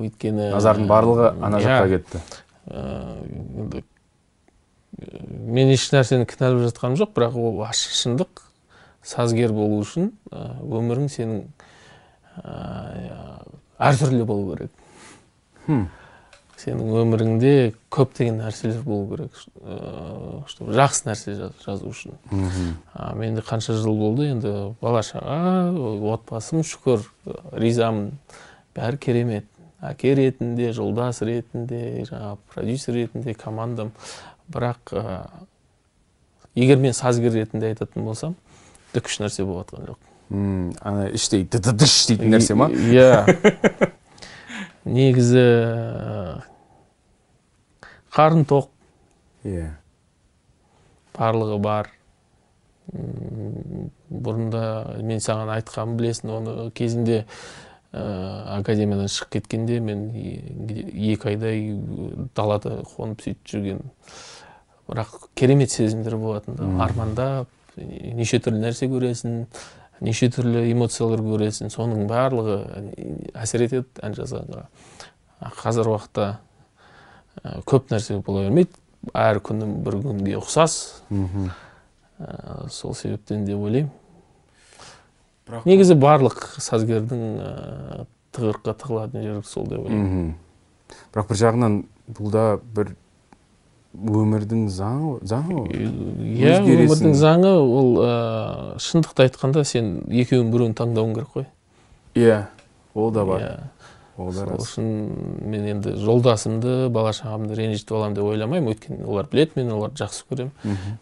Өйткені 0.00 0.48
назардың 0.54 0.86
барлығы 0.88 1.26
ана 1.42 1.58
иә, 1.60 1.66
жаққа 1.68 1.88
кетті. 1.92 2.18
Енді, 2.70 3.82
мен 5.54 5.72
еш 5.74 5.88
нәрсені 5.92 6.26
кінәлап 6.30 6.62
жатқаным 6.68 6.96
жоқ 7.00 7.12
бірақ 7.16 7.36
ол 7.40 7.60
ашық 7.66 7.96
шындық 7.98 8.44
сазгер 9.04 9.52
болу 9.52 9.82
үшін 9.82 10.12
өмірің 10.32 11.10
сенің 11.12 11.42
ә, 12.40 13.42
әртүрлі 13.90 14.24
болу 14.28 14.54
керек. 14.54 14.72
Хм. 15.66 15.86
сенің 16.64 16.94
өміріңде 17.02 17.50
көптеген 17.92 18.38
нәрселер 18.40 18.80
болу 18.86 19.08
керек 19.10 19.34
ә, 19.60 20.44
чтобы 20.48 20.72
жақсы 20.78 21.08
нәрсе 21.10 21.34
жаз- 21.36 21.64
жазу 21.66 21.90
үшін. 21.90 22.14
А, 22.94 23.12
менде 23.14 23.42
қанша 23.44 23.74
жыл 23.76 23.98
болды 23.98 24.30
енді 24.30 24.52
бала 24.80 25.02
шаға 25.04 25.74
отбасым 26.14 26.62
шүкір 26.64 27.04
ризамын. 27.52 28.12
Бәрі 28.74 28.98
керемет. 28.98 29.44
Әке 29.84 30.14
ретінде 30.18 30.72
жолдас 30.76 31.22
ретінде 31.24 32.04
жаңағы 32.08 32.38
продюсер 32.54 32.98
ретінде 32.98 33.34
командам. 33.38 33.92
Бірақ 34.52 34.92
ә, 34.92 35.28
егер 36.54 36.80
мен 36.80 36.92
сазгер 36.96 37.32
ретінде 37.32 37.72
айтатын 37.72 38.04
болсам 38.04 38.34
түк 38.94 39.08
үш 39.08 39.20
нәрсе 39.22 39.46
болып 39.46 39.70
жатқан 39.72 39.92
жоқ 39.92 40.10
ана 40.84 41.06
іштей 41.14 41.44
дыдыдыш 41.44 41.94
дейтін 42.10 42.34
нәрсе 42.34 42.56
ма? 42.58 42.68
Иә. 42.68 43.24
Негізі 44.84 45.40
ә, 45.40 46.42
қарын 48.12 48.44
тоқ. 48.48 48.68
Иә 49.44 49.72
барлығы 51.14 51.58
бар. 51.62 51.90
Бұрында 54.24 54.64
мен 55.02 55.22
саған 55.24 55.52
айтқанмын 55.56 55.96
білесің 55.98 56.32
оны 56.34 56.54
кезінде 56.76 57.22
ә, 57.94 58.58
академиядан 58.58 59.10
шығып 59.12 59.36
кеткенде 59.38 59.78
мен 59.80 60.08
екі 60.14 61.30
айдай 61.30 61.62
далада 62.34 62.80
қонып 62.94 63.22
сөйтіп 63.22 63.52
жүрген. 63.52 63.82
Бірақ 64.88 65.14
керемет 65.38 65.70
сезімдер 65.72 66.18
болатын. 66.20 66.58
Да 66.58 66.68
армандап 66.84 67.48
неше 67.76 68.40
түрлі 68.42 68.60
нәрсе 68.66 68.90
көресің 68.90 69.44
неше 70.04 70.28
түрлі 70.34 70.66
эмоциялар 70.72 71.22
көресің. 71.24 71.70
Соның 71.72 72.08
барлығы 72.10 72.58
әсер 73.38 73.64
етеді 73.68 74.04
ән 74.04 74.16
жазғанға. 74.18 74.66
Қазір 75.60 75.92
уақытта 75.94 76.28
ә, 77.42 77.60
көп 77.68 77.92
нәрсе 77.94 78.18
бола 78.24 78.48
бермейді. 78.48 78.74
Әр 79.14 79.40
күнім 79.44 79.82
бір 79.84 80.00
күнге 80.02 80.38
ұқсас. 80.40 80.78
Ә, 82.18 82.68
сол 82.70 82.94
себептен 82.96 83.44
деп 83.46 83.60
ойлаймын. 83.60 83.92
Бірақ 85.48 85.68
негізі 85.68 85.96
барлық 86.00 86.42
сазгердің 86.62 87.24
ә, 87.38 88.06
тығырыққа 88.34 88.74
тығылатын 88.82 89.24
жері 89.24 89.42
сол 89.48 89.66
деп 89.70 89.84
ойлаймын. 89.84 90.06
Мхм. 90.10 91.00
Бірақ 91.14 91.30
бір 91.30 91.40
жағынан 91.40 91.80
бұл 92.18 92.32
да 92.34 92.44
бір 92.76 92.94
өмірдің 93.94 94.66
заңы 94.74 95.18
заңы 95.22 95.60
ғой. 95.60 95.84
Иә 96.34 96.58
өмірдің 96.62 97.14
заңы 97.18 97.52
ол 97.60 98.00
ә, 98.02 98.14
шындықты 98.82 99.28
айтқанда 99.28 99.64
сен 99.68 100.00
екеуінің 100.10 100.50
біреуін 100.54 100.74
таңдауың 100.80 101.14
керек 101.14 101.36
қой. 101.36 101.46
Иә 102.18 102.40
ол 102.94 103.12
да 103.14 103.24
бар. 103.24 103.40
Иә. 103.40 103.54
ол 104.16 104.32
да 104.32 104.44
сол 104.44 104.48
рас. 104.50 104.66
үшін 104.68 104.90
мен 105.50 105.64
енді 105.66 105.94
жолдасымды 105.98 106.88
бала 106.88 107.10
шағамды 107.14 107.54
ренжітіп 107.58 107.96
аламын 107.96 108.14
деп 108.18 108.24
ойламаймын. 108.24 108.74
Өйткені 108.74 109.06
олар 109.06 109.28
біледі 109.30 109.60
мен 109.60 109.72
оларды 109.74 110.04
жақсы 110.04 110.26
көремін. 110.30 110.52
Мхм. 110.64 110.98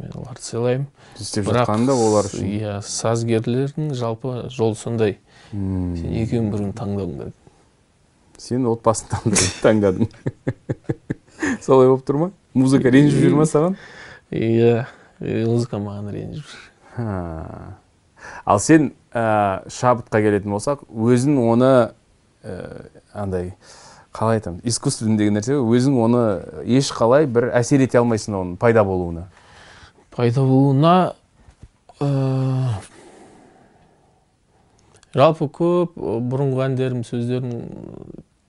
Мен 0.00 0.14
оларды 0.14 0.44
сыйлаймын. 0.44 0.86
Істеп 1.20 1.48
бірақ 1.48 1.66
жатқаны 1.66 1.86
да 1.86 1.96
олар 1.96 2.28
үшін. 2.30 2.46
иә 2.58 2.76
сазгерлердің 2.86 3.92
жалпы 3.94 4.48
жол 4.50 4.76
сондай. 4.76 5.18
Сен 5.50 6.14
екеуінің 6.22 6.50
біреуін 6.54 6.72
таңдауың 6.78 7.18
керек. 7.18 7.36
Сен 8.38 8.66
отбасын 8.70 9.34
таңдадың 9.64 10.08
солай 11.60 11.88
болып 11.88 12.06
тұр 12.06 12.18
ма? 12.20 12.30
Музыка 12.54 12.90
ренжіп 12.92 13.24
жүр 13.24 13.36
ма 13.38 13.46
саған? 13.48 13.76
Иә 14.30 14.86
музыка 15.20 15.80
маған 15.82 16.10
ренжіп 16.14 16.46
жүр. 16.46 17.76
Ал 18.44 18.60
сен 18.60 18.92
ә, 19.12 19.62
шабытқа 19.70 20.20
келетін 20.22 20.52
болсақ 20.54 20.84
өзің 20.90 21.38
оны 21.40 21.70
ә, 22.44 22.56
андай 23.12 23.54
қалай 24.12 24.40
айтамын 24.40 24.60
искусствен 24.66 25.16
деген 25.18 25.38
нәрсе 25.38 25.58
өзің 25.60 25.98
оны 26.02 26.22
еш 26.66 26.90
қалай 26.94 27.28
бір 27.30 27.50
әсер 27.54 27.84
ете 27.84 28.00
алмайсың 28.00 28.34
оның 28.34 28.56
пайда 28.60 28.84
болуына. 28.84 29.28
Пайда 30.10 30.42
болуына 30.42 30.94
ә, 32.00 32.08
жалпы 35.14 35.46
көп 35.46 35.94
ә, 35.94 36.16
бұрынғы 36.32 36.66
әндерім 36.66 37.04
сөздерін 37.06 37.54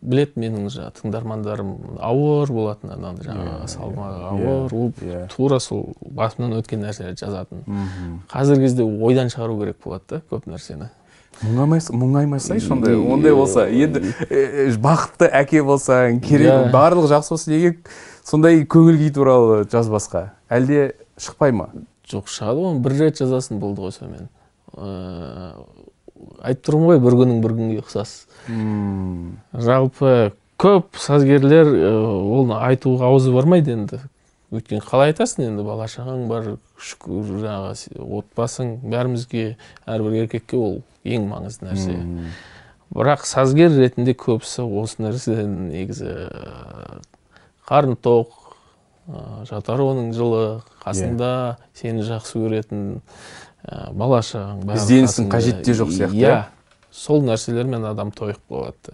білет 0.02 0.34
менің 0.34 0.66
жаңағы 0.74 0.96
тыңдармандарым. 0.98 1.76
Ауыр 2.02 2.50
болатын 2.50 2.96
анандай 2.96 3.28
жаңағы 3.30 3.68
салмағы 3.70 4.24
ауыр 4.32 4.74
ол 4.74 4.90
иә. 4.98 5.28
тура 5.30 5.60
сол 5.62 5.92
басымнан 6.02 6.58
өткен 6.58 6.82
нәрселерді 6.82 7.22
жазатын. 7.22 7.62
Қазіргі 8.32 8.66
кезде 8.66 8.84
ойдан 8.84 9.30
шығару 9.30 9.60
керек 9.60 9.78
болады 9.84 10.04
да 10.10 10.22
көп 10.32 10.50
нәрсені. 10.50 10.90
Мұңаймай 11.46 11.82
мұңаймасайшы 12.04 12.72
ондай 12.76 12.98
ондай 12.98 13.36
болса 13.36 13.68
енді 13.68 14.04
э, 14.30 14.70
бақытты 14.82 15.30
әке 15.42 15.64
болсаң 15.66 16.20
керек 16.26 16.72
барлығы 16.74 17.14
жақсы 17.16 17.36
болса 17.36 17.52
неге 17.54 17.76
сондай 18.24 18.62
көңіл 18.66 19.00
күй 19.02 19.14
туралы 19.16 19.64
жазбасқа 19.72 20.30
әлде 20.52 20.92
шықпай 21.22 21.54
ма? 21.56 21.70
Жоқ 22.12 22.30
шығады 22.32 22.66
ғой. 22.66 22.80
Бір 22.84 22.98
рет 23.00 23.22
жазасын 23.22 23.60
болды 23.62 23.86
ғой 23.86 23.94
сонымен. 23.96 24.30
Ә, 24.76 25.54
айтып 26.44 26.66
тұрмын 26.68 26.90
ғой 26.92 27.02
бір 27.04 27.18
күнің 27.22 27.42
бір 27.44 27.56
күнге 27.58 27.82
ұқсас. 27.84 28.16
Жалпы 29.68 30.34
көп 30.62 31.00
сазгерлер 31.00 31.72
оны 31.72 32.58
айтуға 32.60 33.12
аузы 33.12 33.34
бармайды 33.34 33.76
енді. 33.78 34.02
Өйткені 34.52 34.84
қалай 34.84 35.14
айтасың 35.14 35.46
енді 35.48 35.66
бала 35.66 35.88
шағаң 35.92 36.26
бар 36.30 36.50
шүкір 36.82 37.30
жаңағы 37.44 38.06
отбасың 38.20 38.74
бәрімізге 38.84 39.46
әрбір 39.88 40.26
еркекке 40.26 40.60
ол 40.60 40.82
ең 41.08 41.30
маңызды 41.32 41.70
нәрсе. 41.70 41.98
Бірақ 42.92 43.24
сазгер 43.24 43.72
ретінде 43.72 44.14
көбісі 44.20 44.66
осы 44.68 45.02
нәрседен 45.06 45.70
негізі 45.72 46.16
қарны 47.70 47.96
тоқ 47.96 48.36
жатар 49.48 49.82
оның 49.82 50.12
жылы 50.16 50.62
қасында 50.84 51.32
сені 51.78 52.04
жақсы 52.06 52.42
көретін 52.44 52.84
ә, 53.64 53.92
бала 53.96 54.20
шағаң 54.26 54.66
Ізденістің 54.76 55.32
қажеті 55.32 55.64
де 55.66 55.78
жоқ 55.80 55.94
сияқты, 55.96 56.20
иә. 56.20 56.36
иә? 56.36 56.44
сол 56.92 57.24
нәрселермен 57.24 57.88
адам 57.88 58.12
тойып 58.12 58.40
қалады. 58.52 58.94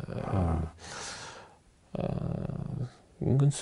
Мүмкін 3.18 3.54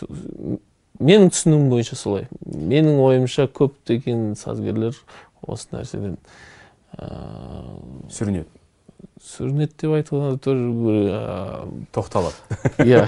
менің 1.00 1.32
түсінігім 1.34 1.70
бойынша 1.72 1.98
солай. 2.00 2.28
Менің 2.46 3.00
ойымша 3.04 3.48
көптеген 3.56 4.36
сазгерлер 4.39 4.98
осы 5.46 5.72
нәрседен 5.74 6.20
ә, 6.98 7.10
сүрінеді. 8.12 8.48
сүрінеді 9.22 9.74
деп 9.82 9.98
айтқанда 10.00 10.38
тоже 10.43 10.70
бір, 10.86 11.02
тоқталады. 11.96 12.62
иә 12.86 13.06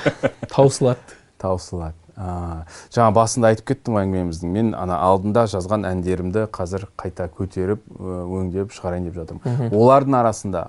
таусылады. 0.52 1.18
Таусылады. 1.38 1.96
Жаңа 2.18 3.12
басында 3.14 3.52
айтып 3.52 3.68
кеттім 3.72 3.98
ғой 3.98 4.08
әңгімеміздің. 4.08 4.54
Мен 4.54 4.72
ана 4.78 4.98
алдында 5.06 5.46
жазған 5.52 5.86
әндерімді 5.86 6.48
қазір 6.54 6.88
қайта 6.98 7.28
көтеріп 7.30 7.84
өңдеп 8.02 8.74
шығарайын 8.74 9.06
деп 9.10 9.20
жатырмын. 9.20 9.70
Олардың 9.70 10.18
арасында 10.18 10.64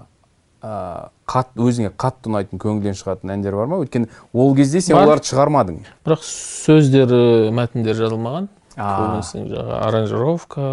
ә, 0.62 1.10
қат, 1.28 1.52
өзіңе 1.56 1.92
қатты 1.98 2.30
ұнайтын 2.30 2.60
көңілден 2.62 2.96
шығатын 2.98 3.34
әндер 3.36 3.56
бар 3.58 3.68
ма? 3.70 3.80
Өйткені 3.84 4.08
ол 4.32 4.54
кезде 4.58 4.80
сен 4.84 4.98
оларды 4.98 5.30
шығармадың. 5.30 5.80
Бірақ 6.06 6.24
сөздері 6.26 7.50
мәтіндер 7.54 7.98
жазылмаған. 7.98 8.48
Жаңағы 8.78 9.78
аранжировка 9.82 10.66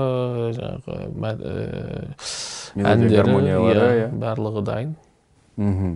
жаңағы 0.54 0.98
әндері 2.86 3.38
иә, 3.42 3.56
иә. 3.66 4.10
барлығы 4.22 4.62
дайын. 4.66 4.92
Мхм 5.58 5.96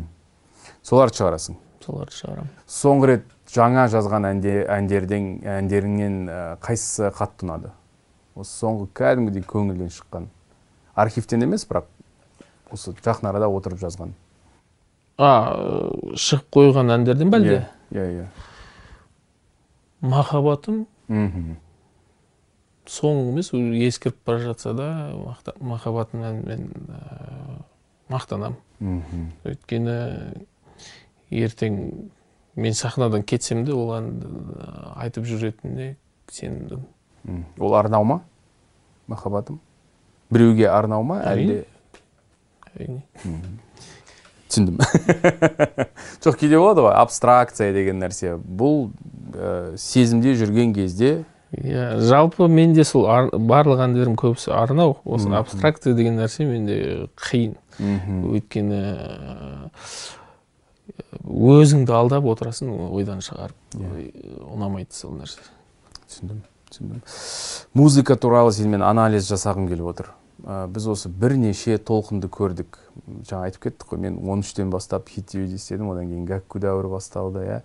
соларды 0.81 1.19
шығарасың? 1.19 1.59
Соларды 1.85 2.17
шығарамын. 2.17 2.49
Соңғы 2.65 3.11
рет 3.11 3.29
жаңа 3.53 3.85
жазған 3.93 4.25
әнде, 4.31 4.55
әндерден 4.73 5.29
әндеріңнен 5.59 6.17
қайсысы 6.65 7.11
қатты 7.13 7.45
ұнады? 7.45 7.71
Осы 8.33 8.57
соңғы 8.63 8.89
кәдімгідей 8.97 9.45
көңілден 9.45 9.93
шыққан. 9.93 10.29
Архивтен 10.97 11.45
емес 11.45 11.67
бірақ? 11.69 11.85
Осы 12.71 12.93
жақын 13.05 13.29
арада 13.29 13.47
отырып 13.49 13.79
жазған. 13.81 14.11
А 15.17 15.29
ә, 15.51 16.15
шығып 16.15 16.45
қойған 16.55 16.93
әндерден 16.95 17.29
бе 17.33 17.37
әлде? 17.41 17.57
Иә 17.91 18.05
иә 18.19 18.27
махаббатым? 20.01 20.85
Мхм. 21.09 21.57
Соңғы 22.89 23.25
емес 23.33 23.51
уже 23.53 23.81
ескіріп 23.85 24.15
бара 24.25 24.39
жатса 24.39 24.73
да 24.73 24.85
мақта- 25.13 25.55
махаббатым 25.61 26.23
әнімен 26.25 26.69
ә, 26.89 27.59
мақтанамын 28.09 28.55
мхм. 28.79 29.25
Өйткені 29.45 29.97
ертең 31.29 31.75
мен 32.55 32.73
сахнадан 32.73 33.23
кетсем 33.23 33.65
де 33.65 33.73
ол 33.73 33.91
әнді 33.97 34.25
ә, 34.25 34.93
айтып 35.03 35.27
жүретініне 35.29 35.95
сендім 36.31 36.85
М. 37.27 37.45
ол 37.59 37.75
арнау 37.75 38.03
ма? 38.03 38.21
Махаббатым? 39.07 39.59
Біреуге 40.31 40.69
арнау 40.71 41.03
ма? 41.03 41.19
Әлде 41.25 41.65
әрине 42.79 43.03
түсіндім. 44.49 44.79
Жоқ 46.25 46.39
кейде 46.41 46.57
болады 46.57 46.81
ғой 46.87 46.95
абстракция 46.97 47.69
деген 47.75 47.99
нәрсе. 48.01 48.33
Бұл 48.39 48.89
ә, 49.35 49.75
сезімде 49.77 50.33
жүрген 50.39 50.73
кезде 50.73 51.23
иә 51.53 51.99
жалпы 52.09 52.47
менде 52.49 52.83
сол 52.85 53.05
ар- 53.09 53.29
барлық 53.33 53.83
әндерім 53.85 54.15
көбісі 54.17 54.51
арнау. 54.57 54.97
Осы 55.05 55.29
абстракция 55.37 55.93
деген 55.97 56.17
нәрсе 56.17 56.45
менде 56.49 56.79
қиын. 57.29 57.55
Мхм, 57.79 58.23
өйткені 58.33 58.79
ә, 58.81 59.69
өзіңді 61.29 61.93
алдап 61.95 62.25
отырасың 62.29 62.73
ойдан 62.89 63.21
шығарып. 63.23 63.55
Ой, 63.79 64.09
ұнамайды 64.49 64.93
сол 64.97 65.13
нәрсе. 65.19 65.41
Түсіндім 66.09 66.41
түсіндім. 66.69 67.01
Музыка 67.77 68.17
туралы 68.19 68.51
сенімен 68.53 68.83
анализ 68.85 69.29
жасағым 69.29 69.69
келіп 69.69 69.93
отыр. 69.93 70.11
Ә, 70.47 70.67
біз 70.71 70.85
осы 70.87 71.09
бірнеше 71.11 71.75
толқынды 71.83 72.29
көрдік. 72.31 72.77
Жаңа 73.27 73.49
айтып 73.49 73.65
кеттік 73.67 73.89
қой 73.91 73.99
мен 73.99 74.19
13-тен 74.23 74.69
бастап 74.71 75.09
хит 75.11 75.27
твд 75.33 75.51
істедім 75.57 75.89
одан 75.91 76.07
кейін 76.07 76.23
гәкку 76.29 76.61
дәуірі 76.63 76.91
басталды 76.93 77.43
иә. 77.43 77.57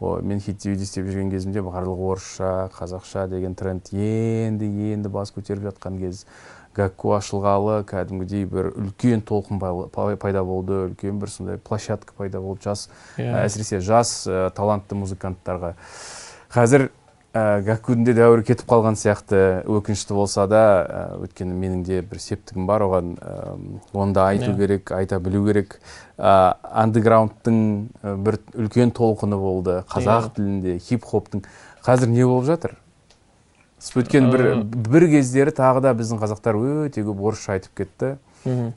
О, 0.00 0.14
мен 0.24 0.40
хит 0.40 0.62
твд 0.62 0.80
істеп 0.80 1.10
жүрген 1.10 1.28
кезімде 1.30 1.60
барлығы 1.60 2.08
орысша 2.14 2.70
қазақша 2.72 3.26
деген 3.28 3.54
тренд 3.54 3.92
енді 3.92 4.70
енді 4.94 5.12
бас 5.12 5.32
көтеріп 5.36 5.68
жатқан 5.68 6.00
кез. 6.00 6.24
Гәкку 6.72 7.12
ашылғалы 7.18 7.82
кәдімгідей 7.84 8.46
бір 8.48 8.70
үлкен 8.80 9.20
толқын 9.28 9.58
пай- 9.60 9.88
пай- 9.92 10.16
пайда 10.16 10.40
болды 10.42 10.86
үлкен 10.88 11.18
бір 11.20 11.28
сондай 11.28 11.58
площадка 11.60 12.14
пайда 12.16 12.40
болды 12.40 12.64
жас 12.64 12.88
Иә. 13.18 13.44
әсіресе 13.44 13.80
жас 13.84 14.24
ә, 14.26 14.48
талантты 14.56 14.96
музыканттарға. 14.96 15.74
Қазір 16.48 16.88
ә, 17.32 17.62
гакудың 17.64 18.04
дәуірі 18.16 18.44
кетіп 18.44 18.68
қалған 18.68 18.96
сияқты 19.00 19.62
өкінішті 19.64 20.14
болса 20.16 20.44
да 20.50 20.62
ә, 20.84 21.02
өйткені 21.24 21.54
менің 21.56 21.82
де 21.86 22.00
бір 22.04 22.20
септігім 22.20 22.66
бар 22.68 22.84
оған 22.84 23.14
ә, 23.16 23.36
оны 23.92 24.12
да 24.12 24.26
айту 24.28 24.50
Иә. 24.52 24.56
керек 24.58 24.92
айта 24.92 25.18
білу 25.20 25.46
керек. 25.48 25.78
Ә, 26.18 26.54
андеграундтың 26.84 27.56
бір 28.24 28.38
үлкен 28.54 28.92
толқыны 28.92 29.38
болды 29.40 29.80
қазақ 29.88 30.28
Иә. 30.28 30.34
тілінде 30.36 30.78
хип 30.78 31.04
хоптың 31.08 31.44
қазір 31.84 32.12
не 32.12 32.24
болып 32.26 32.44
жатыр? 32.50 32.76
Өткен 33.82 34.28
бір, 34.30 34.62
бір 34.62 35.08
кездері 35.10 35.50
тағы 35.50 35.80
да 35.82 35.94
біздің 35.98 36.20
қазақтар 36.22 36.54
өте 36.86 37.02
көп 37.02 37.18
орысша 37.18 37.56
айтып 37.56 37.72
кетті. 37.80 38.12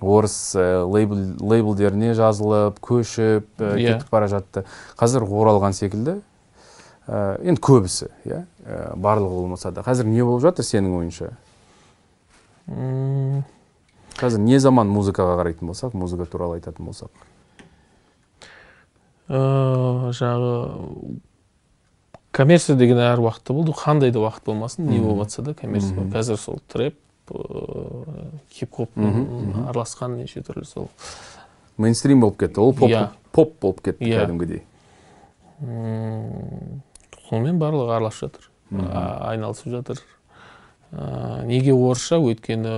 Орыс 0.02 0.56
лейбл, 0.56 1.20
лейблдеріне 1.42 2.14
жазылып 2.18 2.80
көшіп 2.82 3.46
Иә. 3.60 4.00
кетіп 4.00 4.10
бара 4.10 4.28
жатты. 4.32 4.64
Қазір 4.98 5.28
оралған 5.30 5.74
секілді. 5.78 6.22
Енді 7.08 7.62
көбісі 7.62 8.10
иә? 8.26 8.46
Ә, 8.66 8.96
барлығы 8.98 9.36
болмаса 9.42 9.72
да. 9.72 9.82
Қазір 9.86 10.08
не 10.10 10.24
болып 10.24 10.42
жатыр 10.42 10.66
сенің 10.66 10.96
ойыңша 11.02 11.32
қазір 14.16 14.40
не 14.42 14.58
заман 14.60 14.90
музыкаға 14.90 15.36
қарайтын 15.42 15.68
болсақ 15.70 15.94
музыка 15.94 16.26
туралы 16.26 16.58
айтатын 16.58 16.88
болсақ? 16.88 17.12
Ә, 19.30 20.12
жаңағы 20.16 21.20
коммерция 22.36 22.76
деген 22.76 22.98
әр 23.00 23.22
уақытта 23.22 23.54
болды. 23.54 23.72
Қандай 23.78 24.12
да 24.12 24.20
уақыт 24.24 24.46
болмасын 24.46 24.88
не 24.90 25.00
болып 25.00 25.26
жатса 25.28 25.42
да 25.46 25.54
коммерция 25.54 26.08
қазір 26.14 26.38
сол 26.42 26.60
трэп 26.72 26.98
ә, 27.30 28.30
хип 28.52 28.74
хоп 28.74 28.90
араласқан 28.98 30.18
неше 30.18 30.42
түрлі 30.42 30.66
сол. 30.66 30.90
Мейнстрим 31.78 32.22
болып 32.22 32.40
кетті. 32.40 32.60
Ол 32.64 32.74
поп, 32.74 32.90
Иә. 32.90 33.10
поп 33.32 33.60
болып 33.62 33.82
кетті 33.84 34.06
Иә. 34.06 34.24
кәдімгідей. 34.26 34.64
Сонымен 37.36 37.60
барлығы 37.60 37.92
араласып 37.98 38.30
жатыр. 38.30 38.50
Айналысып 38.72 39.74
жатыр. 39.74 40.00
Ә, 40.96 41.44
неге 41.46 41.74
орысша? 41.76 42.18
Өйткені 42.24 42.72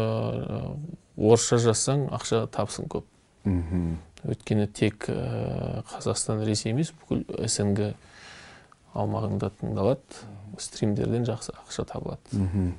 орысша 1.17 1.59
жазсаң 1.61 2.07
ақша 2.17 2.47
табысың 2.53 2.89
көп. 2.89 3.05
Мхм. 3.45 3.99
Өйткені 4.25 4.65
тек 4.73 5.05
ә, 5.13 5.83
қазақстан 5.93 6.41
ресей 6.47 6.73
емес 6.73 6.89
бүкіл 7.03 7.21
снг 7.45 7.93
аумағында 8.97 9.51
тыңдалады. 9.61 10.25
Стримдерден 10.57 11.27
жақсы 11.29 11.53
ақша 11.53 11.85
табылады. 11.85 12.33
Мхм. 12.33 12.73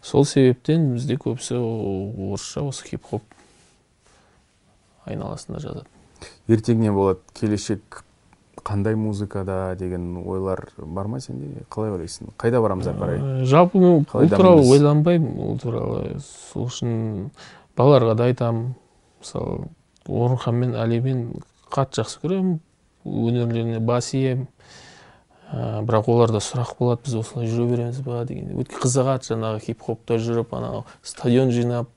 Сол 0.00 0.24
себептен 0.24 0.94
бізде 0.94 1.18
көбісі 1.20 1.60
орысша 1.60 2.64
осы 2.64 2.88
хип 2.88 3.04
хоп 3.10 3.22
айналасында 5.04 5.60
жазады. 5.60 5.88
Ертең 6.48 6.80
не 6.80 6.92
болады 6.92 7.20
келешек 7.36 8.04
қандай 8.62 8.94
музыкада 8.94 9.74
деген 9.78 10.22
ойлар 10.26 10.68
бар 10.76 11.06
ма 11.06 11.20
сенде? 11.20 11.64
Қалай 11.70 11.94
ойлайсың? 11.94 12.32
Қайда 12.38 12.60
барамыз 12.62 12.86
ары 12.88 12.98
қарай 13.00 13.44
жалпы 13.44 13.78
мен 13.78 14.06
ол 14.12 14.28
туралы 14.28 14.68
ойланбаймын. 14.68 15.40
Ол 15.40 15.58
туралы 15.58 16.20
сол 16.20 16.68
үшін 16.68 17.30
балаларға 17.76 18.14
да 18.14 18.30
айтамын. 18.30 18.74
Мысалы 19.20 19.68
орынхан 20.08 20.60
мен 20.60 20.74
әлимен 20.78 21.26
қатты 21.74 22.02
жақсы 22.02 22.22
көремін. 22.22 22.58
Өнерлеріне 23.04 23.80
бас 23.84 24.14
иемін. 24.14 24.48
Ә, 25.52 25.82
бірақ 25.84 26.08
оларда 26.08 26.40
сұрақ 26.42 26.76
болады 26.78 27.04
біз 27.04 27.18
осылай 27.20 27.46
жүре 27.50 27.68
береміз 27.74 28.00
ба? 28.02 28.24
деген. 28.24 28.54
Өте 28.58 28.78
қызығады 28.80 29.28
жаңағы 29.28 29.60
хип 29.66 29.82
хопта 29.84 30.16
жүріп 30.18 30.54
анау 30.56 30.84
стадион 31.02 31.52
жинап 31.52 31.90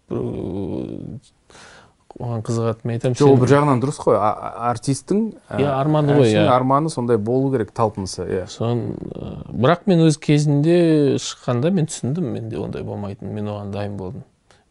оған 2.17 2.41
қызығады 2.47 2.85
мен 2.87 2.95
айтамын 2.97 3.15
жоқ 3.19 3.29
ол 3.29 3.37
бір 3.41 3.51
жағынан 3.51 3.81
дұрыс 3.83 3.99
қой. 4.01 4.17
Артистің 4.17 5.19
Иә, 5.59 5.69
арманы 5.77 6.15
ғой, 6.17 6.31
иә. 6.33 6.47
арманы 6.49 6.89
сондай 6.89 7.17
болу 7.17 7.51
керек 7.53 7.71
талпынысы 7.77 8.25
иә. 8.25 8.47
Сон 8.49 8.95
ә, 9.13 9.35
бірақ 9.53 9.85
мен 9.85 10.01
өз 10.07 10.17
кезінде 10.17 11.15
шыққанда 11.21 11.71
мен 11.71 11.85
түсіндім 11.85 12.31
менде 12.33 12.57
ондай 12.57 12.83
болмайтынын 12.83 13.33
мен 13.37 13.47
оған 13.53 13.71
дайын 13.71 13.97
болдым. 13.97 14.23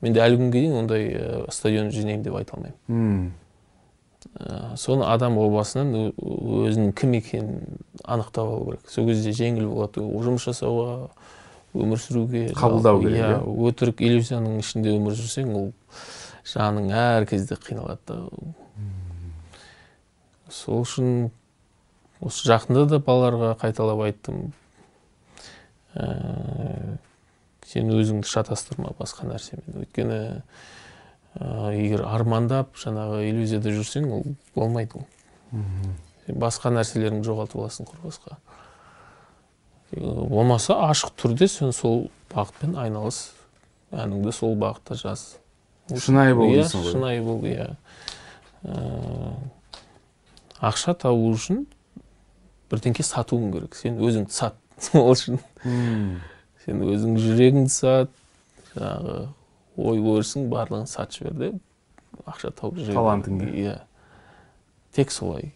Менде 0.03 0.21
әлі 0.27 0.41
күнге 0.43 0.61
дейін 0.61 0.75
ондай 0.83 1.07
стадион 1.55 1.91
жинаймын 1.95 2.23
деп 2.27 2.35
айта 2.37 2.57
алмаймын. 2.57 2.77
М, 2.89 3.33
ә, 4.41 4.77
соны 4.77 5.07
адам 5.07 5.39
ол 5.39 5.51
басынан 5.55 6.13
өзінің 6.19 6.93
кім 6.99 7.15
екенін 7.21 7.79
анықтап 8.05 8.45
алу 8.45 8.65
керек. 8.73 8.91
Сол 8.91 9.07
кезде 9.07 9.31
жеңіл 9.31 9.71
болады 9.71 10.03
О- 10.03 10.23
жұмыс 10.27 10.51
жасауға 10.51 11.09
өмір 11.77 12.01
сүруге 12.01 12.45
Қабылдау 12.57 13.01
керек, 13.03 13.19
иә 13.23 13.33
иә? 13.39 13.41
өтірік 13.71 14.01
иллюзияның 14.03 14.59
ішінде 14.63 14.95
өмір 14.99 15.13
сүрсең 15.17 15.55
ол 15.55 15.67
жаның 16.47 16.93
әр 16.95 17.27
кезде 17.29 17.59
қиналады 17.59 18.01
да. 18.07 18.19
Сол 20.53 20.85
үшін 20.85 21.31
осы 22.23 22.47
жақында 22.49 22.87
да 22.91 23.01
балаларға 23.03 23.57
қайталап 23.61 24.05
айттым. 24.07 24.53
Ә, 25.97 26.99
сен 27.67 27.91
өзіңді 27.91 28.29
шатастырма 28.31 28.93
басқа 28.99 29.27
нәрсемен. 29.27 29.83
Өйткені 29.83 30.21
ә, 31.41 31.73
егер 31.75 32.05
армандап 32.07 32.77
жаңағы 32.79 33.25
иллюзияда 33.31 33.73
жүрсең 33.75 34.11
ол 34.15 34.27
болмайды 34.55 35.01
ол. 35.01 35.09
Басқа 36.27 36.73
нәрселеріңді 36.75 37.27
жоғалтып 37.27 37.63
аласың 37.63 37.91
құрбасқа. 37.91 38.39
Болмаса 39.97 40.79
ашық 40.89 41.15
түрде 41.19 41.49
сен 41.49 41.73
сол 41.73 42.09
бағытпен 42.33 42.75
айналыс. 42.79 43.33
Әніңді 43.95 44.33
сол 44.35 44.57
бағытта 44.59 44.99
жаз. 44.99 45.37
Шынайы 45.95 46.35
бол 46.35 46.51
иә 46.51 46.63
дейсің 46.65 46.83
ғой. 46.83 46.93
шынайы 46.93 47.23
бол 47.23 47.45
иә. 47.47 47.69
Ә, 48.67 49.35
ақша 50.71 50.95
табу 50.99 51.31
үшін 51.33 51.65
бірдеңке 52.71 53.05
сатуың 53.07 53.53
керек. 53.55 53.77
Сен 53.79 54.01
өзіңді 54.03 54.35
сат 54.35 54.57
сол 54.83 55.13
үшін. 55.15 55.39
Сен 56.65 56.83
өзің 56.83 57.19
жүрегіңді 57.23 57.73
сат 57.73 58.11
жаңағы 58.75 59.19
ой 59.77 60.01
өрісің 60.01 60.49
барлығын 60.51 60.89
сатып 60.91 61.21
жібер 61.21 61.37
де 61.39 61.53
ақша 62.27 62.51
тауып 62.57 62.81
жүре. 62.81 62.97
Талантыңды. 62.97 63.51
иә. 63.55 63.77
Тек 64.97 65.13
солай. 65.13 65.53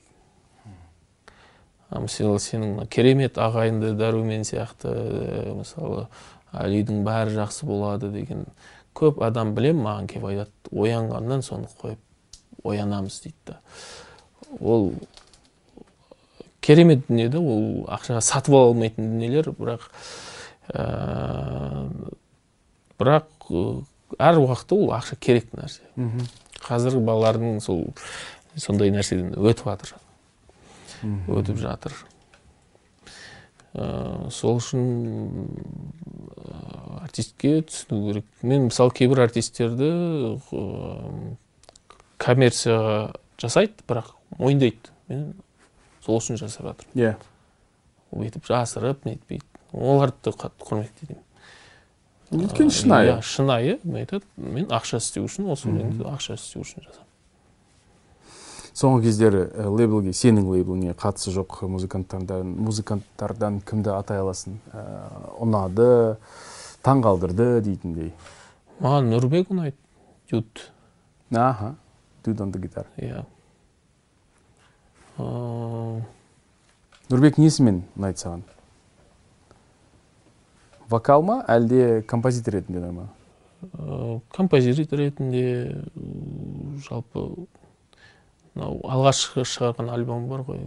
Мысалы 1.91 2.39
сенің 2.39 2.76
мына 2.76 2.87
керемет 2.87 3.39
ағайынды 3.41 3.97
дәрумен 3.99 4.45
сияқты 4.47 4.93
ә, 4.95 5.55
мысалы 5.59 6.05
әлидің 6.55 7.01
бәрі 7.07 7.35
жақсы 7.35 7.66
болады 7.66 8.12
деген 8.14 8.45
көп 8.97 9.22
адам 9.24 9.55
білем 9.55 9.82
маған 9.84 10.09
келіп 10.11 10.28
айтады 10.30 10.74
оянғаннан 10.84 11.43
соны 11.47 11.68
қойып 11.80 11.99
оянамыз 12.64 13.20
дейді 13.24 13.36
да. 13.47 13.61
Ол 14.61 14.93
керемет 16.61 17.07
дүние 17.09 17.28
да 17.32 17.41
ол 17.41 17.86
ақшаға 17.88 18.20
сатып 18.24 18.55
ала 18.55 18.70
алмайтын 18.70 19.14
дүниелер 19.14 19.51
бірақ 19.57 19.86
ә, 20.74 21.88
бірақ 23.01 23.51
әр 24.18 24.41
уақытта 24.43 24.76
ол 24.76 24.93
ақша 24.97 25.16
керек 25.16 25.51
нәрсе. 25.57 25.82
Мхм, 25.97 26.26
қазіргі 26.66 27.03
балалардың 27.07 27.61
сол 27.64 27.86
сондай 28.57 28.93
нәрседен 28.93 29.34
өтіп 29.38 29.70
жатыр. 29.70 29.95
Өтіп 31.30 31.61
жатыр. 31.62 31.95
Ә, 33.75 34.31
сол 34.35 34.61
үшін 34.61 34.87
ә, 36.37 37.05
артистке 37.05 37.61
түсіну 37.68 38.01
керек. 38.09 38.27
Мен 38.43 38.68
мысалы 38.68 38.95
кейбір 38.97 39.25
артистерді 39.27 39.91
ә, 40.39 40.64
коммерцияға 42.21 42.99
жасайды 43.41 43.87
бірақ 43.89 44.14
мойындайды. 44.39 44.95
Мен 45.09 45.33
сол 46.05 46.21
үшін 46.23 46.41
жасап 46.41 46.71
жатырмын. 46.71 46.99
Иә. 46.99 47.16
Өйтіп 48.11 48.49
жасырып 48.51 49.07
нетпейді 49.07 49.47
оларды 49.73 50.31
да 50.31 50.33
қатты 50.35 50.66
құрметтеймін 50.66 51.27
өйткені 52.31 52.75
шынайы. 52.75 53.11
иә 53.11 53.23
шынайы 53.27 53.79
мен 53.83 54.01
айтады 54.03 54.27
мен 54.37 54.66
ақша 54.71 55.01
істеу 55.03 55.27
үшін 55.27 55.51
осы 55.51 55.71
өлеңді 55.71 56.07
ақша 56.11 56.37
істеу 56.39 56.62
үшін 56.62 56.85
жазамын 56.87 57.10
соңғы 58.77 59.09
кездері 59.09 59.43
ә, 59.49 59.66
лейблге 59.68 60.14
сенің 60.16 60.49
лейбліңе 60.53 60.95
қатысы 60.99 61.33
жоқ 61.35 61.61
музыканттардан 61.71 62.55
музыканттардан 62.66 63.61
кімді 63.66 63.95
атай 63.97 64.23
аласың? 64.23 64.59
Ә, 64.73 64.85
ұнады 65.43 66.16
таңғалдырды 66.87 67.61
дейтіндей. 67.66 68.12
Маған 68.81 69.11
нұрбек 69.12 69.53
ұнайды 69.53 69.77
дюд. 70.31 70.71
Аха 71.31 71.75
on 72.25 72.53
the 72.53 72.59
guitar. 72.61 72.87
Иә. 72.97 73.25
Ыыы, 75.18 76.03
нұрбек 77.11 77.39
несімен 77.41 77.83
ұнайды 77.97 78.23
саған? 78.23 78.45
Вокал 80.91 81.23
ма 81.23 81.41
әлде 81.49 82.03
композитор 82.07 82.59
ретінде 82.59 82.91
ма? 82.91 83.09
композитор 84.33 84.99
ретінде 84.99 85.83
жалпы 86.89 87.47
мынау 88.61 88.81
алғашқы 88.85 89.45
шығарған 89.49 89.91
альбомы 89.95 90.29
бар 90.29 90.45
ғой. 90.45 90.61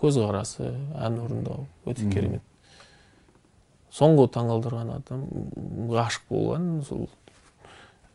Көзқарасы 0.00 0.70
ән 0.96 1.18
орындау 1.20 1.66
өте 1.84 2.08
керемет. 2.10 2.42
Соңғы 3.94 4.30
таңғалдырған 4.34 4.94
адам 4.96 5.26
ғашық 5.92 6.24
болған 6.30 6.70
сол 6.88 7.06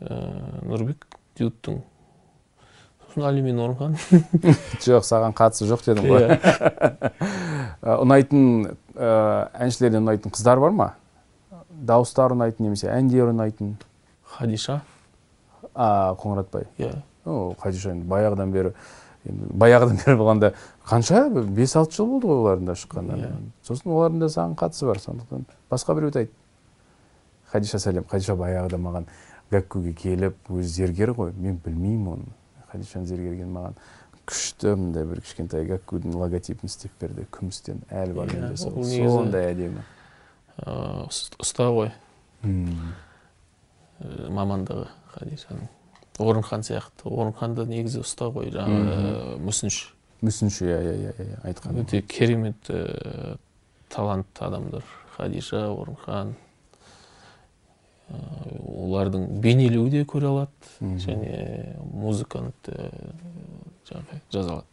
ә, 0.01 0.17
нұрбек 0.65 1.05
дюдтың 1.39 1.79
сосын 3.05 3.23
али 3.29 3.41
мен 3.41 3.59
орынхан 3.63 3.95
жоқ 4.85 5.05
саған 5.07 5.35
қатысы 5.37 5.69
жоқ 5.69 5.85
дедім 5.85 6.09
ғой. 6.09 6.25
Иә. 6.25 7.13
Ә, 7.79 7.95
ұнайтын 8.01 8.73
әншілерден 8.97 10.03
ұнайтын 10.03 10.33
қыздар 10.35 10.59
бар 10.59 10.75
ма? 10.75 10.89
Дауыстары 11.69 12.35
ұнайтын 12.35 12.67
немесе 12.67 12.89
әндері 12.91 13.31
ұнайтын? 13.31 13.77
Хадиша. 14.35 14.81
А 15.73 16.11
қоңыратбай. 16.19 16.67
Иә. 16.81 16.97
О 17.29 17.53
хадиша 17.59 17.91
енді 17.91 18.07
баяғыдан 18.09 18.51
бері 18.51 18.71
енді 19.29 19.49
баяғыдан 19.53 19.99
бері 20.05 20.17
болғанда 20.17 20.53
қанша? 20.89 21.23
бес 21.55 21.75
алты 21.75 21.95
жыл 21.95 22.07
болды 22.07 22.27
ғой 22.27 22.41
олардың 22.43 22.65
да 22.65 22.73
шыққанына 22.73 23.17
Иә. 23.19 23.31
сосын 23.63 23.91
олардың 23.93 24.19
да 24.19 24.29
саған 24.33 24.55
қатысы 24.59 24.85
бар 24.89 24.99
сондықтан 24.99 25.45
басқа 25.71 25.95
біреуді 25.95 26.19
айт 26.25 26.31
хадиша 27.51 27.77
сәлем 27.79 28.05
хадиша 28.09 28.35
баяғыда 28.35 28.77
маған 28.77 29.05
гәккуге 29.51 29.93
келіп 29.97 30.35
өзі 30.53 30.67
зергер 30.69 31.09
ғой. 31.17 31.31
Мен 31.33 31.55
білмеймін 31.65 32.07
оны. 32.13 32.25
Хадишаның 32.71 33.05
зергергені 33.09 33.49
маған 33.49 33.73
күшті 34.29 34.75
мындай 34.77 35.05
бір 35.09 35.21
кішкентай 35.25 35.65
гәккудің 35.65 36.13
логотипін 36.21 36.69
істеп 36.69 36.91
берді. 37.01 37.25
Күмістен 37.33 37.79
әлі 37.89 38.13
бар 38.13 38.27
Иә, 38.29 38.35
менде 38.43 38.57
сол. 38.61 38.77
ол 38.77 38.85
сондай 38.85 39.47
әдемі. 39.55 39.81
Ә, 40.61 41.07
ұс- 41.07 41.33
ұста 41.41 41.65
ғой. 41.73 41.89
Ә, 42.45 44.29
мамандығы 44.29 44.85
хадишаның. 45.15 45.65
Орынхан 46.19 46.63
сияқты. 46.67 47.07
Орынхан 47.09 47.55
да 47.55 47.65
негізі 47.69 48.03
ұста 48.03 48.29
ғой 48.33 48.51
жаңағы 48.53 49.39
мүсінші. 49.43 49.89
Мүсінші 50.21 50.67
иә 50.67 50.79
иә 50.83 50.93
иә 50.99 51.13
иә 51.25 51.39
айтқан. 51.47 51.79
Өте 51.83 52.01
керемет 52.03 52.69
ә, 52.69 53.37
талантты 53.89 54.45
адамдар. 54.45 54.83
Хадиша 55.15 55.69
орынхан. 55.71 56.35
Ә, 58.09 58.17
олардың 58.59 59.27
бейнелеуі 59.43 59.91
де 59.93 60.03
көре 60.03 60.27
алады 60.31 60.51
және 60.81 61.77
музыканы 61.93 62.51
да 62.65 62.89
жаңағы 63.89 64.19
жаза 64.33 64.57
алады. 64.57 64.65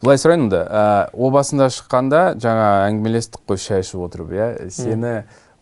Былай 0.00 0.18
сұрайын 0.18 0.46
онда 0.46 0.64
ә, 0.64 0.82
о 1.12 1.30
басында 1.30 1.68
шыққанда 1.74 2.22
жаңа 2.40 2.66
әңгімелестік 2.88 3.44
қой 3.46 3.60
шай 3.60 3.84
ішіп 3.84 4.06
отырып 4.06 4.32
иә? 4.32 4.48
Сені 4.72 5.12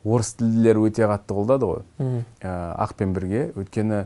орыс 0.07 0.37
тілділер 0.39 0.79
өте 0.87 1.09
қатты 1.11 1.35
қолдады 1.35 1.69
ғой. 1.69 1.83
Ақпен 2.41 3.13
бірге. 3.17 3.49
Өйткені 3.59 4.05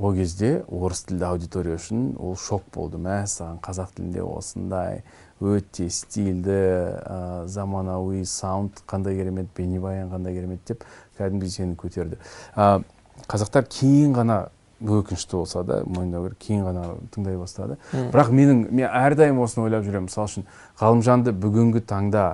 ол 0.00 0.14
кезде 0.14 0.64
орыс 0.68 1.04
тілді 1.08 1.24
аудитория 1.28 1.76
үшін 1.78 2.14
ол 2.18 2.36
шок 2.36 2.64
болды. 2.74 2.98
Мәссаған 2.98 3.60
қазақ 3.62 3.94
тілінде 3.96 4.24
осындай 4.24 5.02
өте 5.40 5.88
стильді 5.90 6.56
ә, 7.04 7.46
заманауи 7.46 8.24
саунд 8.24 8.82
қандай 8.88 9.16
керемет 9.18 9.48
бейнебаян 9.56 10.10
қандай 10.10 10.34
керемет 10.34 10.64
деп 10.66 10.84
кәдімгідей 11.18 11.50
сені 11.50 11.76
көтерді. 11.76 12.18
Ә, 12.56 12.82
қазақтар 13.28 13.68
кейін 13.70 14.14
ғана 14.16 14.38
өкінішті 14.82 15.36
болса 15.36 15.62
да 15.64 15.82
мойындау 15.86 16.26
керек 16.28 16.38
кейін 16.42 16.64
ғана 16.66 16.86
тыңдай 17.14 17.38
бастады. 17.38 17.78
Мм. 17.92 18.10
бірақ 18.12 18.32
менің 18.34 18.64
мен 18.70 18.88
әрдайым 18.90 19.38
осыны 19.40 19.68
ойлап 19.68 19.84
жүремін. 19.86 20.08
Мысалы 20.10 20.28
үшін 20.28 20.46
ғалымжанды 20.80 21.32
бүгінгі 21.32 21.84
таңда 21.88 22.26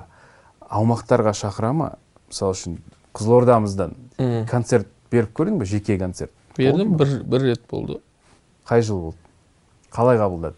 аумақтарға 0.69 1.33
шақыра 1.37 1.71
ма? 1.73 1.93
Мысалы 2.29 2.57
үшін 2.57 2.77
қызылордамыздан 3.13 3.95
Мм. 4.17 4.45
концерт 4.47 4.87
беріп 5.11 5.33
көрдің 5.37 5.59
бе? 5.59 5.65
Жеке 5.65 5.97
концерт. 5.99 6.31
Бердім 6.61 6.93
бір, 6.97 7.07
бір 7.25 7.41
рет 7.49 7.61
болды. 7.69 7.97
Қай 8.69 8.81
жыл 8.85 8.99
болды? 9.09 9.17
Қалай 9.91 10.17
қабылдады? 10.21 10.55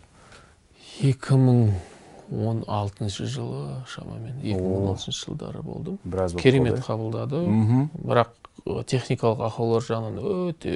2016 1.02 3.26
жылы 3.26 3.84
шамамен 3.88 4.36
2016 4.44 5.12
жылдары 5.16 5.62
болдым. 5.64 5.98
Біраз 6.04 6.34
керемет 6.40 6.80
қабылдады. 6.86 7.46
Бірақ 8.04 8.28
техникалық 8.88 9.42
ақаулар 9.50 9.82
жағынан 9.84 10.20
өте 10.52 10.74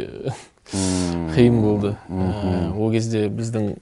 қиын 1.36 1.62
болды. 1.62 1.96
Ә, 2.10 2.74
ол 2.76 2.92
кезде 2.92 3.28
біздің 3.30 3.78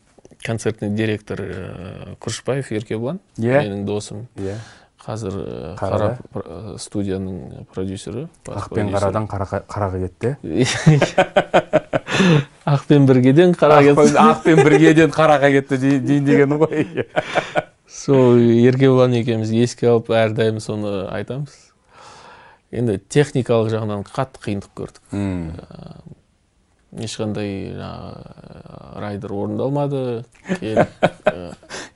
концертный 0.45 0.89
директор 0.93 1.39
ә, 1.41 2.15
күрішбаев 2.21 2.69
еркебұлан 2.75 3.19
Иә. 3.39 3.61
менің 3.63 3.85
досым. 3.87 4.27
Иә. 4.37 4.57
Қазір 5.05 5.33
Қарада. 5.77 5.77
қара 5.77 6.17
пр- 6.33 6.49
студияның 6.81 7.35
продюсері 7.73 8.23
бас 8.47 8.55
ақ 8.63 8.67
пен 8.73 8.89
продюсері. 8.89 8.95
қарадан 8.95 9.25
қараға 9.69 9.97
кетті 10.05 10.29
ақ 12.65 12.81
пен 12.87 13.05
біргеден 13.05 13.53
қара 13.53 13.81
кетті 13.85 14.01
пен- 14.01 14.17
ақ 14.23 14.39
пен 14.43 14.57
біргеден 14.65 15.09
қараға 15.13 15.51
кетті 15.53 15.77
дей- 15.77 15.99
дейін 16.01 16.25
дегенім 16.25 16.57
ғой 16.63 17.05
сол 17.87 18.37
еркебұлан 18.39 19.13
екеуміз 19.21 19.51
еске 19.63 19.87
алып 19.91 20.09
әрдайым 20.09 20.57
соны 20.63 21.05
айтамыз 21.13 21.53
енді 22.75 22.97
техникалық 23.13 23.69
жағынан 23.71 24.01
қатты 24.09 24.39
қиындық 24.43 24.71
көрдік. 24.75 24.99
Ешқандай 27.03 27.73
жаңағы 27.75 29.01
райдер 29.03 29.33
орындалмады. 29.35 30.01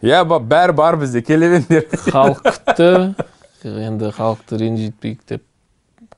Иә 0.04 0.24
бәрі 0.24 0.76
бар 0.76 0.98
бізде 1.00 1.22
келе 1.26 1.50
беріңдер 1.54 1.88
халық 2.14 2.44
күтті. 2.46 2.90
Енді 3.68 4.12
халықты 4.16 4.60
ренжітпейік 4.62 5.24
деп 5.28 5.44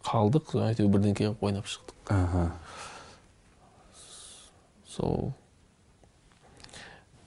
қалдық. 0.05 0.55
Әйтеуір 0.69 0.91
бірдеңке 0.95 1.29
қылып 1.29 1.45
ойнап 1.49 1.69
шықтық. 1.69 2.51
Сол. 4.91 5.31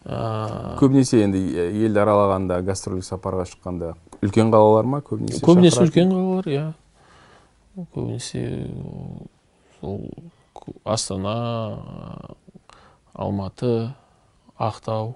Көбінесе 0.04 1.22
енді 1.24 1.40
ел 1.80 1.98
аралағанда 2.02 2.60
гастрольдік 2.66 3.06
сапарға 3.06 3.46
шыққанда 3.48 3.94
үлкен 4.20 4.50
қалалар 4.52 4.84
ма? 4.84 5.00
Көбінесе 5.06 5.40
көбінесе 5.46 5.86
үлкен 5.86 6.12
қалалар 6.12 6.50
иә. 6.52 6.64
Көбінесе 7.96 8.44
сол 9.80 10.02
астана 10.84 12.36
алматы 13.14 13.94
ақтау. 14.58 15.14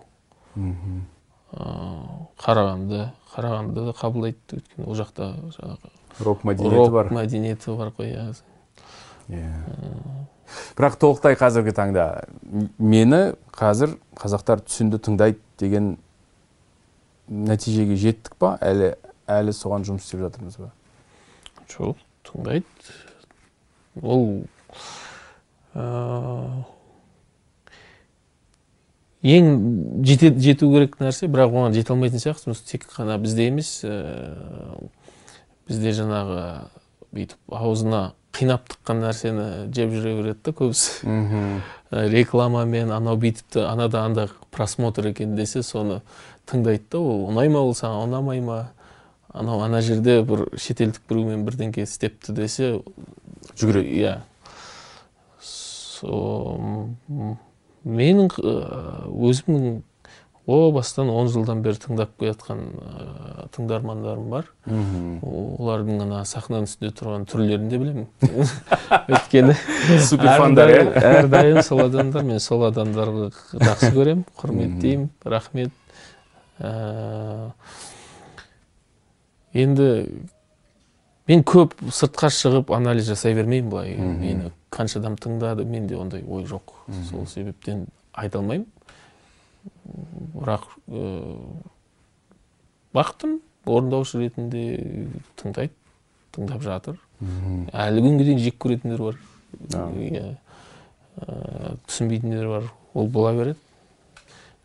Қарағанды 2.38 3.08
қарағанды 3.32 3.86
да 3.88 3.94
қабылдайды 3.96 4.58
өйткені 4.58 4.84
ол 4.84 4.96
жақта 4.98 5.30
жаңағы 5.54 5.90
рок 6.26 6.42
мәдениеті 6.44 6.76
рок 6.76 6.92
бар. 6.92 7.12
мәдениеті 7.14 7.76
бар 7.78 7.92
ғой 7.96 8.10
иә. 8.12 8.34
Иә. 9.28 9.52
бірақ 10.76 10.96
толықтай 11.00 11.36
қазіргі 11.38 11.74
таңда 11.76 12.04
мені 12.78 13.36
қазір 13.52 13.96
қазақтар 14.16 14.62
түсінді 14.64 15.00
тыңдайды 15.04 15.40
деген 15.60 15.96
нәтижеге 17.28 17.96
жеттік 17.96 18.36
па? 18.40 18.56
Әлі 18.60 18.94
әлі 19.28 19.52
соған 19.52 19.84
жұмыс 19.84 20.06
істеп 20.08 20.24
жатырмыз 20.24 20.56
ба? 20.60 20.72
Жоқ 21.68 22.00
тыңдайды. 22.24 22.64
Ол 24.02 24.44
ең 29.22 29.50
жете, 30.06 30.30
жету 30.38 30.70
керек 30.72 30.98
нәрсе 31.02 31.28
бірақ 31.30 31.54
оған 31.54 31.74
жете 31.76 31.92
алмайтын 31.94 32.22
сияқтымыз. 32.22 32.62
Тек 32.68 32.86
қана 32.92 33.18
бізде 33.20 33.48
емес 33.50 33.80
ә, 33.84 34.78
бізде 35.68 35.92
жаңағы 35.98 36.44
бүйтіп 37.14 37.58
аузына 37.58 38.12
қинап 38.36 38.68
тыққан 38.70 39.02
нәрсені 39.02 39.48
жеп 39.74 39.92
жүре 39.96 40.14
береді 40.20 40.38
да 40.46 40.54
көбісі. 40.54 41.08
Мхм. 41.08 41.60
Ә, 41.90 42.06
рекламамен 42.12 42.92
анау 42.94 43.18
бүйтіпті 43.18 43.64
анада 43.66 44.04
анда 44.06 44.28
просмотр 44.54 45.10
екен 45.10 45.34
десе 45.36 45.62
соны 45.66 46.00
тыңдайды 46.46 46.86
да 46.92 47.00
ол. 47.00 47.26
Ұнай 47.32 47.50
ма 47.50 47.64
ол 47.66 47.74
саған 47.74 48.06
ұнамай 48.06 48.42
ма? 48.44 48.58
Анау 49.34 49.60
ана 49.64 49.82
жерде 49.84 50.22
бір 50.22 50.46
шетелдік 50.56 51.02
біреумен 51.08 51.44
бірдеңке 51.48 51.82
істепті 51.84 52.32
десе 52.32 52.78
жүгіреді. 53.58 53.90
иә. 53.98 54.14
Менің 57.88 58.30
ы, 58.38 58.54
өзімнің 59.28 59.82
о 60.48 60.70
бастан 60.72 61.10
он 61.12 61.28
жылдан 61.28 61.60
бері 61.60 61.76
тыңдап 61.76 62.14
келе 62.18 62.32
жатқан 62.32 62.60
ы, 62.72 63.48
тыңдармандарым 63.52 64.30
бар. 64.32 64.46
Олардың 65.20 66.00
ана 66.06 66.22
сахнаның 66.28 66.64
үстінде 66.68 66.92
тұрған 66.96 67.26
түрлерін 67.28 67.68
де 67.68 67.80
білемін. 67.82 68.06
Өйткені 69.12 69.56
суперфандар 70.06 70.72
иә? 70.72 70.86
әрдайым 71.18 71.60
сол 71.66 71.84
адамдар 71.84 72.24
мен 72.24 72.40
сол 72.40 72.64
адамдарды 72.70 73.28
жақсы 73.52 73.92
көремін 73.92 74.24
құрметтеймін 74.40 75.10
рахмет. 75.28 75.74
Ә, 76.58 77.52
енді 79.52 79.90
мен 81.28 81.44
көп 81.44 81.76
сыртқа 81.92 82.32
шығып 82.32 82.72
анализ 82.72 83.12
жасай 83.12 83.36
бермеймін 83.36 83.68
былай. 83.68 83.98
Мені 84.00 84.48
қанша 84.70 85.00
адам 85.00 85.16
тыңдады 85.16 85.64
менде 85.64 85.96
ондай 85.96 86.24
ой 86.24 86.44
жоқ 86.48 86.74
сол 87.10 87.26
себептен 87.26 87.86
айта 88.12 88.38
алмаймын. 88.38 88.66
Бірақ 90.34 90.68
ә, 90.88 91.38
бақыттымын 92.96 93.40
орындаушы 93.68 94.22
ретінде 94.22 95.08
тыңдайды 95.40 95.74
тыңдап 96.34 96.62
жатыр. 96.64 97.00
Әлі 97.72 98.04
күнге 98.04 98.28
дейін 98.28 98.42
жек 98.44 98.58
көретіндер 98.62 99.02
бар. 99.02 99.18
Иә. 99.98 100.36
Ә, 101.18 101.76
түсінбейтіндер 101.88 102.48
бар 102.48 102.70
ол 102.94 103.08
бола 103.08 103.32
береді. 103.34 103.58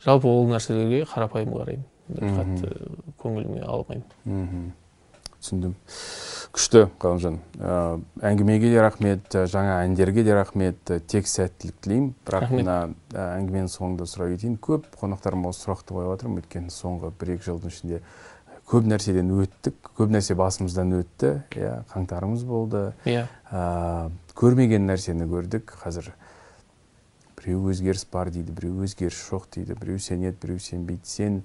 Жалпы 0.04 0.28
ол 0.28 0.48
нәрселерге 0.52 1.06
қарапайым 1.10 1.54
қараймын. 1.56 1.90
Қатты 2.14 2.72
көңіліме 3.24 3.64
алмаймын. 3.64 4.08
Мхм. 4.26 4.72
Түсіндім. 5.40 5.76
Күшті 6.54 6.84
ғалымжан 7.02 7.40
ә, 7.58 7.76
әңгімеге 8.30 8.70
де 8.70 8.82
рахмет 8.84 9.34
ә, 9.34 9.48
жаңа 9.50 9.80
әндерге 9.88 10.22
де 10.26 10.36
рахмет 10.38 10.92
ә, 10.94 11.00
тек 11.00 11.26
сәттілік 11.26 11.80
тілеймін. 11.82 12.12
Бірақ 12.28 12.54
мына 12.54 12.76
әңгіменің 13.10 13.72
соңында 13.74 14.06
сұрай 14.10 14.36
кетейін 14.36 14.60
көп 14.62 14.86
қонақтарыма 15.00 15.50
осы 15.50 15.66
сұрақты 15.66 15.98
қойып 15.98 16.12
жатырмын 16.12 16.44
өйткені 16.44 16.74
соңғы 16.76 17.10
бір 17.18 17.34
екі 17.36 17.48
жылдың 17.48 17.74
ішінде 17.74 18.02
көп 18.70 18.86
нәрседен 18.92 19.34
өттік 19.34 19.92
көп 19.98 20.14
нәрсе 20.14 20.38
басымыздан 20.38 20.94
өтті. 21.00 21.34
Иә 21.58 21.74
қаңтарымыз 21.90 22.46
болды. 22.46 22.86
Иә. 23.10 23.26
Ә, 23.50 24.12
көрмеген 24.38 24.86
нәрсені 24.88 25.26
көрдік. 25.34 25.74
Қазір 25.82 26.14
біреу 27.42 27.66
өзгеріс 27.74 28.06
бар 28.14 28.30
дейді 28.32 28.54
біреу 28.56 28.86
өзгеріс 28.86 29.26
жоқ 29.26 29.50
дейді 29.58 29.76
біреу 29.82 30.00
сенеді 30.00 30.38
біреу 30.46 30.62
сенбейді. 30.64 31.04
Сен 31.04 31.42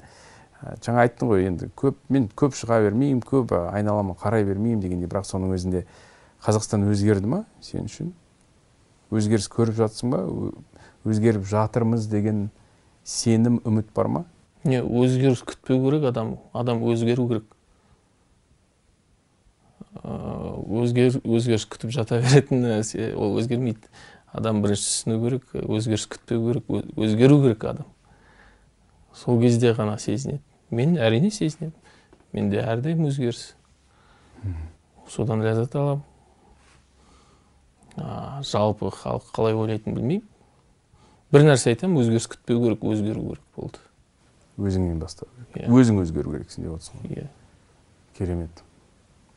жаңа 0.83 1.05
айттың 1.07 1.31
ғой 1.31 1.47
енді 1.47 1.69
көп 1.79 1.99
мен 2.11 2.27
көп 2.39 2.57
шыға 2.59 2.81
бермеймін 2.89 3.21
көп 3.23 3.53
ә, 3.55 3.69
айналама 3.77 4.17
қарай 4.19 4.45
бермеймін 4.47 4.81
дегендей 4.83 5.11
бірақ 5.11 5.29
соның 5.29 5.55
өзінде 5.55 5.85
қазақстан 6.45 6.87
өзгерді 6.91 7.31
ма 7.31 7.45
сен 7.63 7.87
үшін? 7.87 8.11
Өзгеріс 9.15 9.47
көріп 9.53 9.79
жатсың 9.79 10.11
ба? 10.13 10.25
Өзгеріп 11.07 11.47
жатырмыз 11.49 12.09
деген 12.11 12.49
сенім 13.07 13.61
үміт 13.65 13.93
бар 13.95 14.11
ма? 14.11 14.25
Не 14.65 14.83
өзгеріс 14.83 15.45
күтпеу 15.47 15.79
керек 15.87 16.09
адам 16.11 16.37
адам 16.53 16.83
өзгеру 16.91 17.29
керек. 17.31 17.47
Ыыы 20.03 20.83
өзгер 20.83 21.21
өзгеріс 21.23 21.69
күтіп 21.71 21.95
жата 21.95 22.19
беретін 22.25 22.67
ол 23.15 23.39
өзгермейді. 23.39 23.87
Адам 24.35 24.61
бірінші 24.63 24.85
түсіну 24.91 25.23
керек 25.23 25.55
өзгеріс 25.55 26.09
күтпеу 26.11 26.45
керек 26.51 26.99
өзгеру 26.99 27.41
керек 27.47 27.65
адам. 27.65 27.89
Сол 29.15 29.41
кезде 29.41 29.73
ғана 29.73 29.97
сезінеді. 29.99 30.43
Мен 30.70 30.97
әрине 31.01 31.31
сезінемін. 31.31 31.74
Менде 32.32 32.61
әрдайым 32.61 33.07
өзгеріс. 33.09 33.55
Содан 35.09 35.40
ләззат 35.43 35.74
аламын 35.81 36.05
жалпы 38.45 38.90
халық 38.95 39.31
қалай 39.35 39.57
ойлайтынын 39.59 39.97
білмеймін. 39.97 40.27
Бір 41.32 41.45
нәрсе 41.49 41.73
айтамын 41.73 42.03
өзгеріс 42.05 42.28
күтпеу 42.31 42.61
керек 42.62 42.85
өзгеру 42.85 43.24
керек 43.32 43.45
болды. 43.57 43.81
Өзіңнен 44.59 45.01
бастау 45.03 45.28
керек 45.35 45.65
Иә. 45.65 45.73
өзің 45.73 46.01
өзгеру 46.05 46.32
керексің 46.36 46.65
деп 46.66 46.77
отырсың 46.77 47.03
ғой. 47.03 47.16
Иә. 47.16 47.27
Керемет. 48.19 48.62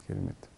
Керемет. 0.08 0.50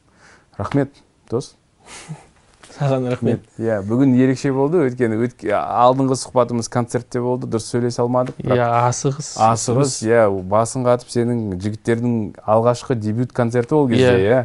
Рахмет 0.58 0.92
дос. 1.30 1.56
саған 2.78 3.08
рахмет. 3.14 3.42
Иә 3.62 3.80
бүгін 3.88 4.14
ерекше 4.18 4.52
болды 4.54 4.82
өйткені 4.88 5.18
алдыңғы 5.54 6.18
сұхбатымыз 6.20 6.70
концертте 6.74 7.22
болды 7.22 7.48
дұрыс 7.48 7.68
сөйлесе 7.74 8.02
алмадық 8.04 8.40
иә 8.44 8.68
асығыс 8.90 9.34
асығыс 9.48 9.98
иә 10.08 10.24
басын 10.50 10.86
қатып 10.88 11.12
сенің 11.14 11.44
жігіттердің 11.62 12.16
алғашқы 12.46 12.96
дебют 12.96 13.34
концерті 13.34 13.76
ол 13.76 13.88
кезде 13.90 14.18
Иә. 14.24 14.40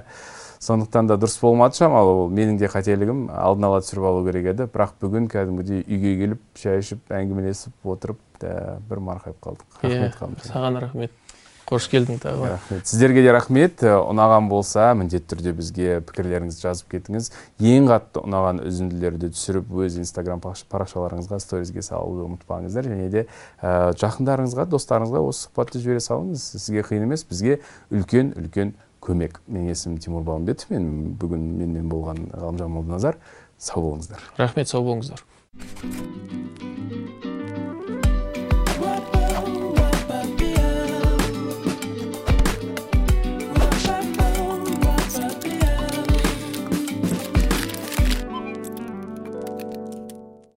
сондықтан 0.60 1.06
да 1.06 1.14
дұрыс 1.16 1.38
болмады 1.40 1.78
шамалы 1.78 2.10
ол 2.24 2.30
менің 2.34 2.59
де 2.59 2.66
қателігім 2.66 3.28
алдын 3.30 3.64
ала 3.68 3.80
түсіріп 3.80 4.09
алу 4.10 4.24
керек 4.26 4.48
еді. 4.52 4.66
Бірақ 4.66 4.96
бүгін 5.00 5.28
кәдімгідей 5.30 5.84
үйге 5.86 6.16
келіп 6.18 6.40
шай 6.59 6.80
ішіп 6.82 7.12
әңгімелесіп 7.14 7.86
отырып 7.94 8.18
бір 8.42 8.98
марқайып 9.06 9.38
қалдық. 9.38 9.78
Рахмет 9.82 10.44
саған 10.50 10.80
рахмет. 10.82 11.12
Қош 11.69 11.86
келдің 11.93 12.19
тағы. 12.23 12.49
Рахмет. 12.55 12.86
Сіздерге 12.89 13.23
де 13.23 13.32
рахмет. 13.32 13.82
Ә, 13.85 13.99
ұнаған 14.01 14.49
болса 14.49 14.89
міндетті 14.97 15.35
түрде 15.35 15.53
бізге 15.53 16.01
пікірлеріңізді 16.09 16.65
жазып 16.65 16.89
кетіңіз. 16.95 17.31
Ең 17.61 17.89
қатты 17.90 18.23
ұнаған 18.24 18.62
үзінділерді 18.65 19.31
түсіріп 19.36 19.70
өз 19.85 19.99
инстаграм 20.01 20.40
парақш- 20.40 20.65
парақшаларыңызға 20.73 21.40
сторизге 21.45 21.85
салуды 21.85 22.24
ұмытпаңыздар. 22.24 22.89
Және 22.89 23.09
де 23.12 23.27
ә, 23.61 23.93
жақындарыңызға 24.01 24.65
достарыңызға 24.73 25.24
осы 25.28 25.47
сұхбатты 25.47 25.82
жібере 25.85 26.01
салыңыз. 26.01 26.47
Сізге 26.57 26.86
қиын 26.89 27.05
емес 27.05 27.27
бізге 27.28 27.61
үлкен 27.93 28.32
үлкен 28.39 28.73
көмек. 29.05 29.43
Менің 29.47 29.74
есімім 29.74 29.99
тимур 30.01 30.24
балымбетов. 30.24 30.70
Мен 30.73 31.19
бүгін 31.20 31.45
менімен 31.61 31.93
болған 31.93 32.24
ғалымжан 32.32 32.73
молданазар 32.73 33.20
сау 33.59 33.85
болыңыздар. 33.90 34.24
Рахмет 34.39 34.69
сау 34.73 34.82
болыңыздар. 34.89 35.23